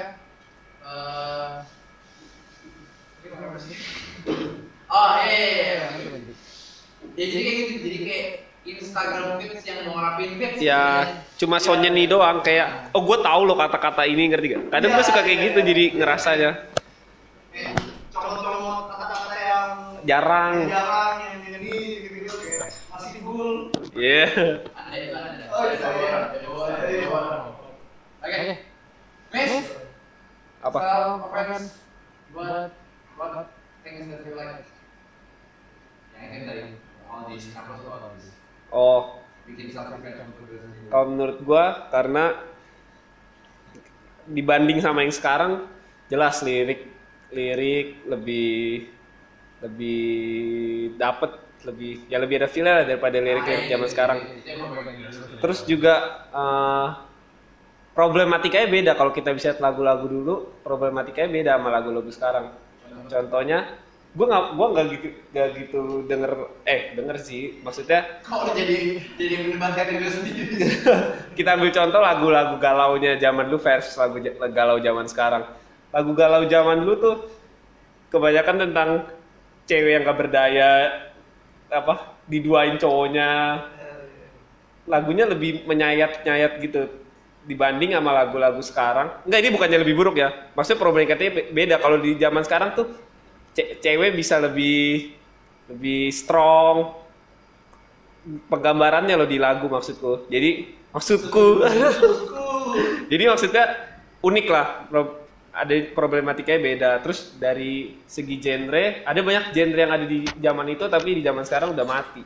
[0.85, 1.65] eh
[4.87, 5.83] Oh eh
[7.17, 8.27] ya jadi kayak gitu jadi kayak
[8.67, 10.83] Instagram feeds yang ngorapin feeds Ya,
[11.35, 14.63] cuma soundnya nih doang kayak oh gue tahu loh kata-kata ini ngerti gak?
[14.69, 16.51] Kadang gue suka kayak gitu jadi ngerasanya.
[18.11, 19.69] Comot-comot kata-kata yang
[20.03, 20.55] jarang.
[20.67, 21.71] jarang yang ini
[22.01, 24.25] gitu-gitu kayak masih cool Iya.
[24.27, 27.09] itu ada Oh, iya, iya.
[28.21, 28.51] Oke.
[29.31, 29.67] Miss
[30.59, 30.77] Apa?
[31.23, 31.81] offense
[32.29, 32.69] buat
[33.15, 33.31] buat.
[33.33, 33.49] What
[33.81, 34.75] things that you like yang itu dari all these kampus tuh
[35.79, 36.06] all these
[38.71, 40.19] Oh, bikin self offense
[40.87, 42.35] kalau menurut gua karena
[44.27, 45.67] dibanding sama yang sekarang
[46.07, 46.87] jelas lirik
[47.31, 48.87] lirik lebih
[49.63, 50.03] lebih
[50.95, 51.31] dapet
[51.67, 54.19] lebih ya lebih ada feel lah daripada lirik lirik zaman sekarang.
[55.37, 56.87] terus juga eh,
[57.97, 58.91] problematikanya beda.
[58.93, 62.45] Kalau kita bisa lagu-lagu dulu problematikanya beda sama lagu-lagu sekarang.
[63.09, 63.73] Contohnya
[64.17, 66.31] gue nggak gua nggak gitu nggak gitu denger
[66.65, 70.57] eh denger sih maksudnya kok jadi jadi mendebatkan diri sendiri
[71.37, 74.17] kita ambil contoh lagu-lagu galau-nya zaman dulu versus lagu
[74.49, 75.45] galau zaman sekarang.
[75.93, 77.15] Lagu galau zaman dulu tuh
[78.09, 78.89] kebanyakan tentang
[79.69, 80.69] cewek yang gak berdaya
[81.69, 83.61] apa diduain cowoknya.
[84.89, 86.89] Lagunya lebih menyayat-nyayat gitu
[87.45, 89.13] dibanding sama lagu-lagu sekarang.
[89.29, 90.33] Enggak ini bukannya lebih buruk ya.
[90.57, 92.87] Maksudnya problematikanya be- beda kalau di zaman sekarang tuh
[93.57, 95.17] ce- cewek bisa lebih
[95.67, 96.93] lebih strong,
[98.47, 100.29] penggambarannya loh di lagu maksudku.
[100.29, 101.65] Jadi maksudku.
[103.11, 103.65] Jadi maksudnya
[104.21, 104.85] unik lah.
[105.57, 106.91] Ada problematikanya beda.
[107.01, 111.41] Terus dari segi genre, ada banyak genre yang ada di zaman itu tapi di zaman
[111.41, 112.21] sekarang udah mati.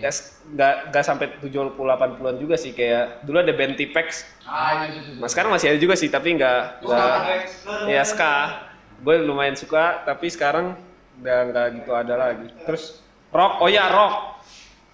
[0.00, 4.08] Nggak nggak sampai 70 80-an juga sih kayak dulu ada band T-Pex.
[4.42, 7.16] ah itu Mas sekarang masih ada juga sih tapi nggak nggak
[7.86, 8.34] ya ska.
[9.02, 10.78] Gue lumayan suka tapi sekarang
[11.18, 12.46] udah nggak gitu ada lagi.
[12.62, 14.14] Terus rock, oh ya rock.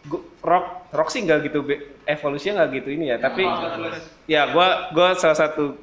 [0.04, 1.60] Gu- rock rock sih nggak gitu
[2.02, 3.44] evolusinya nggak gitu ini ya tapi
[4.24, 5.76] ya gue gua salah satu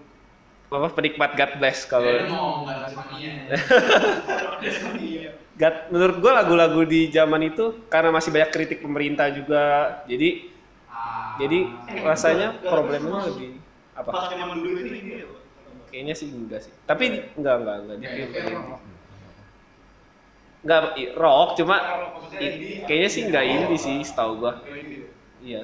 [0.65, 3.53] apa penikmat God Bless kalau Tasmania.
[5.55, 9.63] God, menurut gue lagu-lagu di zaman itu karena masih banyak kritik pemerintah juga
[10.03, 10.51] jadi
[10.87, 11.35] Ah.
[11.37, 11.67] jadi
[12.01, 13.59] rasanya problemnya lebih
[13.93, 15.27] apa pas zaman dulu ini ya,
[15.95, 16.73] kayaknya sih enggak sih.
[16.83, 17.03] Tapi
[17.39, 18.81] enggak enggak enggak Ya, di itu film rock.
[20.65, 21.75] enggak i- rock cuma
[22.35, 22.83] i- indie.
[22.83, 24.59] kayaknya sih enggak indie sih setahu gua.
[24.59, 25.07] Kayak indie.
[25.39, 25.61] iya.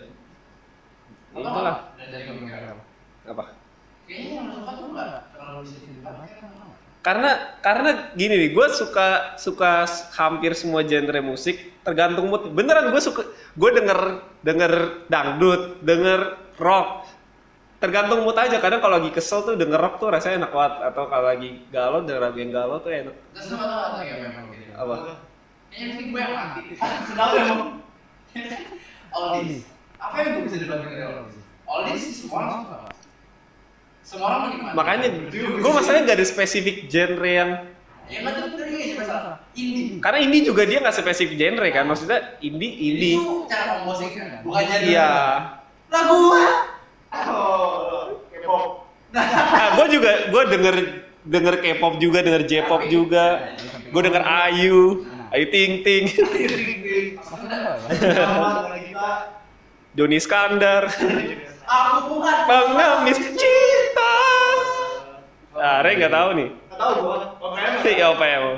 [1.36, 1.92] Itulah.
[3.28, 3.44] Apa?
[4.08, 5.28] Enggak
[7.02, 7.32] karena
[7.66, 12.54] karena gini nih gue suka suka hampir semua genre musik tergantung mood.
[12.54, 13.26] Beneran gue suka
[13.58, 14.00] gue denger
[14.46, 14.74] denger
[15.10, 17.01] dangdut denger rock
[17.82, 21.10] tergantung mood aja kadang kalau lagi kesel tuh denger rock tuh rasanya enak banget atau
[21.10, 24.46] kalau lagi galau denger lagu yang galau tuh enak Terus semua tuh ada kayak memang
[24.54, 24.72] gitu.
[24.72, 24.94] apa
[25.72, 26.62] Kayaknya sih gue yang mati.
[27.08, 27.70] Kenapa emang?
[29.12, 29.64] Oldies.
[29.96, 31.44] Apa yang gue bisa dibandingkan dengan oldies?
[31.64, 32.78] Oldies semua orang suka.
[34.02, 34.76] Semua orang menikmati.
[34.76, 37.52] makanya gue masalahnya gak ada spesifik genre yang
[38.12, 38.20] Ya.
[39.56, 40.04] Indie.
[40.04, 44.44] karena indie juga dia nggak spesifik genre kan maksudnya indie indie Itu cara komposisinya.
[44.44, 44.84] Bukan jadi.
[44.92, 45.12] iya
[45.88, 46.20] Lagu.
[47.12, 48.64] Oh, K-pop.
[49.16, 50.76] nah, gue juga gue denger
[51.28, 53.56] denger K-pop juga denger J-pop juga.
[53.92, 56.04] Gue denger Ayu Ayu Ting Ting.
[58.16, 59.12] Sama kita.
[59.96, 60.88] Joni Skandar.
[61.68, 62.38] Aku bukan.
[62.48, 64.16] pengemis cinta.
[65.56, 66.50] Ah Ray nggak tahu nih.
[66.52, 67.18] Nggak tahu gua.
[67.40, 67.74] OPM.
[68.00, 68.56] ya apa ya Mo?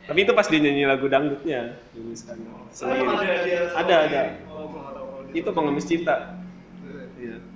[0.00, 2.60] tapi itu pas dia nyanyi lagu dangdutnya Joni Skandar.
[2.72, 3.68] Sendiri.
[3.76, 4.20] Ada ada.
[4.52, 6.36] Oh, itu pengemis cinta.
[7.20, 7.49] Iya.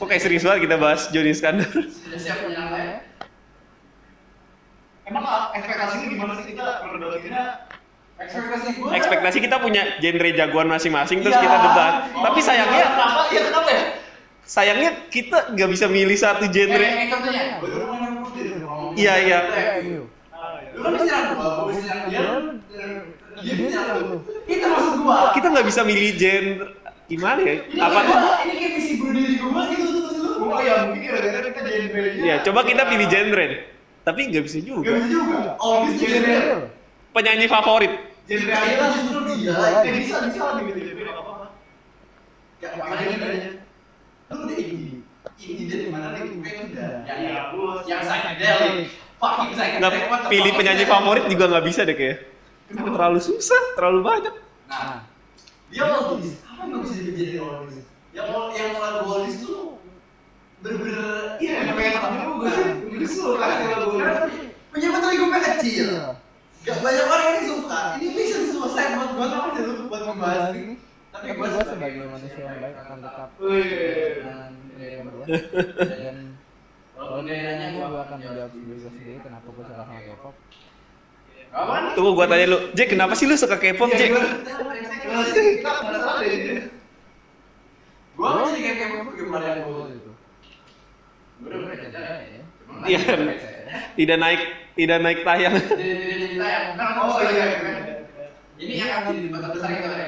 [0.00, 2.94] Kok kayak serius banget kita bahas Joni Skandar Sudah siap menyerang saya?
[5.04, 7.42] Emang ekspektasinya gimana sih kita berdebatnya?
[8.16, 8.88] Ekspektasi gue.
[8.92, 11.42] ekspektasi kita punya genre jagoan masing-masing terus Iya.
[11.42, 13.20] kita debat tapi sayangnya Kenapa?
[13.26, 13.82] Iya kenapa ya?
[14.42, 16.84] sayangnya kita nggak bisa milih satu genre.
[17.06, 18.92] contohnya, ngomong putih dulu ngomong.
[18.92, 19.38] Iya, iya.
[19.80, 20.02] MU.
[20.70, 22.18] Lu kan bisa nyerang gua, gua bisa nyerang dia.
[22.18, 22.58] Dia lu-
[23.38, 24.16] Dia bisa nyerang lu.
[24.44, 25.18] Itu maksud gua.
[25.32, 26.66] Kita nggak bisa milih genre
[27.10, 27.54] gimana ya?
[27.76, 28.00] Apa?
[28.00, 30.46] kayak- Ini kayak misi bunuh diri gua gitu tuh maksud lu.
[30.46, 32.24] Oh ya mungkin gara-gara kita jadi milenial.
[32.24, 33.46] Ya, coba kita pilih genre.
[34.00, 34.90] Tapi nggak bisa Gak juga.
[34.92, 35.38] bisa juga.
[35.58, 36.38] Oh, bisa genre.
[37.10, 37.92] Penyanyi favorit.
[38.24, 39.52] Genre aja lah justru dia.
[39.52, 41.46] Eh, bisa bisa lah gitu genre nggak apa-apa.
[42.56, 43.50] Ya, makanya ini bedanya.
[44.30, 44.88] Lu udah ini.
[45.36, 46.22] Ini dari mana nih?
[46.38, 46.90] Kayak udah.
[47.02, 47.46] Yang yang
[47.84, 48.88] yang psychedelic.
[49.18, 49.80] Fucking psychedelic.
[49.82, 49.92] Nggak
[50.30, 52.18] pilih penyanyi favorit juga nggak bisa deh kayak.
[52.70, 54.34] Terlalu susah, terlalu banyak.
[54.70, 55.02] Nah,
[55.70, 56.30] dia Wallis.
[56.44, 57.86] Apa yang bisa jadi Wallis?
[58.10, 58.28] Yang
[58.58, 59.78] yang lagu Wallis tuh
[60.60, 62.68] bener-bener Iya, yang pengen sama juga sih.
[62.90, 64.50] Gue suka lagu ini.
[64.70, 65.88] Penyebut lagi gue kecil.
[66.60, 67.80] Gak banyak orang yang suka.
[67.96, 70.74] Ini bisa selesai buat gue apa sih buat membahas ini.
[71.10, 73.66] Tapi gue gue sebagai manusia yang baik akan tetap Wih.
[74.20, 75.24] dengan pendirian gue
[76.00, 76.16] dan
[76.96, 80.34] kalau dia nanya gue akan menjawab diri gue sendiri kenapa gue suka sama K-pop
[81.98, 84.14] Tunggu gua tanya lu, Jack kenapa sih lu suka K-pop, Jack?
[86.20, 86.68] Deh.
[88.14, 89.64] Gue mau jadi kayak kayak gimana.
[89.64, 89.88] Cuma
[92.86, 93.00] Iya.
[93.00, 93.16] ya.
[93.96, 94.40] Tidak naik,
[94.76, 95.56] tidak naik tayang.
[95.56, 96.64] Jadi jadi jadi tayang.
[96.76, 97.32] Kan Oh iya.
[97.32, 97.48] iya.
[98.60, 100.04] Ini yang akan jadi kota besar kita ya.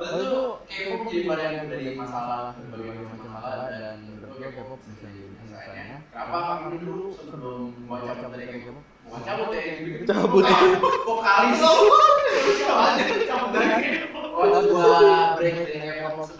[0.00, 4.00] Waktu itu K-pop jadi varian dari masalah berbagai macam masalah dan
[4.40, 8.80] K-pop penyelesaiannya Kenapa kamu dulu sebelum mau cabut dari K-pop?
[9.10, 9.62] Cabut ya?
[10.06, 10.44] Cabut.
[11.02, 11.58] Vokalis.
[13.26, 14.06] Cabut dari.
[14.30, 16.30] Waktu gua break dari K-pop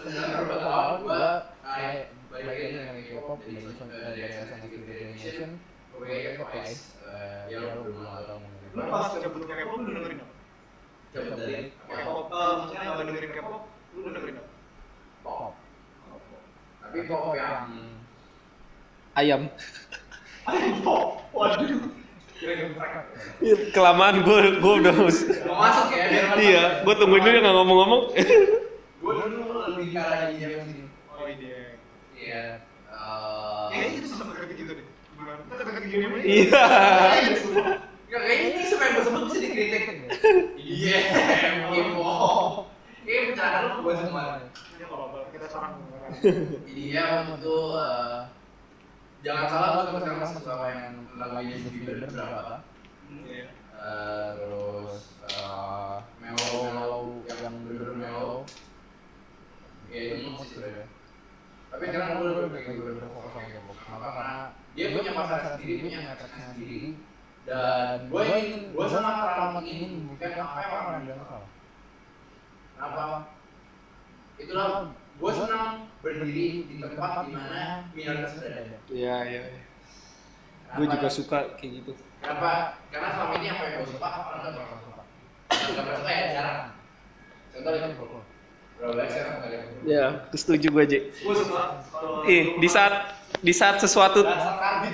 [1.03, 1.27] gua
[1.61, 3.87] kayak balik lagi dengan K-pop Generation.
[6.01, 8.69] Eh, Ya lu belum tahu mungkin.
[8.73, 10.33] Lu pas cabut ke K-pop lu dengerin apa?
[11.11, 14.49] Cabut dari K-pop, maksudnya nggak dengerin K-pop, lu dengerin apa?
[15.21, 15.53] pop.
[16.81, 17.69] Tapi pop yang
[19.11, 19.41] Ayam.
[20.49, 22.00] Ayo pop, waduh.
[23.71, 25.05] Kelamaan gua gua udah mau
[25.61, 26.41] masuk ya biar masuk.
[26.41, 28.03] Iya, gua tungguin dulu nggak ngomong-ngomong.
[29.01, 30.85] Gue dulu lebih ke arah EDM sih.
[31.09, 31.61] Oh iya.
[32.17, 32.43] Iya.
[33.69, 34.87] Kayaknya Eh, itu sama kayak gitu deh.
[35.17, 35.37] Bukan.
[35.47, 36.25] Kita kayak gini aja.
[36.25, 36.63] Iya.
[38.11, 39.83] Nggak, kayaknya ini supaya gue sebut bisa dikritik.
[40.57, 40.97] Iya,
[41.71, 42.13] Kimo.
[43.05, 44.23] Kayaknya pencerahan lu buat semua.
[44.81, 45.73] Ya kalau kita sarang.
[46.67, 47.05] Iya,
[47.37, 47.57] itu
[49.21, 52.55] jangan salah gue sekarang masih suka main lagu Justin Bieber berapa?
[53.29, 53.45] Iya.
[53.81, 54.93] Eh, terus
[55.29, 58.35] eh, mellow mellow yang bener-bener mellow
[59.91, 60.87] Iya, itu sih sebenarnya.
[61.67, 64.37] Tapi sekarang gue lebih lebih gue berfokus sama K-pop kenapa karena
[64.71, 66.81] Dia punya masalah sendiri, punya tracknya sendiri
[67.43, 71.01] Dan gue ingin, gue sama sangat Karamat amat ingin ingin membuktikan membuktikan apa yang orang
[71.03, 71.49] bilang salah
[72.81, 73.03] Apa?
[74.39, 74.67] Itulah
[75.21, 78.77] gue senang berdiri di tempat di mana minoritas berada.
[78.89, 79.41] Iya, iya.
[80.65, 80.73] Kenapa?
[80.81, 81.91] Gue juga suka kayak gitu.
[82.25, 82.81] Kenapa?
[82.89, 85.01] Karena selama ini apa yang gue suka, orang nggak bakal suka.
[85.53, 86.61] Yang nggak suka ya jarang.
[87.51, 87.89] Contoh itu,
[88.81, 89.63] berapa banyak sekarang kali ya?
[89.85, 90.83] Ya, setuju gue.
[90.89, 91.61] Gue suka
[91.93, 92.93] kalau Ih, di saat
[93.45, 94.25] di saat sesuatu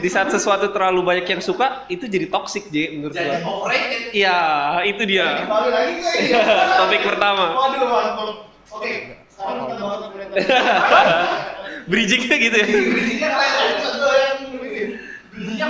[0.04, 3.80] di saat sesuatu terlalu banyak yang suka, itu jadi toxic, J menurut Jadi gue.
[4.12, 4.38] Iya,
[4.84, 5.48] itu dia.
[6.84, 7.56] Topik pertama.
[7.56, 8.44] Waduh.
[8.68, 9.24] Oke,
[11.92, 12.66] Bridgingnya gitu ya.
[12.68, 14.42] Bridgingnya kalian satu yang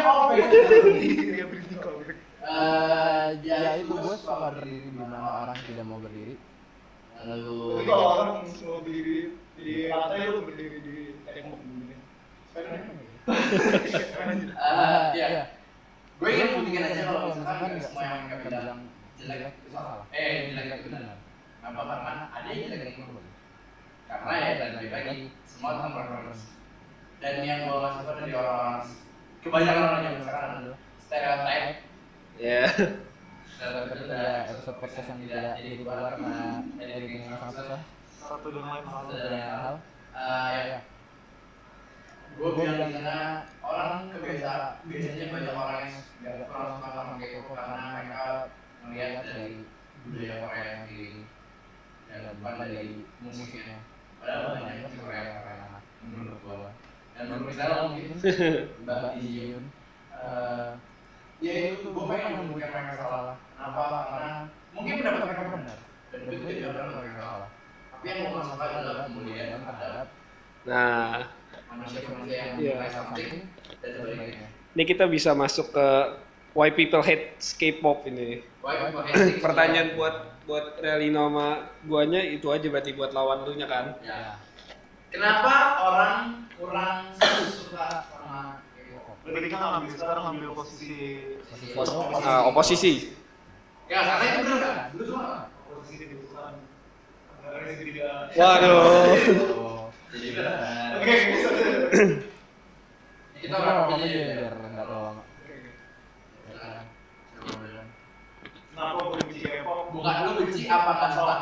[0.01, 0.45] apa ya?
[0.47, 1.79] Iya, bridging bridging.
[2.47, 6.39] Eh, ya itu gue suka berdiri di mana orang tidak mau berdiri
[7.27, 11.59] lalu kalau orang mau berdiri di lantai lu berdiri di tembok.
[12.55, 12.87] Sekarang
[14.47, 15.27] Eh, Iya.
[15.27, 15.43] iya
[16.17, 18.79] Gue ingin membuktikan aja kalau misalkan semua yang semua yang bilang
[19.19, 20.07] jelek itu salah.
[20.15, 21.19] Eh, jelek itu benar.
[21.59, 21.81] Kenapa?
[21.83, 23.26] Karena ada yang jelek itu.
[24.07, 26.41] Karena ya dan balik lagi semua tentang preference.
[27.17, 28.81] Dan yang gue nggak suka dari orang
[29.41, 30.51] kebanyakan orang yang sekarang.
[30.57, 31.77] Adalah stereotype
[32.37, 32.61] Ya.
[33.57, 37.81] tapi ada episode podcast yang tidak jadi keluar karena editing yang sangat susah
[38.21, 39.01] satu dan lain hal.
[39.01, 39.75] satu dan lain hal
[40.13, 40.79] Eh, ya, ya
[42.37, 43.17] gue bilang di sana
[43.65, 48.23] orang kebiasaan biasanya banyak orang yang nggak kurang suka sama K-pop karena mereka
[48.85, 49.53] melihat dari
[50.05, 51.09] budaya Korea sendiri
[52.05, 52.91] dan bukan dari
[53.25, 53.77] musiknya
[54.27, 56.71] padahal banyak sih Korea Korea menurut gua
[57.15, 58.11] dan menurut saya mungkin
[58.83, 59.63] Mbak Iyun
[61.39, 64.31] ya itu gua pengen membuktikan mereka salah kenapa karena
[64.75, 65.77] mungkin pendapat mereka benar.
[66.11, 67.49] dan itu tidak benar kalau mereka salah
[67.95, 70.07] tapi yang gua nggak suka adalah kemudian terhadap
[70.67, 71.23] Nah,
[71.71, 73.47] manusia-manusia yang menilai something
[73.79, 75.87] dan sebaliknya ini kita bisa masuk ke
[76.53, 78.45] why people hate K-pop ini.
[78.61, 79.41] Why people hate it?
[79.41, 81.47] Pertanyaan buat buat Relino sama
[81.83, 83.99] guanya itu aja berarti buat lawan lu nya kan.
[83.99, 84.39] Ya.
[85.11, 87.11] Kenapa orang kurang
[87.51, 88.63] suka sama?
[89.27, 90.91] Berarti kita ngambil sekarang ngambil posisi
[92.23, 93.11] Ah, oposisi.
[93.91, 94.79] Ya karena itu benar kan?
[94.95, 95.27] Dulu cuma
[95.67, 96.53] posisi dibutuhkan.
[97.43, 98.15] Karena ini tidak.
[98.39, 98.79] Waduh.
[99.51, 99.91] Oh.
[100.95, 101.15] Oke.
[103.37, 105.23] Kita Kita orang aja nggak terlalu lama.
[108.77, 109.89] Kenapa benci K-pop?
[109.89, 111.37] Bukan lu benci apa kan salah?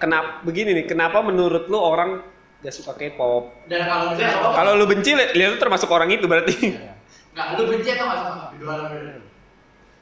[0.00, 0.84] Kenapa begini nih?
[0.88, 2.24] Kenapa menurut lu orang
[2.58, 3.52] gak suka K-pop?
[3.68, 4.56] Dan kalau benci apa?
[4.56, 6.56] Kalau lu benci, li- lihat lu termasuk orang itu berarti.
[6.56, 6.96] Iya.
[7.36, 8.44] Nggak, lu benci atau nggak suka?
[8.56, 8.72] Lu.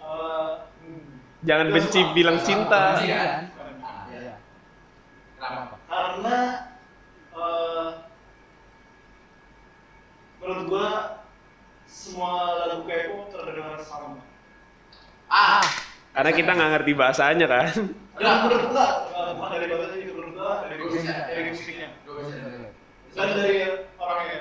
[0.07, 0.51] Eh,
[1.43, 2.81] Jangan benci bilang cinta.
[2.97, 3.51] Benci kan?
[3.51, 3.95] bukan.
[4.15, 4.35] Iya.
[5.37, 5.75] Kenapa?
[5.87, 6.37] Karena
[7.35, 7.89] eh,
[10.39, 10.87] menurut gua
[11.85, 12.33] semua
[12.63, 14.23] lagu K-pop terdengar sama.
[15.27, 15.59] Ah,
[16.16, 17.66] Karena kita nggak ngerti bahasanya kan.
[18.16, 18.86] Dan menurut gua
[19.36, 21.12] bukan dari bahasanya juga menurut gua dari bisa.
[21.28, 21.88] dari musiknya
[23.05, 24.36] bisa dari- orangnya.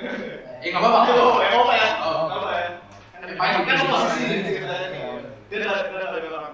[0.63, 1.11] Eh nggak apa-apa.
[1.19, 1.89] Oh, ya, apa ya?
[1.99, 2.27] Oh.
[2.31, 2.67] Apa ya?
[3.19, 4.25] Kan paling kan posisi.
[5.51, 6.53] Dia dari orang.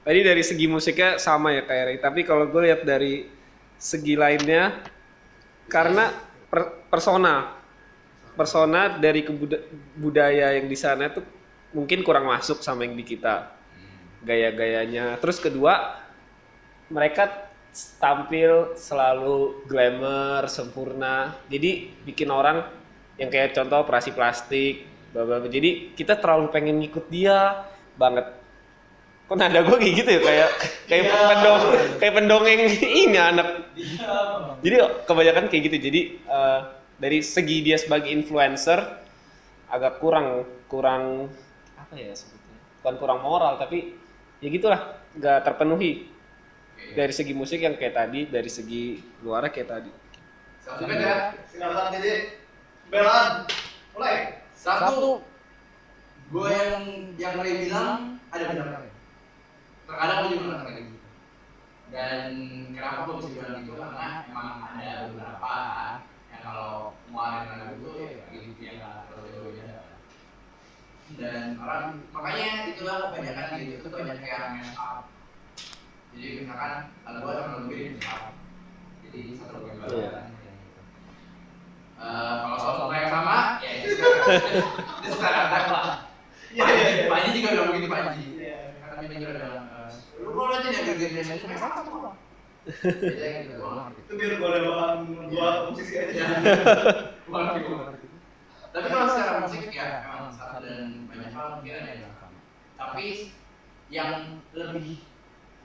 [0.00, 1.98] Tadi dari segi musiknya sama ya kayak Ray.
[2.00, 3.28] Tapi kalau gue lihat dari
[3.76, 4.80] segi lainnya,
[5.68, 6.08] karena
[6.48, 7.52] per- persona,
[8.32, 9.60] persona dari kebuda-
[10.00, 11.24] budaya yang di sana tuh
[11.70, 13.50] mungkin kurang masuk sama yang di kita,
[14.26, 15.18] gaya-gayanya.
[15.22, 15.98] Terus kedua,
[16.90, 17.50] mereka
[18.02, 21.38] tampil selalu glamour, sempurna.
[21.46, 22.66] Jadi bikin orang
[23.14, 25.38] yang kayak contoh operasi plastik, bla.
[25.46, 28.26] Jadi kita terlalu pengen ngikut dia banget.
[29.30, 30.50] Kok nada gue kayak gitu ya kayak
[30.90, 31.22] kayak Iya.
[31.30, 31.58] pendong
[32.02, 32.60] kayak pendongeng
[33.06, 33.48] ini anak.
[34.58, 34.76] Jadi
[35.06, 35.76] kebanyakan kayak gitu.
[35.86, 36.60] Jadi eh,
[36.98, 38.82] dari segi dia sebagai influencer
[39.70, 41.30] agak kurang kurang
[41.90, 42.62] apa ya sebetulnya?
[42.78, 43.98] Bukan kurang moral tapi
[44.38, 46.06] ya gitulah nggak terpenuhi
[46.94, 49.90] dari segi musik yang kayak tadi dari segi luarnya kayak tadi.
[50.62, 51.34] Satu kan ya.
[51.50, 52.14] Silakan jadi
[52.94, 53.32] belaan.
[53.98, 54.46] Mulai.
[54.54, 55.24] Satu,
[56.30, 56.84] gue yang
[57.18, 58.86] yang Ray bilang ada benar.
[59.90, 60.98] Terkadang gue juga ngerasa kayak gitu.
[61.90, 62.30] Dan
[62.70, 65.54] kenapa gue bisa bilang gitu karena emang ada beberapa
[66.30, 69.78] yang kalau lagu itu ya gitu ya nggak terlalu beda.
[71.18, 75.10] Dan orang makanya itulah kebanyakan gitu itu banyak yang mash up.
[76.14, 78.34] Jadi misalkan lagu ada lagu ini mash up.
[79.08, 79.90] Jadi satu baru.
[79.90, 80.10] Iya.
[82.00, 84.24] Eh, kalau soal yang sama, ya itu sekarang
[85.04, 85.86] itu sekarang ada lah.
[86.50, 87.04] Iya, iya, iya.
[87.12, 88.24] Pak Haji juga udah begitu Pak Haji.
[88.40, 88.58] Iya.
[88.80, 89.90] Karena dia juga udah eh,
[90.24, 92.00] lu kalau aja generation yang sama gitu.
[94.00, 96.24] Itu biar gua ada bahan buat musisi aja.
[97.28, 98.06] Gua ngerti, gua ngerti.
[98.70, 102.14] Tapi kalau secara musik ya memang satu dan banyak hal mungkin ada yang.
[102.78, 103.06] Tapi
[103.90, 105.02] yang lebih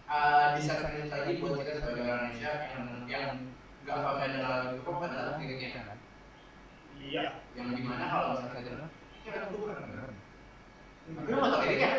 [0.09, 3.25] uh, disarankan tadi buat kita sebagai orang Indonesia yang yang
[3.85, 5.97] nggak paham dengan lagu pop adalah liriknya kan.
[6.97, 7.23] Iya.
[7.53, 8.87] Yang di mana kalau misalnya kita
[9.21, 10.09] "Ya, kan gua pernah denger."
[11.05, 11.91] Tapi lu nggak tahu liriknya.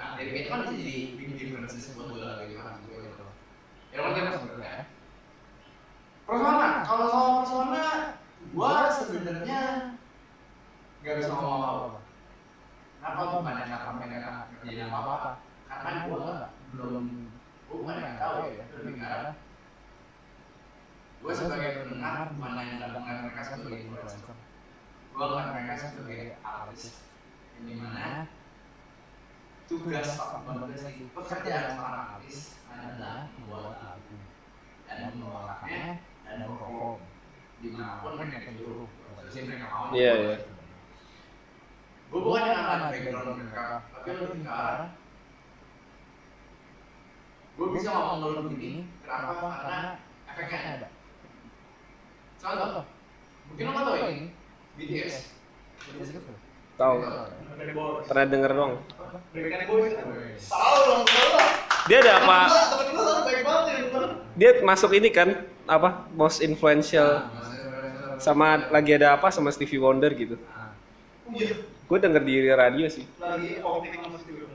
[0.00, 3.26] Nah, lirik itu kan bisa jadi big difference buat dua lagu itu kan gitu.
[3.92, 4.84] Ya ngerti kan sebenarnya ya.
[6.28, 7.84] Persona, kalau soal persona,
[8.54, 9.92] gua sebenarnya
[11.04, 12.00] nggak bisa ngomong apa-apa.
[12.98, 15.30] Kenapa gua bukan yang nggak nggak nggak kejadian apa-apa?
[15.68, 17.04] Karena gua nggak belum
[17.68, 19.34] gua bukan nggak tahu ya, lebih ke arah
[21.18, 24.36] gua sebagai pendengar bukan yang nggak mendengar mereka sebagai influencer.
[25.12, 26.82] Gua bukan mereka sebagai artis.
[27.58, 28.06] Yang di mana
[29.68, 30.08] tugas
[31.12, 34.16] pekerjaan seorang artis adalah membuat lagu
[34.88, 37.17] dan mengeluarkannya dan memperform
[37.58, 38.86] di mana pun mereka dulu
[39.92, 40.36] Iya, iya.
[42.08, 43.84] gue bukan yang angkat background mereka.
[43.92, 44.88] Tapi lebih ke arah
[47.58, 49.46] gue bisa ngomong dulu begini kenapa?
[49.60, 49.90] Karena
[50.30, 50.88] efeknya ada.
[52.38, 52.84] contoh.
[53.50, 54.26] Mungkin lo tahu ini.
[54.78, 55.34] BTS
[56.78, 56.96] Tahu.
[57.74, 58.06] Bos.
[58.06, 58.72] Pernah denger dong.
[61.90, 62.38] Dia ada apa?
[62.46, 62.62] Ya?
[64.38, 65.34] Dia masuk ini kan
[65.68, 66.08] apa?
[66.16, 67.28] Most influential
[68.18, 70.40] sama lagi ada apa sama Stevie Wonder gitu.
[71.28, 71.54] Oh iya.
[71.88, 73.04] Gue denger di radio sih.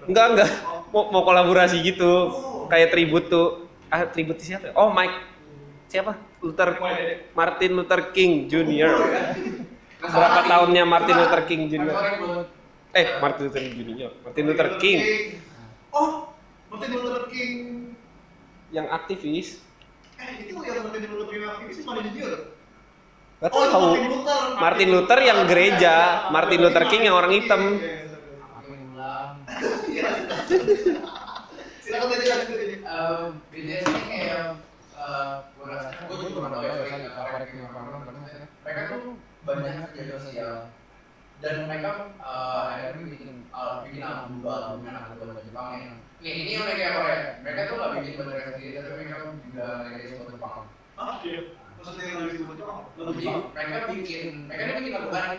[0.05, 0.49] Enggak enggak.
[0.93, 2.29] Mau, mau kolaborasi gitu.
[2.69, 3.69] Kayak tribut tuh.
[3.89, 4.69] Ah tribut siapa?
[4.69, 4.73] ya?
[4.77, 5.17] Oh Mike.
[5.89, 6.17] Siapa?
[6.43, 6.75] Luther
[7.37, 8.91] Martin Luther King Jr.
[10.03, 11.95] Berapa tahunnya Martin Luther King Jr.
[12.91, 14.11] Eh Martin Luther King Jr.
[14.27, 14.99] Martin Luther King
[15.93, 16.33] Oh,
[16.73, 17.53] Martin Luther King.
[18.73, 19.61] yang aktivis.
[20.23, 21.77] Eh, itu yang Martin Luther King aktivis?
[23.43, 23.83] Gak Oh, tahu.
[23.91, 24.41] Martin Luther.
[24.55, 25.95] Martin Luther yang gereja,
[26.31, 27.61] Martin Luther King yang orang hitam.
[31.83, 34.55] Silakan aja lanjut ini kayak
[34.95, 36.73] eh, gue rasa gue juga nggak tahu ya
[38.63, 39.13] mereka tuh
[39.43, 40.55] banyak kerja sosial
[41.43, 41.89] dan mereka
[42.23, 46.87] eh, akhirnya bikin eh, bikin album album anak album Jepang yang nih ini yang mereka
[46.95, 51.41] Korea mereka tuh nggak bikin mereka sendiri tapi mereka juga mereka buat Jepang Ah, iya.
[51.73, 52.79] Maksudnya yang lebih buat Jepang?
[53.51, 55.31] Mereka bikin mereka tuh bikin lagu kan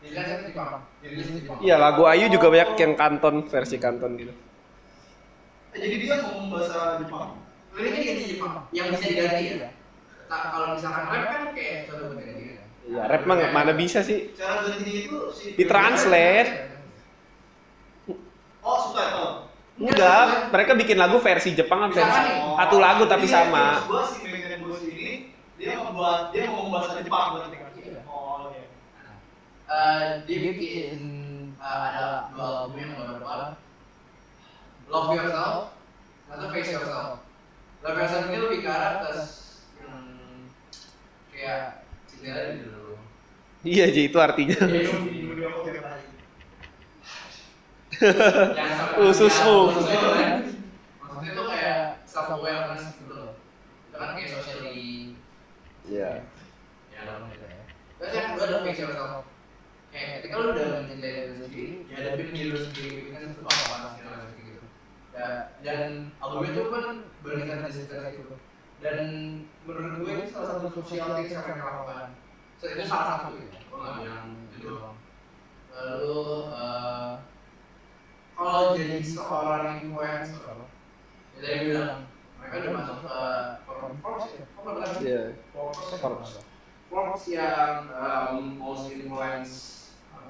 [0.00, 0.08] di
[1.10, 4.32] di Iya, lagu Ayu juga banyak yang kanton, versi kanton gitu.
[5.72, 7.36] Eh, Jadi dia ngomong bahasa Jepang.
[7.70, 9.70] liriknya dia di Jepang yang bisa diganti ya
[10.26, 14.34] nah, kalau misalkan rap kan kayak coba ganti ya Iya, rap mah mana bisa sih?
[14.34, 16.50] Cara gantinya itu si Ditranslate.
[18.60, 19.49] Oh, subtitle.
[19.80, 23.80] Enggak, mereka bikin lagu versi Jepang kan versi satu lagu tapi Jadi, sama.
[23.88, 28.04] Gua si Megan Bos ini dia membuat dia ngomong bahasa Jepang berarti kan.
[28.04, 28.68] Oh, iya.
[29.72, 31.00] Eh, dia bikin
[31.56, 33.56] eh, ada dua album yang beberapa.
[34.90, 35.72] Love Yourself
[36.28, 37.24] atau Face Yourself.
[37.80, 39.12] Love Yourself ini lebih ke arah ke
[41.32, 43.00] kayak cinta dulu.
[43.64, 44.60] Iya, Ji, itu artinya.
[48.00, 50.40] Khususmu, kan?
[51.04, 53.32] maksudnya tuh kayak self awareness gitu loh.
[53.92, 55.12] Itu kan kayak socially
[55.90, 56.10] Iya.
[56.94, 57.00] ya
[58.00, 59.24] terus yang kedua adalah face yourself
[59.90, 63.42] kayak ketika lu udah mencintai diri sendiri ya ada diri lu sendiri itu kan itu
[63.42, 63.76] apa
[64.38, 64.62] gitu.
[65.10, 65.28] Ya,
[65.60, 66.86] dan album itu kan
[67.20, 68.32] dari cerita itu.
[68.80, 68.98] Dan
[69.68, 72.08] menurut gue itu salah satu social things yang mereka lakukan
[72.56, 74.56] so, itu salah satu ya gue nggak bilang itu.
[74.64, 74.96] Doang
[75.70, 77.12] lalu eh,
[78.40, 80.40] kalau jadi seorang influencer
[81.36, 82.08] ya tadi bilang
[82.40, 83.20] mereka udah masuk ke
[84.00, 85.00] Forbes ya apa namanya?
[85.04, 85.22] Iya.
[86.00, 86.30] Forbes
[86.88, 89.52] Forbes yang um, most influence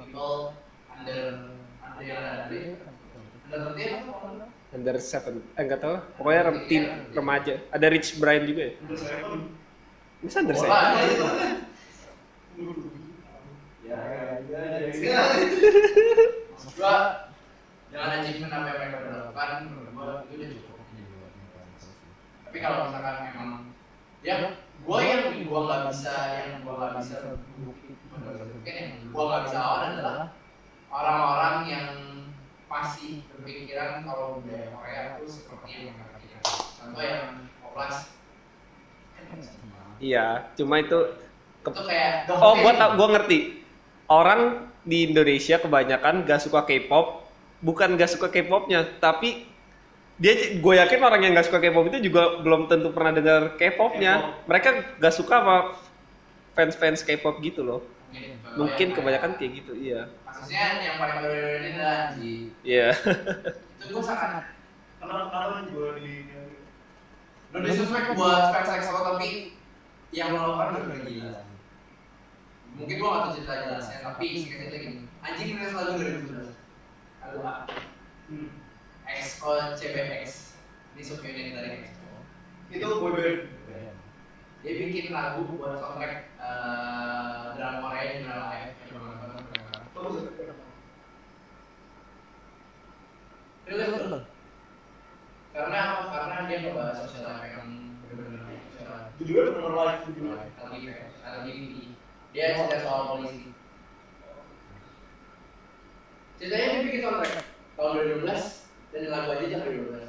[0.03, 0.59] people
[0.91, 1.55] under
[1.87, 4.51] under yang ada under 13 apa kalau nggak?
[4.71, 5.99] Under seven, eh nggak tahu.
[6.15, 7.59] Pokoknya rem, teen, remaja.
[7.75, 8.75] Ada Rich Brian juga ya.
[8.95, 9.41] Saya pun
[10.23, 10.79] Bisa under seven.
[13.83, 14.61] ya ya ya.
[14.99, 15.23] Ya.
[16.79, 17.30] Gua
[17.91, 20.77] jangan achievement apa yang mereka udah lakukan menurut itu udah cukup.
[22.47, 23.63] Tapi kalau misalkan memang
[24.21, 24.35] ya
[24.83, 27.17] gua yang gua nggak bisa yang gua nggak bisa
[27.61, 30.19] mungkin yang gua nggak bisa lawan adalah
[30.91, 31.89] orang-orang yang
[32.71, 36.55] masih berpikiran kalau budaya Korea itu seperti yang mereka pikirkan.
[36.79, 37.27] Contoh yang
[37.67, 37.95] oplas.
[40.01, 40.27] Iya,
[40.57, 40.99] cuma itu
[41.61, 43.63] itu kayak Oh, gua tau, gua ngerti.
[44.11, 47.20] Orang di Indonesia kebanyakan gak suka K-pop,
[47.61, 49.47] bukan gak suka K-popnya, tapi
[50.21, 54.45] dia, gue yakin orang yang gak suka K-pop itu juga belum tentu pernah dengar K-popnya.
[54.45, 55.57] Mereka gak suka sama
[56.53, 57.81] fans-fans K-pop gitu loh.
[58.59, 60.11] Mungkin kebanyakan kayak gitu, iya.
[60.27, 62.33] kasusnya yang paling baru ini adalah di
[62.67, 62.91] Iya.
[63.81, 64.51] itu gue sangat
[65.01, 66.29] Kenapa kenapa juga di
[67.51, 69.59] lo disrespect buat fans EXO tapi
[70.15, 71.41] yang lo lakukan udah gila
[72.79, 76.60] mungkin gue gak tahu cerita jelasnya tapi singkatnya gini anjing rilis lagu 2011
[77.31, 77.63] lagu A
[79.07, 80.59] EXO CBX
[80.99, 82.11] ini subunit dari EXO
[82.75, 83.47] itu boyband.
[84.61, 89.07] dia bikin lagu buat soundtrack eh, drama Korea di drama Live yang.
[95.51, 96.03] Karena apa?
[96.11, 99.15] Karena dia ngebahas sosial yang benar-benar sosial life.
[99.23, 100.21] Judulnya benar live gitu.
[100.35, 101.75] LGBT, LGBT.
[102.35, 103.55] Dia cerita soal polisi.
[106.41, 107.45] Ceritanya dia bikin soundtrack
[107.77, 110.09] tahun 2012 dan lagu aja tahun 2012.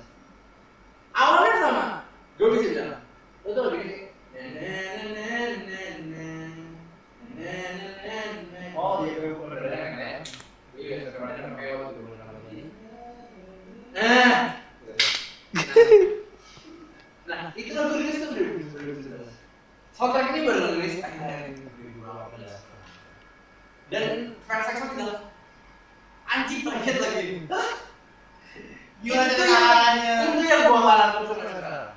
[1.12, 2.08] Awalnya sama.
[2.40, 3.04] Gue bisa bilang.
[3.44, 4.16] Lo tuh lebih.
[8.72, 9.76] Oh, iya, iya, Udah iya.
[9.76, 10.24] kan ya?
[10.80, 12.64] Iya, sebenarnya kan kayak waktu dulu nama dia.
[13.92, 14.56] Nah,
[17.28, 19.36] nah itu lagu rilis tuh 2011.
[19.92, 23.92] Soundtrack ini baru rilis akhir 2018.
[23.92, 25.31] Dan fans EXO bilang,
[26.32, 27.28] anjing terakhir lagi.
[27.52, 27.72] Hah?
[29.02, 30.12] Gimana Itu caranya?
[30.14, 31.90] yang- Itu yang gua sampai sekarang.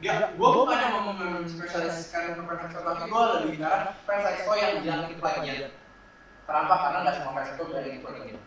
[0.00, 4.52] Gak, gua bukan yang mau memspesialiskan ke fans EXO, tapi gua lebih arah fans EXO
[4.56, 5.72] yang bilang itu plagiat.
[6.48, 6.74] Kenapa?
[6.80, 8.40] Karena nggak semua fans EXO bilang itu plagiat.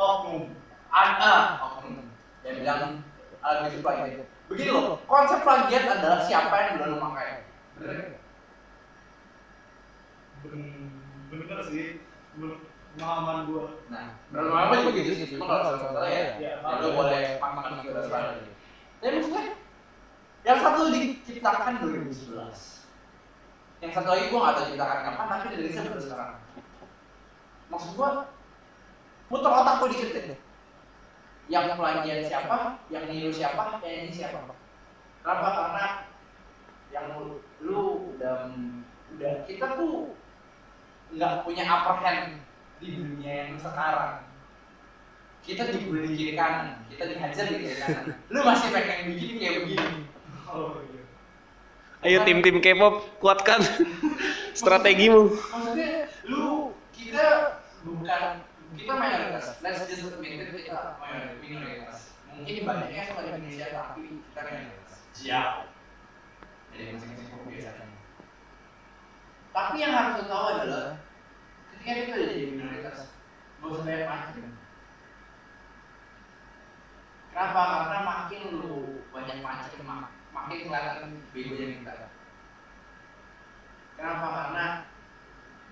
[0.00, 0.44] Oknum.
[0.90, 2.02] ada oknum
[2.42, 2.82] yang bilang
[3.44, 4.26] lagu itu plagiat.
[4.50, 7.46] Begini loh, konsep plagiat adalah siapa yang duluan memakai.
[7.78, 8.18] Bener
[11.30, 12.02] Bener sih.
[12.34, 12.69] Menurut
[13.00, 13.64] pemahaman gua.
[13.88, 15.26] Nah, berlama-lama juga gitu sih.
[15.34, 18.36] Cuma kalau salah ya, Ya, boleh makan gitu terserah.
[19.00, 19.44] Tapi maksudnya,
[20.44, 22.84] yang satu diciptakan 2011.
[23.80, 26.32] Yang satu lagi gua nggak tahu diciptakan kapan, tapi dari rilisnya baru sekarang.
[27.72, 28.10] Maksud gua,
[29.32, 30.38] putar otak gua dikit deh.
[31.50, 32.58] Yang plagiat siapa,
[32.92, 34.38] yang niru siapa, yang ini siapa.
[35.24, 35.48] Kenapa?
[35.50, 35.86] Karena
[36.94, 37.82] yang lu, lu
[38.14, 38.54] udah
[39.16, 40.14] udah kita tuh
[41.10, 42.38] nggak punya upper hand
[42.80, 44.24] di dunia yang sekarang.
[45.40, 48.04] Kita dibully di kiri kanan kita dihajar di kiri kanan.
[48.28, 50.00] Lu masih pengen bikin kayak begini.
[50.48, 51.02] Oh iya.
[52.00, 53.60] Ayo tim-tim K-pop kuatkan
[54.56, 55.36] strategimu.
[55.36, 58.44] maksudnya lu kita bukan
[58.76, 64.00] kita mayoritas let's just admit it kita mayoritas mungkin banyaknya suka di Indonesia tapi
[64.32, 64.92] kita minoritas.
[65.20, 65.64] Jauh
[66.72, 67.96] dari masing-masing biasanya
[69.50, 70.86] tapi yang harus lo tahu adalah
[71.80, 72.98] kita udah jadi minoritas
[73.60, 74.48] gak usah banyak mancing
[77.30, 77.60] kenapa?
[77.62, 78.74] Karena makin lu
[79.12, 81.94] banyak mancing mak- makin kelihatan begonya kita
[83.96, 84.26] kenapa?
[84.28, 84.66] Karena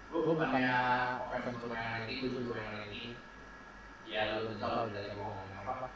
[0.08, 0.76] gue bukannya
[1.20, 3.02] open to minority gue juga minority
[4.08, 5.92] ya lu tau dari gue ngomong apa.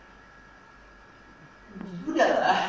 [2.05, 2.63] Udah lah.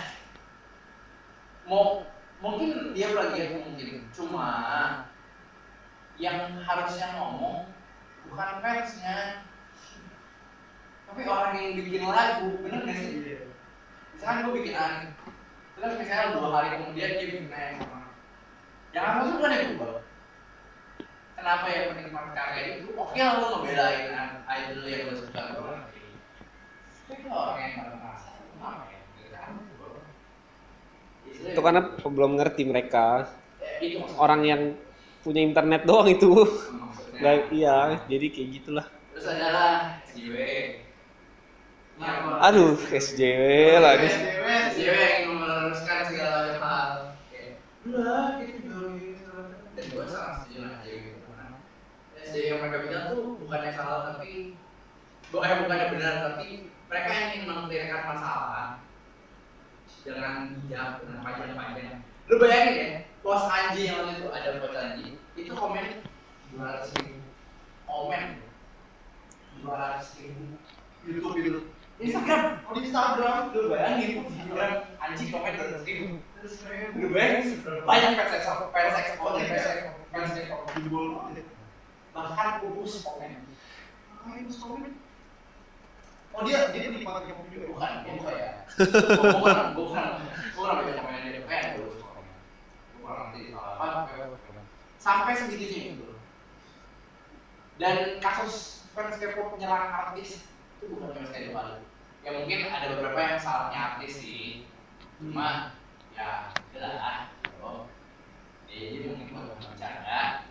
[1.67, 2.07] Mau
[2.39, 4.07] mungkin dia lagi mungkin.
[4.15, 4.47] Cuma
[6.21, 7.69] yang harusnya ngomong
[8.29, 9.45] bukan fansnya.
[11.09, 13.37] Tapi orang yang bikin lagu bener gak sih?
[14.17, 15.11] Misalkan gue bikin aneh
[15.73, 18.01] terus misalnya dua hari kemudian dia bikin aneh sama.
[18.93, 19.93] Yang harusnya bukan yang gue
[21.33, 22.87] kenapa ya penikmat karya itu?
[22.95, 24.15] Oke lah lo ngebelain
[24.47, 25.41] idol yang lo suka.
[25.59, 25.93] Bro
[27.03, 28.99] tapi kalau orang yang nggak merasa kenapa ya?
[29.19, 29.51] Gitu kan.
[31.51, 33.05] Itu karena belum ngerti mereka.
[33.83, 34.01] Itu.
[34.15, 34.73] Orang yang
[35.23, 36.29] punya internet doang itu.
[36.29, 37.17] Maksudnya.
[37.23, 37.77] Nggak, iya,
[38.11, 38.85] jadi kayak gitulah.
[39.13, 40.35] terus adalah SJW
[42.01, 43.41] yang Aduh, SJW
[43.79, 44.09] lagi.
[44.73, 47.13] SJW yang meluruskan segala hal
[47.83, 49.19] udah join
[49.75, 51.03] dan gue sangat setuju SJW
[52.15, 54.55] SJW yang mereka bilang tuh bukannya salah tapi
[55.27, 58.67] bukannya bukannya benar tapi mereka ingin mengklirkan masalah
[60.07, 61.99] dengan bijak dengan panjang-panjang
[62.31, 62.89] lu bayangin ya
[63.23, 65.07] pos Anji yang waktu itu ada pos Anji
[65.39, 65.85] itu komen
[66.59, 67.15] 200 ribu
[67.87, 68.23] komen
[69.63, 70.43] 200 ribu
[71.07, 71.59] YouTube itu
[72.03, 76.19] Instagram di Instagram lu bayangin Instagram Anji komen 200 ribu
[76.99, 81.05] lu bayangin banyak fans ekspor fans ekspor fans ekspor fans ekspor jebol
[82.11, 83.31] bahkan pupus komen
[84.19, 84.91] pupus komen
[86.33, 87.69] Oh dia dia penikmat K-pop juga.
[87.77, 90.05] bukan bukan ya bukan bukan bukan
[90.57, 92.02] komen bukan nanti apa
[95.03, 95.99] sampai segitunya.
[95.99, 96.13] Itu
[97.81, 100.45] dan kasus fans K-pop menyerang artis
[100.77, 101.85] itu bukan cuma sekali dua kali.
[102.23, 104.69] Ya mungkin ada beberapa yang salahnya artis sih.
[105.17, 105.73] Cuma
[106.13, 107.33] ya jelas.
[107.59, 107.89] Oh
[108.69, 110.45] ya, jadi mungkin cuma bercanda.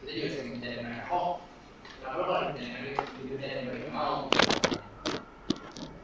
[0.00, 1.32] Kita juga sering bercanda mereka oh
[1.98, 3.02] kenapa kalau bercanda mereka
[3.66, 4.18] mereka mau.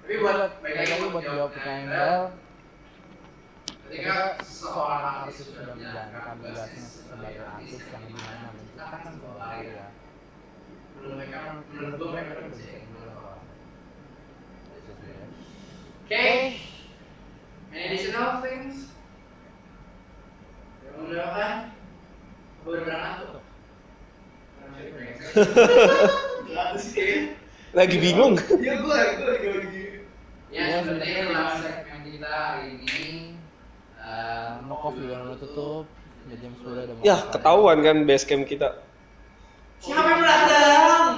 [0.05, 2.44] Tapi buat baik lagi buat jawab pertanyaan
[3.85, 9.87] ketika seorang artis sudah menjalankan tugasnya sebagai artis yang di mana menciptakan sebuah karya
[10.95, 11.39] menurut mereka
[11.73, 12.73] gue mereka bisa
[16.05, 16.61] Oke,
[17.73, 18.93] any additional things?
[26.45, 27.33] Gak ada sih.
[27.73, 28.37] Lagi bingung.
[28.37, 29.85] Iya gue gue lagi lagi.
[30.53, 33.34] Ya, seperti itu adalah segmen kita hari ini.
[34.05, 35.89] Eh, mau kopi udah mau tutup
[36.29, 37.33] ya jam 10 udah mau Ya, selesai.
[37.33, 38.69] ketahuan kan base camp kita.
[39.81, 41.09] Siapa yang datang?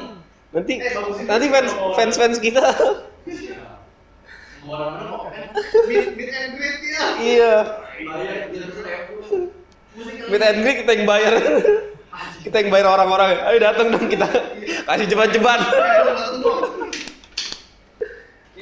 [0.55, 0.75] Nanti
[1.27, 2.63] nanti fans fans fans kita.
[2.63, 2.95] Kan?
[5.87, 7.07] Ya.
[7.23, 7.55] iya.
[10.27, 11.33] Meet and greet kita yang bayar.
[12.43, 13.35] kita yang bayar orang-orang.
[13.51, 14.27] Ayo datang dong kita.
[14.87, 15.61] Kasih cepat-cepat.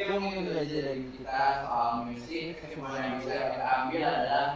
[0.05, 2.61] Ya mungkin itu aja dari kita soal musik.
[2.61, 4.47] Kesimpulan yang bisa kita ambil adalah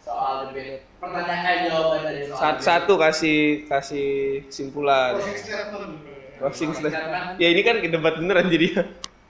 [0.00, 0.88] soal debate.
[1.00, 3.38] Pertanyaan jawaban dari soal Satu-satu kasih
[3.68, 4.08] kasih
[4.48, 5.12] kesimpulan.
[5.20, 6.94] Closing statement.
[6.96, 7.36] Statement.
[7.36, 8.68] Ya ini kan debat beneran jadi.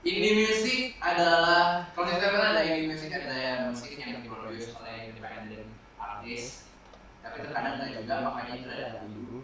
[0.01, 5.13] Indie music adalah kalau kita bilang ada indie music ada yang musik yang diproduce oleh
[5.13, 5.69] independent
[6.01, 6.73] artist
[7.21, 9.39] tapi terkadang ada juga makanya itu ada ambigu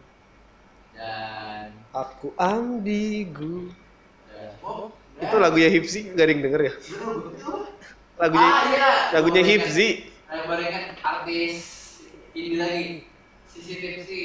[0.98, 3.70] dan Aku ambigu.
[4.34, 6.74] dan- oh, Itu lagunya Hipsi gak ada yang denger ya?
[8.18, 9.42] Lagunya ah iya lagunya.
[9.46, 9.88] Hipsi.
[10.28, 11.58] Ayo baru ingat artis
[12.36, 12.86] indie lagi
[13.48, 14.24] Sisi Tipsy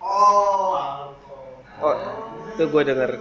[0.00, 1.12] Oh.
[1.80, 1.96] Oh,
[2.56, 3.12] itu gue denger.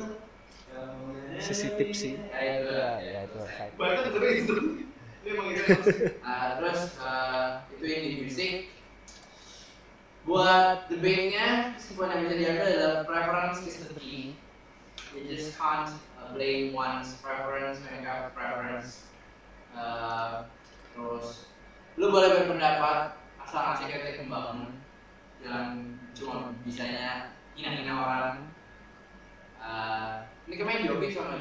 [1.39, 2.19] Sisi tipsi.
[2.35, 3.39] ya itu ya ya itu
[3.79, 4.55] Bahkan dengerin itu.
[5.23, 5.63] Dia emang gitu.
[6.23, 7.47] Nah, terus eh,
[7.79, 8.55] itu indie music
[10.27, 14.35] buat debate-nya kesimpulan yang bisa diambil adalah preference is the key
[15.15, 19.05] you just can't uh, blame one's preference mereka preference
[19.69, 20.49] Uh,
[20.91, 21.45] terus
[21.93, 24.81] lu boleh berpendapat asal ngasih kita membangun
[25.39, 25.65] jangan
[26.11, 28.35] cuma bisanya hina-hina orang
[29.59, 30.13] Eh,
[30.47, 31.35] ini kemarin Jobi sama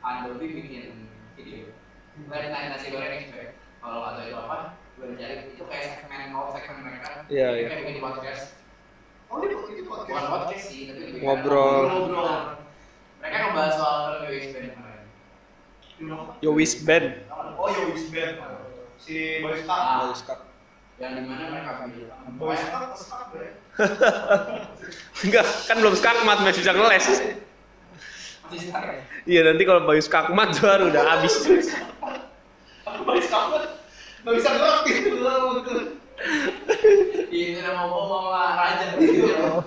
[0.00, 1.74] Adobe bikin video
[2.16, 4.58] bukan tanya nasi goreng expert kalau nggak tahu itu apa
[4.96, 7.80] gue cari itu kayak segmen mau segmen mereka Iya, Mereka iya.
[7.84, 8.44] bikin podcast
[9.26, 10.30] Oh, ini ini bukan podcast.
[10.30, 11.82] podcast sih tapi Ngobrol.
[11.90, 12.38] ngobrol
[13.26, 15.04] mereka ngebahas soal film expert kemarin
[16.38, 17.06] Yo Wis Band.
[17.58, 18.36] Oh, ya Wis Band.
[19.02, 19.82] Si Boy Scout.
[19.82, 20.14] Ah.
[20.96, 23.50] yang di mana mereka bilang Boy Scout, Scout ya.
[25.26, 27.06] Enggak, kan belum skakmat masih bisa ngeles.
[27.10, 27.34] ya
[29.26, 31.34] Iya nanti kalau bayu skakmat baru udah habis.
[33.02, 33.82] Boy Scout.
[34.22, 35.10] Nggak bisa gerak gitu.
[37.30, 39.60] itu udah mau ngomong lah raja gitu ya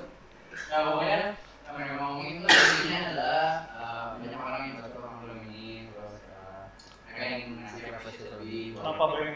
[0.69, 3.45] nah pokoknya yang mereka ngomongin itu intinya adalah
[3.77, 6.61] eh, banyak orang yang baca tentang film ini terus eh,
[7.05, 9.33] mereka ingin ngasih refleksi pengen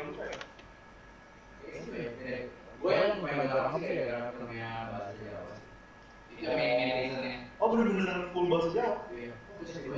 [2.84, 3.22] gue yang
[3.54, 3.92] orang sih
[4.36, 5.56] filmnya bahasa Jawa.
[6.34, 8.96] Itu yang main Oh, bener-bener full bahasa Jawa.
[9.14, 9.34] Iya.
[9.64, 9.98] gue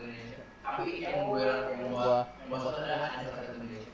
[0.00, 0.40] Indonesia.
[0.62, 3.92] Tapi yang gue yang gue yang gue suka adalah ada bahasa Indonesia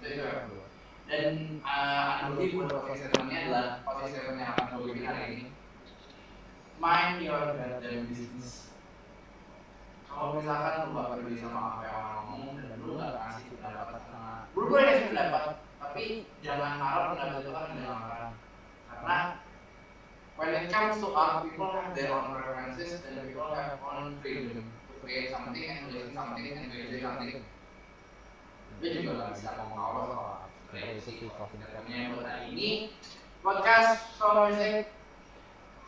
[0.00, 0.64] itu yang gue
[1.10, 1.34] dan
[3.12, 5.44] filmnya adalah posisi filmnya yang akan gue bikin hari ini
[6.80, 8.69] mind your goddamn business
[10.10, 14.00] kalau misalkan lu gak peduli sama apa yang orang ngomong dan lu gak kasih pendapat
[14.10, 15.42] sama lu boleh kasih pendapat
[15.80, 16.02] tapi
[16.44, 17.40] jangan harap pendapat.
[17.40, 18.32] Itu kan dengan orang
[18.90, 19.18] karena
[20.36, 24.66] when it comes to art people have their own preferences and people have own freedom
[24.86, 27.42] to create something and listen something and create something.
[28.80, 30.10] Gue juga gak bisa apa soal
[30.70, 32.70] kreasi konsepnya buat hari ini.
[33.40, 34.92] Podcast soal musik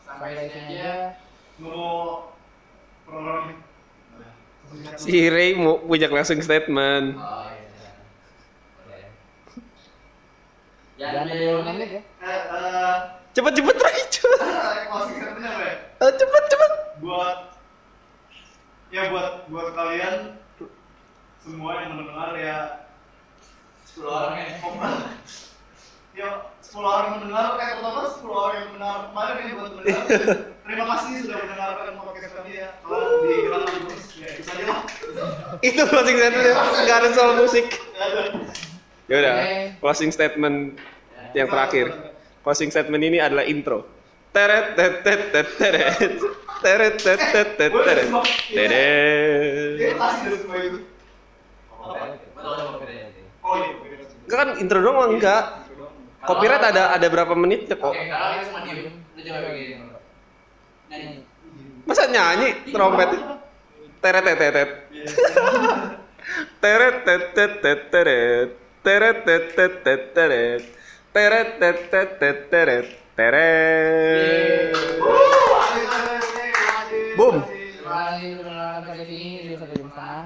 [0.03, 1.16] sampai sini aja.
[1.61, 2.32] Mau
[3.07, 3.61] program
[4.97, 7.16] Si Ray mau punya closing statement.
[7.16, 7.90] oh iya iya.
[8.81, 9.01] Oke.
[10.97, 12.03] Jangan dari lima menit ya.
[12.23, 12.97] Eh, eh,
[13.32, 13.99] Cepet cepet Ray.
[14.12, 14.40] Cepet?
[16.03, 16.73] Eh, cepet cepet.
[17.03, 17.39] buat
[18.94, 20.39] ya buat buat kalian
[21.43, 22.59] semua yang mendengar ya
[23.90, 24.47] 10 orang ya
[26.15, 26.31] ya
[26.73, 30.05] 10 orang yang mendengar kayak terutama 10 orang yang mendengar kemarin ya buat mendengar
[30.65, 34.81] terima kasih sudah mendengarkan podcast kami ya kalau dihilang terus ya itu saja lah
[35.61, 37.66] Itu closing statement nggak ada soal musik.
[39.05, 39.36] Ya udah,
[39.85, 40.81] closing statement
[41.36, 41.93] yang terakhir.
[42.40, 43.85] Closing statement ini adalah intro.
[44.32, 45.93] Teret tet tet tet teret.
[46.65, 48.09] Teret tet tet tet teret.
[48.49, 49.77] Teret.
[53.44, 54.05] oh iya beda.
[54.24, 55.43] Enggak kan intro doang mah enggak.
[56.23, 57.90] Copyright ada ada berapa menit ya kok?
[57.90, 59.74] oke kalau kita cuma diem lu coba begini
[60.90, 61.16] nyanyi
[61.82, 63.11] Masa nyanyi trompet?
[64.03, 64.70] Teret tet tet tet.
[66.62, 68.49] Teret tet tet tet teret.
[68.82, 70.62] Teret tet tet tet teret.
[71.11, 72.86] Teret tet tet tet teret.
[73.19, 74.74] Teret.
[77.19, 77.36] Boom.
[77.43, 80.23] terima kasih sudah menonton sampai sini di satu jam setengah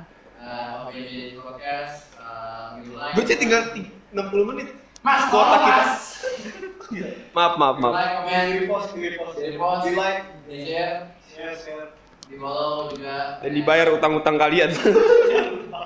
[0.46, 3.62] Eh, oke jadi podcast eh, minggu lain Berarti tinggal
[4.14, 4.68] 60 menit.
[5.06, 5.70] Mas kuota kita.
[5.70, 5.94] Mas.
[7.30, 7.94] Maaf, maaf, maaf.
[7.94, 11.86] like komen di post di post di post di like di share share share
[12.26, 14.74] di follow juga Dan dibayar utang-utang kalian.